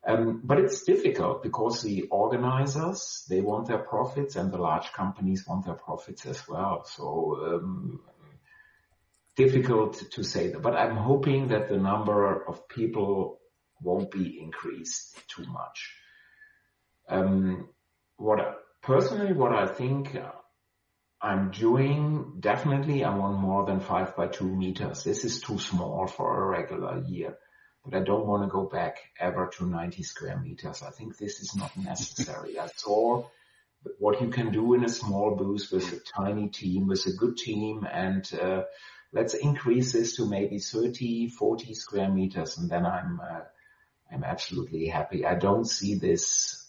[0.05, 5.47] Um, but it's difficult because the organizers, they want their profits and the large companies
[5.47, 6.85] want their profits as well.
[6.85, 8.01] So, um,
[9.37, 13.41] difficult to say that, but I'm hoping that the number of people
[13.81, 15.95] won't be increased too much.
[17.09, 17.69] Um,
[18.17, 18.39] what
[18.83, 20.17] personally, what I think
[21.21, 25.05] I'm doing, definitely I want more than five by two meters.
[25.05, 27.37] This is too small for a regular year
[27.85, 30.83] but I don't want to go back ever to 90 square meters.
[30.83, 32.59] I think this is not necessary.
[32.61, 33.29] I saw
[33.99, 37.37] what you can do in a small booth with a tiny team, with a good
[37.37, 38.63] team, and uh,
[39.13, 43.41] let's increase this to maybe 30, 40 square meters, and then I'm uh,
[44.13, 45.25] I'm absolutely happy.
[45.25, 46.62] I don't see this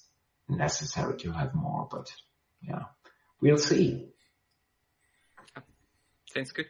[0.50, 2.12] necessary to have more, but
[2.62, 2.86] yeah,
[3.42, 4.10] we'll see.
[6.34, 6.66] Sounds good.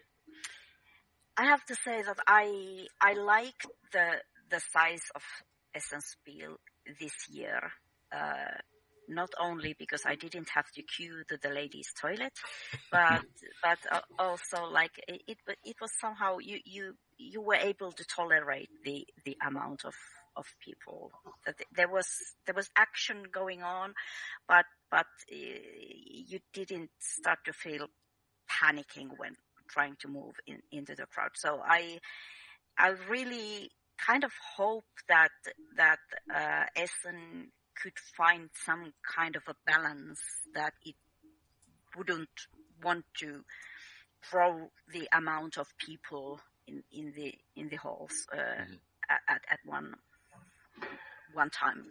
[1.38, 5.24] I have to say that I I like the the size of
[5.76, 6.58] Essenspiel
[7.00, 7.72] this year.
[8.12, 8.60] Uh,
[9.10, 12.34] not only because I didn't have to queue to the ladies' toilet,
[12.92, 13.26] but
[13.62, 18.06] but uh, also like it, it, it was somehow you you you were able to
[18.06, 19.94] tolerate the the amount of
[20.36, 21.12] of people.
[21.46, 22.08] That there was
[22.46, 23.94] there was action going on,
[24.48, 27.88] but but uh, you didn't start to feel
[28.50, 29.36] panicking when
[29.70, 31.32] trying to move in, into the crowd.
[31.36, 32.00] So I
[32.78, 35.32] I really kind of hope that
[35.78, 36.00] that
[36.34, 37.52] uh, Essen
[37.82, 40.22] could find some kind of a balance
[40.54, 40.96] that it
[41.98, 42.30] wouldn't
[42.84, 43.44] want to
[44.30, 48.74] throw the amount of people in, in the in the halls uh, mm-hmm.
[49.10, 49.94] at, at one
[51.34, 51.86] one time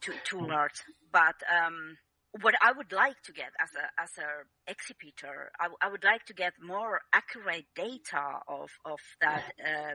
[0.00, 0.82] too too large.
[1.12, 1.96] But um,
[2.40, 6.24] what I would like to get as a as a exhibitor, I, I would like
[6.26, 9.52] to get more accurate data of of that.
[9.60, 9.94] Uh,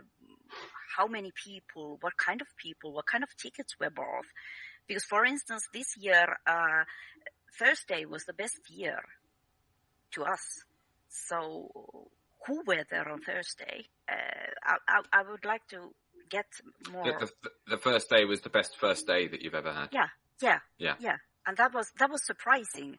[0.98, 4.26] how many people, what kind of people, what kind of tickets were bought?
[4.88, 6.84] Because, for instance, this year uh,
[7.60, 9.00] Thursday was the best year
[10.14, 10.64] to us.
[11.10, 11.70] So,
[12.48, 13.86] who were there on Thursday?
[14.10, 15.94] Uh, I, I, I, would like to
[16.30, 16.46] get
[16.92, 17.04] more.
[17.04, 19.90] The, the, the first day was the best first day that you've ever had.
[19.92, 20.08] Yeah,
[20.42, 21.18] yeah, yeah, yeah.
[21.46, 22.98] And that was that was surprising.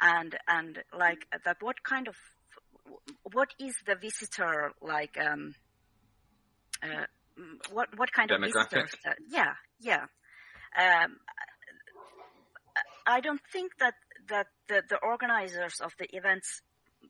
[0.00, 2.16] And and like that what kind of
[3.32, 5.54] what is the visitor like um
[6.82, 7.06] uh,
[7.70, 10.06] what what kind of visitors that, yeah yeah.
[10.76, 11.16] Um
[13.06, 13.94] i don't think that
[14.28, 16.62] that the, the organizers of the events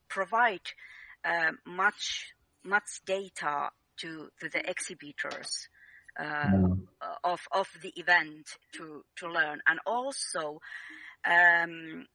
[0.09, 0.66] provide
[1.24, 2.35] uh, much
[2.65, 5.69] much data to, to the exhibitors
[6.20, 6.81] mm.
[7.24, 10.60] of of the event to to learn, and also.
[11.24, 12.06] Um,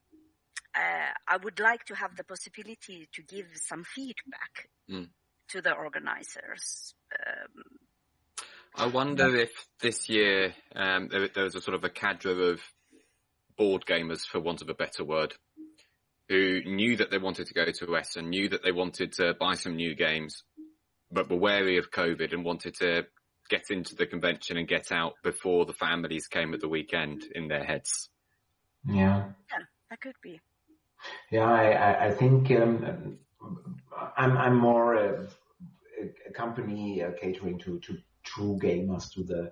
[0.75, 5.07] uh, I would like to have the possibility to give some feedback mm.
[5.49, 6.93] to the organizers.
[7.17, 7.63] Um,
[8.75, 9.49] I wonder if
[9.81, 12.61] this year um, there, there, was a sort of a cadre of
[13.57, 15.33] board gamers, for want of a better word,
[16.29, 19.55] who knew that they wanted to go to Essen, knew that they wanted to buy
[19.55, 20.43] some new games,
[21.11, 23.05] but were wary of COVID and wanted to
[23.49, 27.47] get into the convention and get out before the families came at the weekend in
[27.47, 28.09] their heads.
[28.85, 29.29] Yeah.
[29.49, 30.41] Yeah, that could be.
[31.31, 33.19] Yeah, I, I think um,
[34.17, 35.27] I'm, I'm more a,
[36.27, 39.51] a company uh, catering to, to true gamers, to the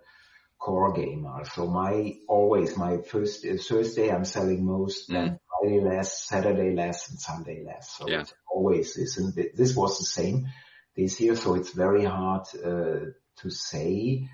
[0.60, 1.46] core gamer.
[1.46, 5.38] So my, always my first, uh, Thursday I'm selling most, mm.
[5.62, 7.96] Friday less, Saturday less, and Sunday less.
[7.98, 8.22] So yeah.
[8.22, 10.48] it's always this, and this was the same
[10.96, 11.36] this year.
[11.36, 14.30] So it's very hard, uh, to say.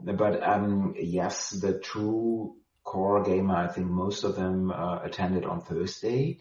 [0.00, 5.60] But um, yes, the true core gamer, I think most of them uh, attended on
[5.60, 6.40] Thursday.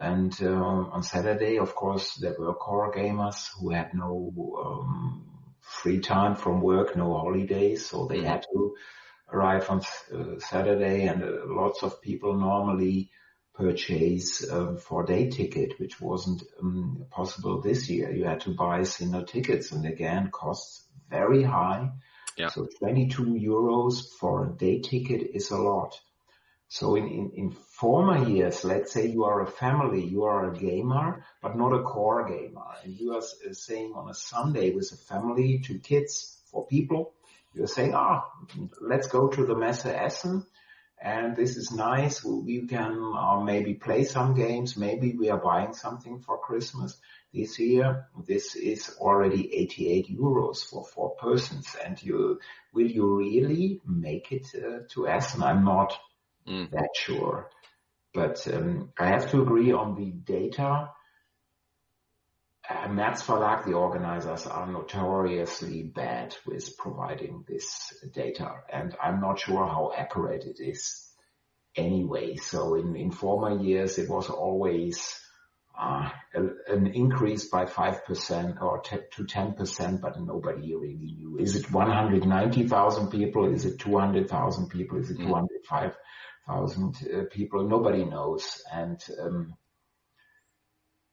[0.00, 4.32] And uh, on Saturday, of course, there were core gamers who had no
[4.64, 5.26] um,
[5.60, 8.76] free time from work, no holidays, so they had to
[9.32, 9.80] arrive on
[10.14, 11.06] uh, Saturday.
[11.06, 13.10] And uh, lots of people normally
[13.54, 18.10] purchase uh, for day ticket, which wasn't um, possible this year.
[18.10, 21.90] You had to buy single tickets, and again, costs very high.
[22.36, 22.48] Yeah.
[22.48, 26.00] So 22 euros for a day ticket is a lot.
[26.68, 30.56] So in, in, in former years, let's say you are a family, you are a
[30.56, 32.62] gamer, but not a core gamer.
[32.84, 37.12] And you are uh, saying on a Sunday with a family, two kids, four people,
[37.54, 38.24] you're saying, ah,
[38.80, 40.46] let's go to the Messe Essen
[41.00, 42.22] and this is nice.
[42.22, 44.76] We can uh, maybe play some games.
[44.76, 47.00] Maybe we are buying something for Christmas
[47.32, 48.08] this year.
[48.26, 51.74] This is already 88 euros for four persons.
[51.82, 52.38] And you,
[52.74, 55.42] will you really make it uh, to Essen?
[55.42, 55.98] I'm not
[56.46, 56.70] mm.
[56.70, 57.48] that sure.
[58.12, 60.90] But um, I have to agree on the data.
[62.70, 69.40] Uh, Merz Verlag, the organizers, are notoriously bad with providing this data, and I'm not
[69.40, 71.10] sure how accurate it is
[71.74, 72.36] anyway.
[72.36, 75.20] So in, in former years, it was always
[75.76, 76.40] uh, a,
[76.72, 81.38] an increase by 5% or t- to 10%, but nobody really knew.
[81.38, 83.52] Is it 190,000 people?
[83.52, 84.98] Is it 200,000 people?
[84.98, 85.26] Is it mm.
[85.26, 87.66] 205,000 uh, people?
[87.66, 88.62] Nobody knows.
[88.72, 89.54] And um,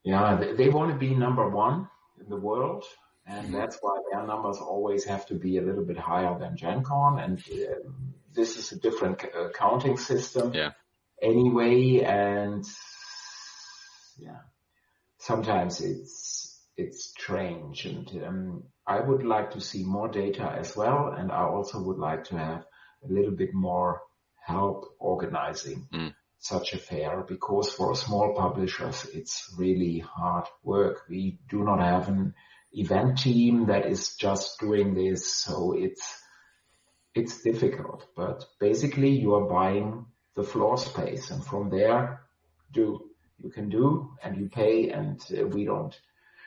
[0.07, 2.85] yeah, they, they want to be number one in the world.
[3.25, 3.57] And mm-hmm.
[3.57, 7.19] that's why their numbers always have to be a little bit higher than Gen Con.
[7.19, 10.53] And um, this is a different uh, counting system.
[10.53, 10.71] Yeah.
[11.21, 12.63] Anyway, and
[14.17, 14.39] yeah,
[15.17, 17.85] sometimes it's, it's strange.
[17.85, 21.13] And um, I would like to see more data as well.
[21.17, 22.63] And I also would like to have
[23.03, 24.03] a little bit more
[24.45, 31.03] help organizing mm such a fair because for small publishers it's really hard work.
[31.09, 32.33] We do not have an
[32.71, 36.21] event team that is just doing this, so it's
[37.15, 38.07] it's difficult.
[38.15, 40.05] But basically you are buying
[40.35, 42.21] the floor space and from there
[42.71, 43.09] do
[43.39, 45.99] you can do and you pay and uh, we don't.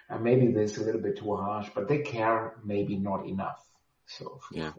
[0.09, 3.65] And maybe this is a little bit too harsh, but they care maybe not enough.
[4.07, 4.73] So yeah.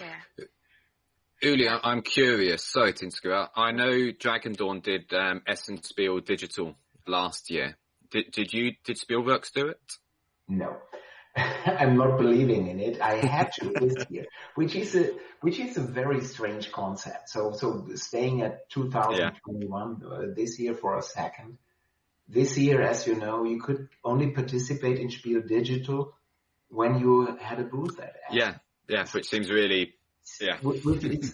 [0.00, 0.44] Yeah.
[1.42, 2.64] Uli, I'm curious.
[2.64, 3.58] Sorry to interrupt.
[3.58, 7.76] I know Dragon Dawn did um, Essen Spiel Digital last year.
[8.12, 8.72] Did, did you?
[8.84, 9.80] Did Spielworxx do it?
[10.48, 10.76] No,
[11.36, 13.00] I'm not believing in it.
[13.00, 15.10] I had to this year, which is a
[15.40, 17.28] which is a very strange concept.
[17.28, 20.08] So so staying at 2021 yeah.
[20.08, 21.58] uh, this year for a second.
[22.28, 26.14] This year, as you know, you could only participate in Spiel Digital
[26.68, 28.14] when you had a booth at.
[28.28, 28.38] Essen.
[28.38, 28.54] Yeah,
[28.88, 29.94] yeah, which seems really
[30.40, 30.58] yeah.
[30.62, 31.32] It's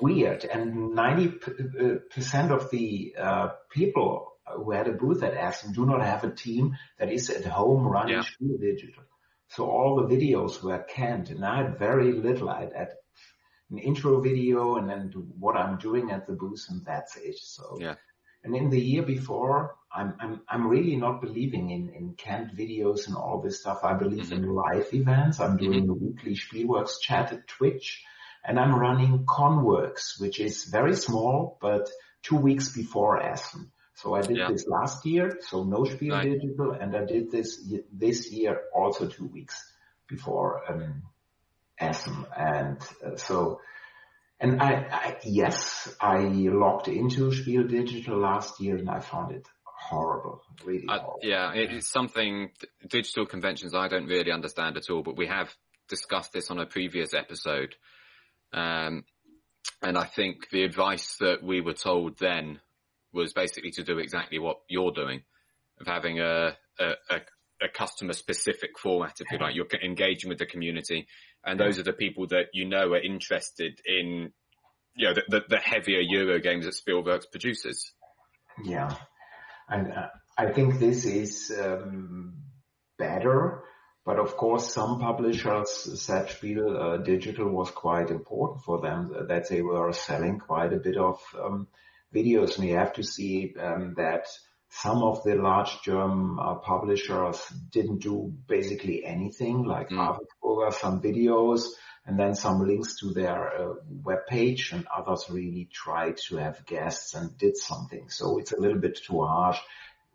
[0.00, 0.44] weird.
[0.44, 6.24] And 90% of the uh, people who had a booth at Essen do not have
[6.24, 8.56] a team that is at home running yeah.
[8.60, 9.04] Digital.
[9.48, 12.48] So all the videos were canned and I had very little.
[12.48, 12.94] I had
[13.70, 17.38] an intro video and then what I'm doing at the booth and that's it.
[17.38, 17.94] So, yeah.
[18.42, 23.06] and in the year before, I'm, I'm, I'm really not believing in, in canned videos
[23.06, 23.80] and all this stuff.
[23.82, 24.44] I believe mm-hmm.
[24.44, 25.40] in live events.
[25.40, 25.86] I'm doing mm-hmm.
[25.86, 28.04] the weekly Spielworxx chat at Twitch
[28.46, 31.90] and I'm running Conworks, which is very small, but
[32.22, 33.72] two weeks before Essen.
[33.94, 34.48] So I did yeah.
[34.48, 36.30] this last year, so no Spiel right.
[36.30, 39.56] Digital, and I did this this year also two weeks
[40.06, 41.02] before um,
[41.78, 43.60] Essen, and uh, so.
[44.38, 49.46] And I, I, yes, I logged into Spiel Digital last year and I found it
[49.64, 51.20] horrible, really horrible.
[51.24, 52.50] Uh, yeah, it's something,
[52.86, 55.48] digital conventions I don't really understand at all, but we have
[55.88, 57.76] discussed this on a previous episode
[58.56, 59.04] um,
[59.82, 62.60] and I think the advice that we were told then
[63.12, 65.22] was basically to do exactly what you're doing,
[65.80, 67.20] of having a, a, a,
[67.62, 69.54] a customer specific format, if you like.
[69.54, 71.06] You're engaging with the community,
[71.44, 74.32] and those are the people that you know are interested in,
[74.96, 77.92] you know, the, the, the heavier Euro games that Spielworxx produces.
[78.64, 78.94] Yeah,
[79.68, 80.08] and uh,
[80.38, 82.38] I think this is um,
[82.98, 83.62] better
[84.06, 89.48] but of course, some publishers said Spiel uh, Digital was quite important for them, that
[89.48, 91.66] they were selling quite a bit of um,
[92.14, 92.56] videos.
[92.56, 94.28] And you have to see um, that
[94.70, 100.16] some of the large German uh, publishers didn't do basically anything, like mm.
[100.70, 101.66] some videos,
[102.06, 103.74] and then some links to their uh,
[104.04, 108.08] web page, and others really tried to have guests and did something.
[108.08, 109.58] So it's a little bit too harsh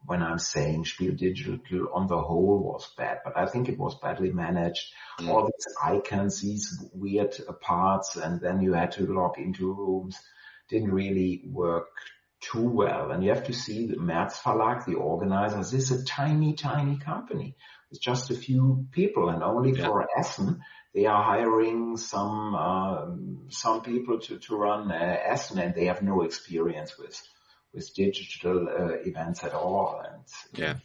[0.05, 1.59] when I'm saying Spiel Digital
[1.93, 4.91] on the whole was bad, but I think it was badly managed.
[5.19, 5.29] Mm.
[5.29, 10.19] All these icons, these weird parts, and then you had to log into rooms
[10.71, 11.89] didn't really work
[12.39, 13.11] too well.
[13.11, 16.97] And you have to see the Merz Verlag, the organizers, this is a tiny, tiny
[16.97, 17.55] company.
[17.91, 19.85] It's just a few people and only yeah.
[19.85, 20.61] for Essen,
[20.95, 26.01] they are hiring some, um, some people to, to run uh, Essen and they have
[26.01, 27.21] no experience with
[27.73, 30.03] with digital uh, events at all.
[30.05, 30.23] And
[30.53, 30.75] yeah,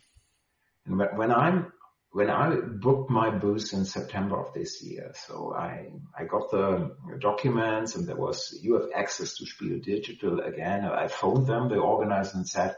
[0.85, 1.73] and when I'm
[2.11, 6.97] when I booked my booth in September of this year, so I I got the
[7.21, 10.85] documents and there was you have access to Spiel Digital again.
[10.85, 12.77] I phoned them, the organizer, and said,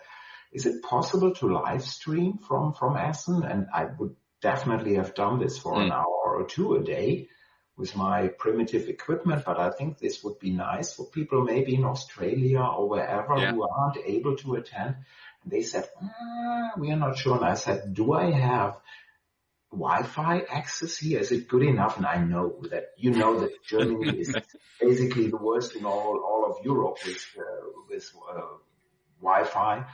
[0.53, 5.39] "Is it possible to live stream from from Essen?" And I would definitely have done
[5.39, 5.87] this for mm.
[5.87, 7.29] an hour or two a day
[7.79, 11.85] with my primitive equipment, but I think this would be nice for people maybe in
[11.85, 13.53] Australia or wherever Yeah.
[13.53, 14.97] who aren't able to attend.
[15.43, 17.37] And they said, "Ah, we are not sure.
[17.37, 18.81] And I said, do I have
[19.71, 21.21] Wi-Fi access here?
[21.21, 21.97] Is it good enough?
[21.99, 24.35] And I know that, you know that Germany is
[24.81, 28.41] basically the worst in all, all of Europe with, uh, with, uh,
[29.23, 29.87] Wi-Fi.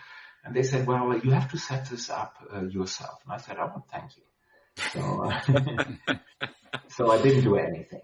[0.44, 3.20] And they said, well, you have to set this up uh, yourself.
[3.24, 4.22] And I said, oh, thank you.
[4.92, 6.14] So, uh,
[6.88, 8.00] so I didn't do anything.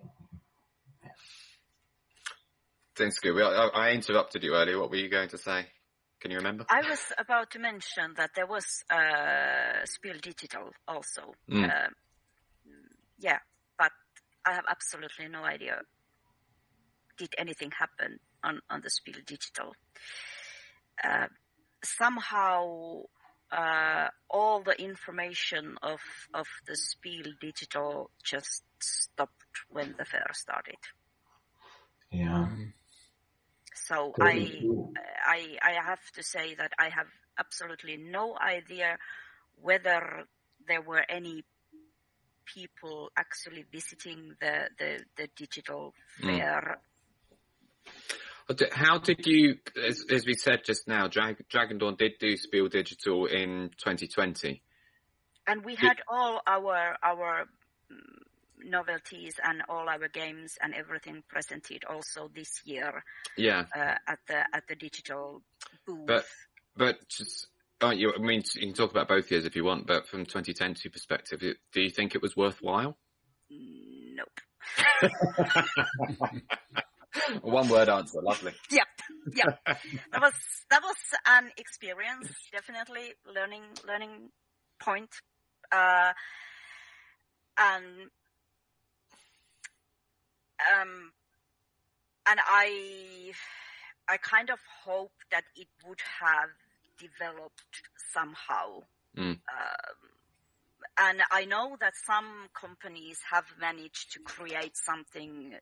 [2.97, 3.41] Thanks, good.
[3.41, 4.79] I, I interrupted you earlier.
[4.79, 5.67] What were you going to say?
[6.21, 6.67] Can you remember?
[6.69, 11.35] I was about to mention that there was uh, Spiel Digital also.
[11.51, 11.65] Mm.
[11.65, 11.89] Uh,
[13.19, 13.39] yeah,
[13.79, 13.91] but
[14.45, 15.81] I have absolutely no idea.
[17.17, 19.75] Did anything happen on, on the Spiel Digital?
[21.03, 21.29] Uh,
[21.83, 23.03] somehow,
[23.53, 26.01] uh, all the information of
[26.35, 30.79] of the Spiel Digital just stopped when the fair started.
[32.11, 32.49] Yeah.
[33.75, 34.63] So I.
[35.25, 37.07] I, I have to say that I have
[37.39, 38.99] absolutely no idea
[39.61, 40.25] whether
[40.67, 41.45] there were any
[42.45, 46.27] people actually visiting the, the, the digital Mm.
[46.27, 46.79] fair.
[48.51, 52.37] But How did you, as, as we said just now, Drag, Dragon Dawn did do
[52.37, 54.61] Spiel Digital in 2020.
[55.47, 57.47] And we had all our, our
[57.93, 63.05] mm, novelties and all our games and everything presented also this year,
[63.37, 65.43] Yeah, uh, at the, at the digital
[65.87, 66.07] booth.
[66.07, 66.27] But-
[66.77, 67.47] but just,
[67.81, 70.25] aren't you, I mean, you can talk about both years if you want, but from
[70.25, 72.99] 2020 perspective, do you think it was worthwhile?
[73.49, 74.41] nope.
[77.43, 78.53] One word answer, lovely.
[78.71, 78.85] yeah,
[79.35, 79.57] yeah.
[80.13, 80.35] That was
[80.71, 80.97] that was
[81.27, 84.31] an experience, definitely learning learning
[84.81, 85.11] point.
[85.73, 86.13] Uh,
[87.59, 88.11] and
[90.81, 91.13] um,
[92.27, 93.33] and I
[94.09, 96.51] I kind of hope that it would have
[96.99, 97.83] developed
[98.13, 98.83] somehow.
[99.17, 99.31] Mm.
[99.33, 99.39] Um,
[100.99, 105.55] and I know that some companies have managed to create something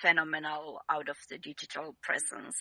[0.00, 2.56] phenomenal out of the digital presence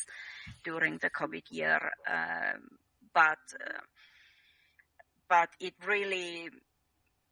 [0.64, 1.80] during the COVID year.
[2.10, 2.78] Um,
[3.14, 3.80] but uh,
[5.30, 6.50] but it really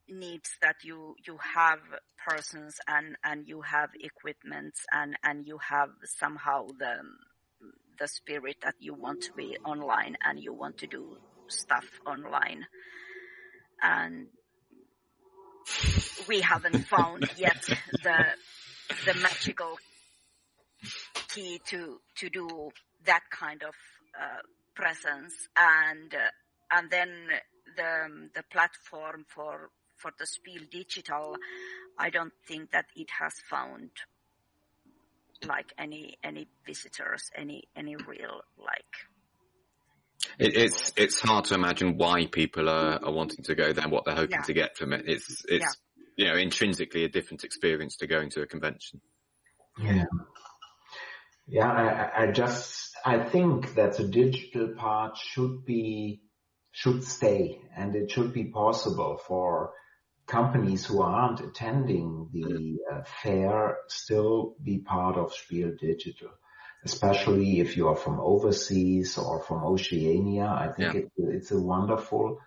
[0.08, 1.80] needs that you you have
[2.28, 6.98] persons and and you have equipment and and you have somehow the
[8.00, 11.18] the spirit that you want to be online and you want to do
[11.48, 12.66] stuff online
[13.82, 14.28] and
[16.28, 17.64] we haven't found yet
[18.04, 18.26] the
[19.06, 19.78] the magical
[21.30, 22.72] key to to do
[23.06, 23.76] that kind of
[24.20, 24.42] uh,
[24.76, 26.30] presence and uh,
[26.72, 27.10] and then
[27.76, 31.36] the the platform for for the Spiel Digital
[31.98, 33.90] I don't think that it has found
[35.48, 38.94] like any any visitors any any real like
[40.40, 44.06] It, it's it's hard to imagine why people are, are wanting to go there what
[44.06, 44.44] they're hoping Yeah.
[44.44, 45.04] to get from it.
[45.08, 45.78] It's it's
[46.16, 49.02] you know intrinsically a different experience to going to a convention.
[49.82, 50.06] Yeah.
[51.48, 56.22] Yeah, I, I- just, I think that the digital part should be,
[56.72, 59.74] should stay and it should be possible for
[60.26, 66.30] companies who aren't attending the uh, fair still be part of Spiel Digital.
[66.84, 71.00] Especially if you are from overseas or from Oceania, I think Yeah.
[71.02, 72.40] it, it's a wonderful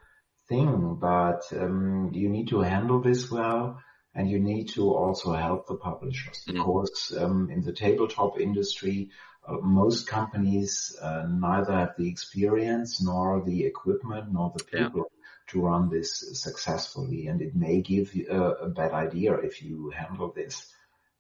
[0.49, 3.81] thing, but um, you need to handle this well
[4.15, 6.43] and you need to also help the publishers.
[6.47, 9.11] Because um, in the tabletop industry,
[9.47, 14.89] uh, most companies uh, neither have the experience nor the equipment nor the Yeah.
[14.89, 15.11] people
[15.49, 19.91] to run this successfully, and it may give you a, a bad idea if you
[19.91, 20.67] handle this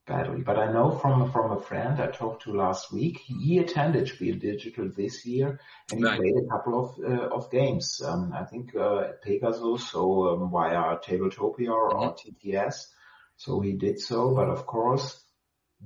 [0.08, 0.42] badly.
[0.42, 4.08] But I know from from a friend I talked to last week, he, he attended
[4.08, 5.60] Spiel Digital this year,
[5.90, 6.18] and he Right.
[6.18, 8.00] played a couple of uh, of games.
[8.04, 12.86] Um, I think uh, Pegasus, so um, via Tabletopia or, or TTS.
[13.36, 15.24] So he did so, but of course,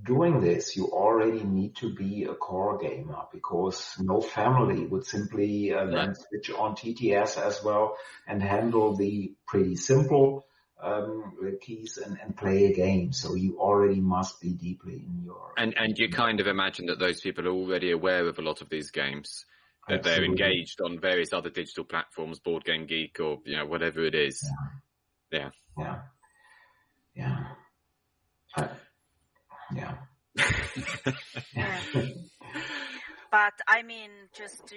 [0.01, 5.74] doing this, you already need to be a core gamer because no family would simply
[5.74, 7.97] uh, then switch on TTS as well
[8.27, 10.47] and handle the pretty simple
[10.83, 13.13] um, keys and, and play a game.
[13.13, 16.99] So you already must be deeply in your And and you kind of imagine that
[16.99, 19.45] those people are already aware of a lot of these games.
[19.89, 24.49] That they're engaged on various other digital platforms, BoardGameGeek or you know whatever it is.
[25.33, 26.03] Yeah, yeah,
[27.17, 27.45] I, yeah.
[29.75, 29.95] Yeah.
[33.31, 34.77] but I mean, just to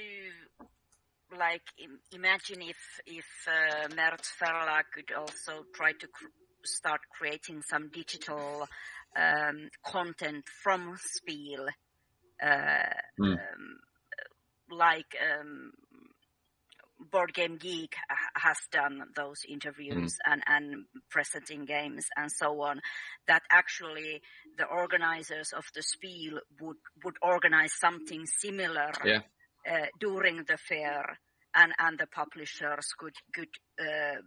[1.38, 1.64] like
[2.12, 6.26] imagine if if uh, Merz Verlag could also try to cr-
[6.64, 8.68] start creating some digital
[9.16, 11.68] um, content from Spiel,
[12.44, 12.48] uh,
[13.20, 13.34] mm.
[13.34, 13.80] um,
[14.70, 15.72] like um,
[17.12, 17.94] BoardGameGeek
[18.36, 20.32] has done those interviews mm.
[20.32, 22.82] and, and presenting games and so on,
[23.28, 24.22] that actually
[24.58, 29.20] the organizers of the Spiel would, would organize something similar yeah.
[29.70, 31.18] uh, during the fair
[31.56, 33.50] and, and the publishers could, could
[33.80, 34.20] uh,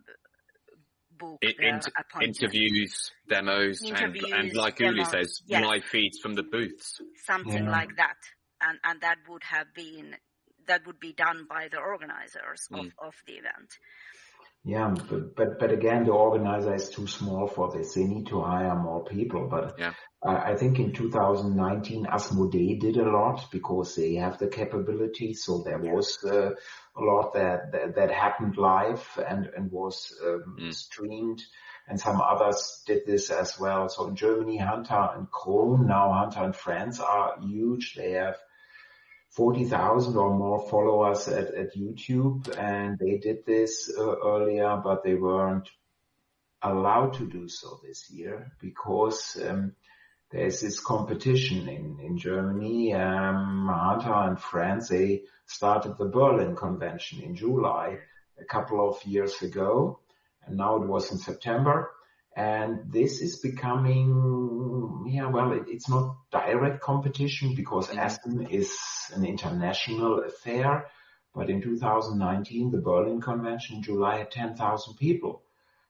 [1.19, 1.91] book it, inter-
[2.21, 5.65] interviews, demos, interviews, and, and like demos, Uli says, yes.
[5.65, 7.01] live feeds from the booths.
[7.27, 7.71] Something yeah.
[7.71, 8.17] like that.
[8.61, 10.17] And, and that would have been
[10.67, 12.81] that would be done by the organizers mm.
[12.81, 13.71] of, of the event.
[14.65, 17.95] Yeah, but, but, but again, the organizer is too small for this.
[17.95, 19.49] They need to hire more people.
[19.49, 19.95] But yeah.
[20.23, 25.35] uh, I think in 2019, Asmodee did a lot because they have the capability.
[25.35, 30.57] So there was uh, a lot that, that, that happened live and and was um,
[30.61, 30.75] mm.
[30.75, 31.43] streamed.
[31.89, 33.89] And some others did this as well.
[33.89, 37.95] So in Germany, Hunter and Cron, now Hunter and Friends are huge.
[37.95, 38.37] They have
[39.31, 45.15] 40,000 or more followers at, at YouTube and they did this uh, earlier, but they
[45.15, 45.69] weren't
[46.63, 49.75] allowed to do so this year because um,
[50.31, 52.95] there's this competition in, in Germany.
[52.95, 57.99] Um, and Friends, they started the Berlin Convention in July
[58.41, 60.01] a couple of years ago
[60.49, 61.91] and now it was in September
[62.39, 67.99] and this is becoming, yeah, well, it, it's not direct competition because mm-hmm.
[67.99, 68.79] Essen is
[69.13, 70.87] an international affair.
[71.35, 75.43] But in 2019, the Berlin Convention in July had 10,000 people.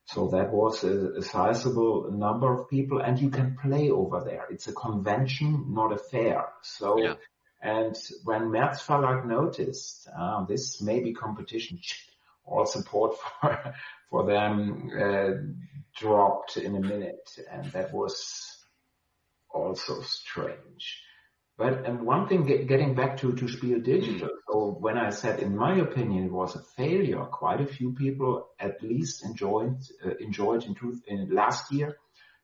[0.05, 4.47] So that was a, a sizable number of people and you can play over there.
[4.49, 6.45] It's a convention, not a fair.
[6.63, 7.13] So, yeah.
[7.61, 11.79] and when Merz Verlag noticed, uh, this may be competition,
[12.43, 13.75] all support for,
[14.09, 15.29] for them, uh,
[15.95, 18.57] dropped in a minute and that was
[19.49, 21.03] also strange.
[21.57, 25.41] But and one thing, get, getting back to, to Spiel Digital, so when I said
[25.41, 29.75] in my opinion it was a failure, quite a few people at least enjoyed,
[30.05, 31.97] uh, enjoyed in, truth, in last year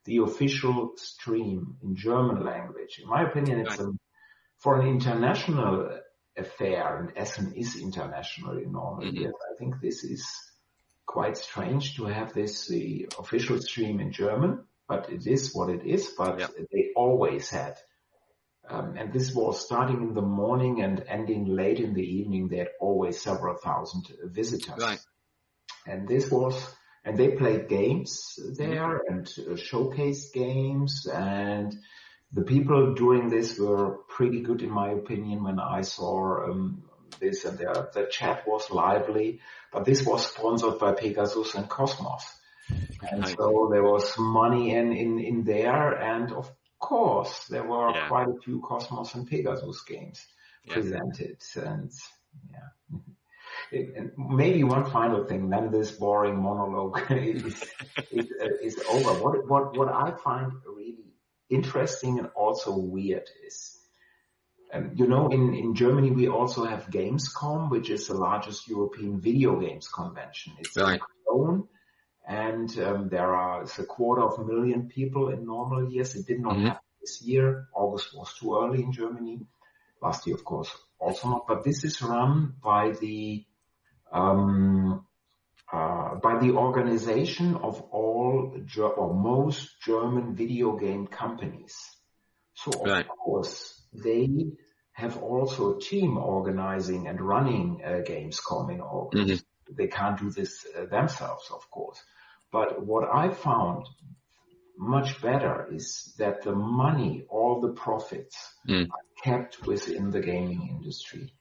[0.06, 3.00] the official stream in German language.
[3.02, 3.92] In my opinion, it's a,
[4.60, 6.00] for an international
[6.38, 9.26] affair, and Essen is international in normal mm-hmm.
[9.26, 10.28] I think this is
[11.06, 15.86] quite strange to have this the official stream in German, but it is what it
[15.86, 16.08] is.
[16.18, 16.48] But yeah.
[16.72, 17.78] they always had,
[18.70, 22.48] um, and this was starting in the morning and ending late in the evening.
[22.48, 25.00] They had always several thousand visitors, right.
[25.88, 26.56] and this was.
[27.08, 31.78] And they played games there and uh, showcased games and
[32.32, 36.84] the people doing this were pretty good in my opinion when I saw um,
[37.20, 42.24] this and the, the chat was lively, but this was sponsored by Pegasus and Kosmos.
[43.02, 48.08] And so there was money in, in, in there and of course there were yeah.
[48.08, 50.26] quite a few Kosmos and Pegasus games
[50.66, 50.74] yeah.
[50.74, 51.92] presented and
[52.52, 53.00] yeah.
[53.96, 57.64] and maybe one final thing, then this boring monologue is,
[58.12, 59.14] is, uh, is over.
[59.22, 60.98] What, what, what I find really
[61.50, 63.75] interesting and also weird is
[64.74, 69.22] um, you know, in, in Germany, we also have Gamescom, which is the largest European
[69.22, 70.54] video games convention.
[70.60, 71.00] It's right.
[71.30, 71.68] own,
[72.28, 76.16] and um, there are a quarter of a million people in normal years.
[76.16, 76.68] It did not mm-hmm.
[76.68, 77.68] happen this year.
[77.74, 79.42] August was too early in Germany.
[80.02, 81.48] Last year, of course, also not.
[81.48, 83.46] But this is run by the
[84.12, 85.06] um,
[85.72, 91.76] uh, by the organization of all Ger- or most German video game companies.
[92.54, 93.08] So of right.
[93.08, 94.52] course they
[94.94, 99.44] have also a team organizing and running uh, Gamescom in August.
[99.44, 99.76] Mm-hmm.
[99.76, 102.02] They can't do this uh, themselves, of course.
[102.52, 103.88] But what I found
[104.78, 108.88] much better is that the money, all the profits mm.
[108.90, 111.34] are kept within the gaming industry.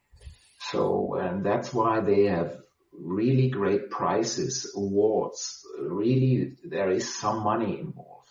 [0.71, 2.57] So, and that's why they have
[2.93, 5.61] really great prizes, awards.
[5.79, 8.31] Really, there is some money involved.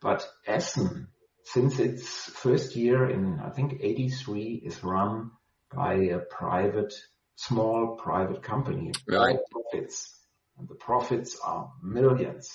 [0.00, 1.08] But Essen
[1.52, 5.32] since its first year in, I think, 83 is run
[5.74, 6.94] by a private,
[7.34, 8.92] small private company.
[9.08, 9.38] Right.
[9.50, 10.16] Profits.
[10.58, 12.48] And the profits are millions,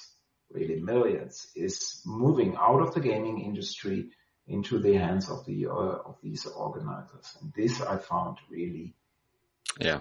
[0.49, 4.11] really millions, is moving out of the gaming industry
[4.47, 7.35] into the hands of the, uh, of these organizers.
[7.41, 8.95] And this I found really.
[9.77, 9.99] Yeah.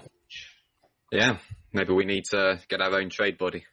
[1.11, 1.39] Yeah.
[1.73, 3.65] Maybe we need to get our own trade body.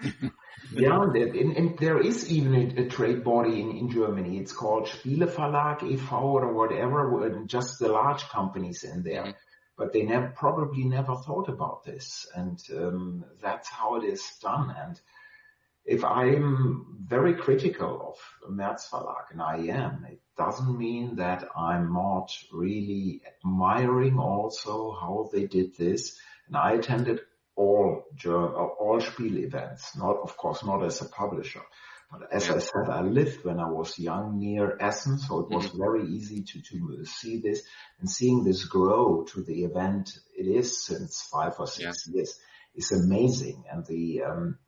[0.72, 4.38] yeah, and, and, there is even a, a trade body in, in, Germany.
[4.38, 6.06] It's called Spieleverlag e.V.
[6.10, 9.22] or whatever, just the large companies in there.
[9.22, 9.30] Mm-hmm.
[9.76, 12.26] But they never, probably never thought about this.
[12.34, 14.74] And um, that's how it is done.
[14.76, 15.00] And
[15.84, 21.92] if I'm very critical of Merz Verlag, and I am, it doesn't mean that I'm
[21.92, 26.18] not really admiring also how they did this.
[26.48, 27.20] And I attended
[27.58, 28.04] all
[28.80, 31.62] all Spiel events, not of course not as a publisher,
[32.10, 35.66] but as I said, I lived when I was young near Essen, so it was
[35.66, 35.78] mm-hmm.
[35.78, 37.62] very easy to to see this
[38.00, 42.14] and seeing this grow to the event it is since five or six yeah.
[42.14, 42.38] years
[42.74, 43.64] is amazing.
[43.70, 44.58] And the um,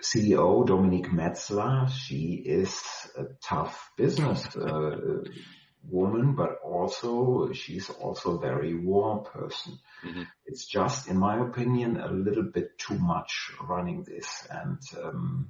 [0.00, 2.80] CEO, Dominique Metzler, she is
[3.16, 5.22] a tough business uh,
[5.90, 9.78] woman, but also she's also a very warm person.
[10.04, 10.22] Mm-hmm.
[10.46, 15.48] It's just, in my opinion, a little bit too much running this, and um,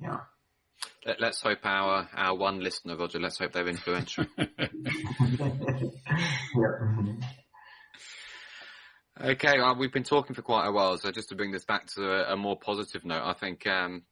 [0.00, 0.20] yeah.
[1.06, 3.20] Let, us hope our our one listener, Roger.
[3.20, 4.26] Let's hope they're influential.
[4.38, 4.46] yeah.
[6.56, 7.20] Mm-hmm.
[9.22, 11.86] Okay, well, we've been talking for quite a while, so just to bring this back
[11.94, 14.02] to a, a more positive note, I think um,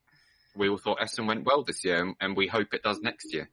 [0.55, 3.33] we all thought Essen went well this year, and, and we hope it does next
[3.33, 3.49] year.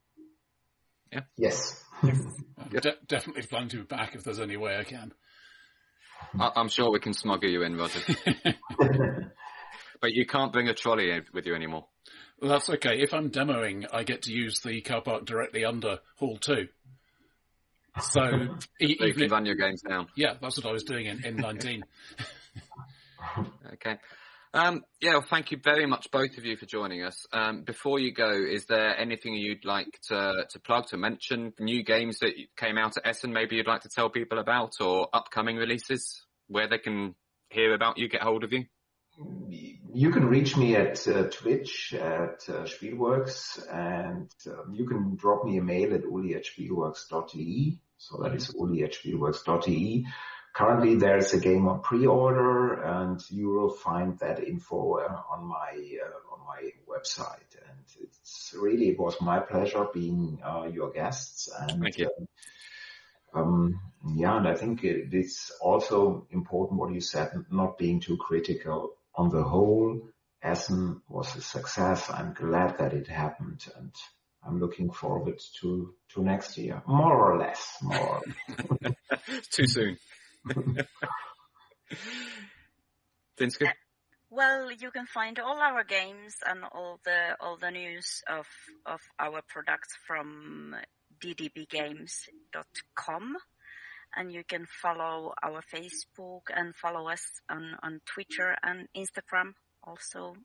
[1.13, 1.21] Yeah.
[1.37, 1.81] Yes.
[2.01, 5.13] De- definitely plan to be back if there's any way I can.
[6.39, 7.99] I- am sure we can smuggle you in, Roger.
[10.01, 11.87] but you can't bring a trolley with you anymore.
[12.41, 12.99] Well, that's okay.
[12.99, 16.67] If I'm demoing, I get to use the car park directly under Hall 2.
[18.01, 18.21] So,
[18.81, 20.07] e- so you can run your games down.
[20.15, 21.85] Yeah, that's what I was doing in, in 19.
[23.73, 23.97] okay.
[24.55, 27.27] Um, yeah, well, thank you very much, both of you, for joining us.
[27.33, 31.51] Um, before you go, is there anything you'd like to, to plug, to mention?
[31.59, 35.09] New games that came out at Essen, maybe you'd like to tell people about, or
[35.11, 37.15] upcoming releases where they can
[37.49, 38.63] hear about you, get hold of you?
[39.93, 45.43] You can reach me at uh, Twitch at uh, Spielworxx, and um, you can drop
[45.43, 47.77] me a mail at uli at spielworxx.de.
[47.97, 50.05] So that is uli at spielworxx.de.
[50.55, 55.45] Currently there is a game on pre-order and you will find that info uh, on
[55.45, 55.71] my,
[56.01, 57.51] uh, on my website.
[57.67, 62.09] And it's really, it was my pleasure being, uh, your guests and, Thank you.
[63.33, 68.15] Um, um, yeah, and I think it's also important what you said, not being too
[68.15, 70.07] critical on the whole.
[70.41, 72.09] Essen was a success.
[72.09, 73.91] I'm glad that it happened and
[74.47, 77.77] I'm looking forward to to next year, more or less.
[77.81, 78.21] More.
[79.51, 79.97] Too soon.
[83.61, 83.67] Uh,
[84.29, 88.47] well, you can find all our games and all the all the news of
[88.85, 90.75] of our products from
[91.23, 93.37] ddbgames.com
[94.15, 99.53] and you can follow our Facebook and follow us on, on Twitter and Instagram
[99.83, 100.35] also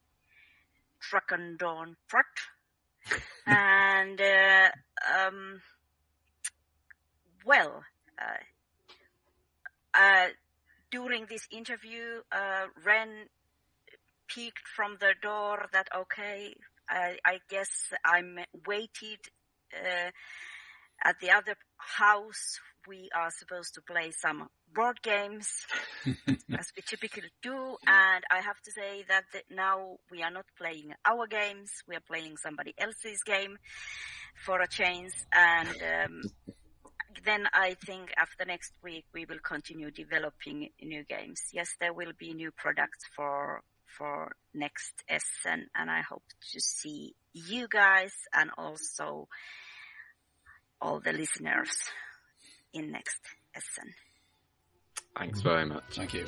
[1.01, 2.25] Dragon Dawn Prot
[3.47, 4.69] and uh,
[5.17, 5.61] um,
[7.45, 7.83] well,
[8.21, 8.43] uh,
[10.91, 13.27] during this interview, uh, Ren
[14.29, 16.55] peeked from the door that okay,
[16.89, 19.21] I, I guess I'm waited
[19.75, 20.11] uh,
[21.05, 22.59] at the other house.
[22.89, 25.67] We are supposed to play some board games
[26.07, 27.77] as we typically do.
[27.87, 31.71] And I have to say that now we are not playing our games.
[31.87, 33.59] We are playing somebody else's game
[34.45, 35.13] for a change.
[35.33, 36.23] And, um,
[37.25, 41.43] then I think after next week we will continue developing new games.
[41.53, 43.63] Yes, there will be new products for
[43.99, 46.23] for next Essen and I hope
[46.53, 49.27] to see you guys and also
[50.81, 51.71] all the listeners
[52.73, 53.21] in next
[53.55, 53.93] Essen.
[55.17, 55.83] Thanks very much.
[55.91, 56.27] Thank you.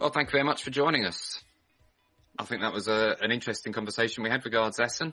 [0.00, 1.42] Well, thank you very much for joining us.
[2.38, 5.12] I think that was a, an interesting conversation we had regards Essen.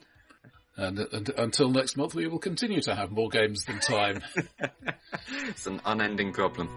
[0.77, 4.21] And, uh, and, until next month, we will continue to have more games than time.
[5.47, 6.69] it's an unending problem.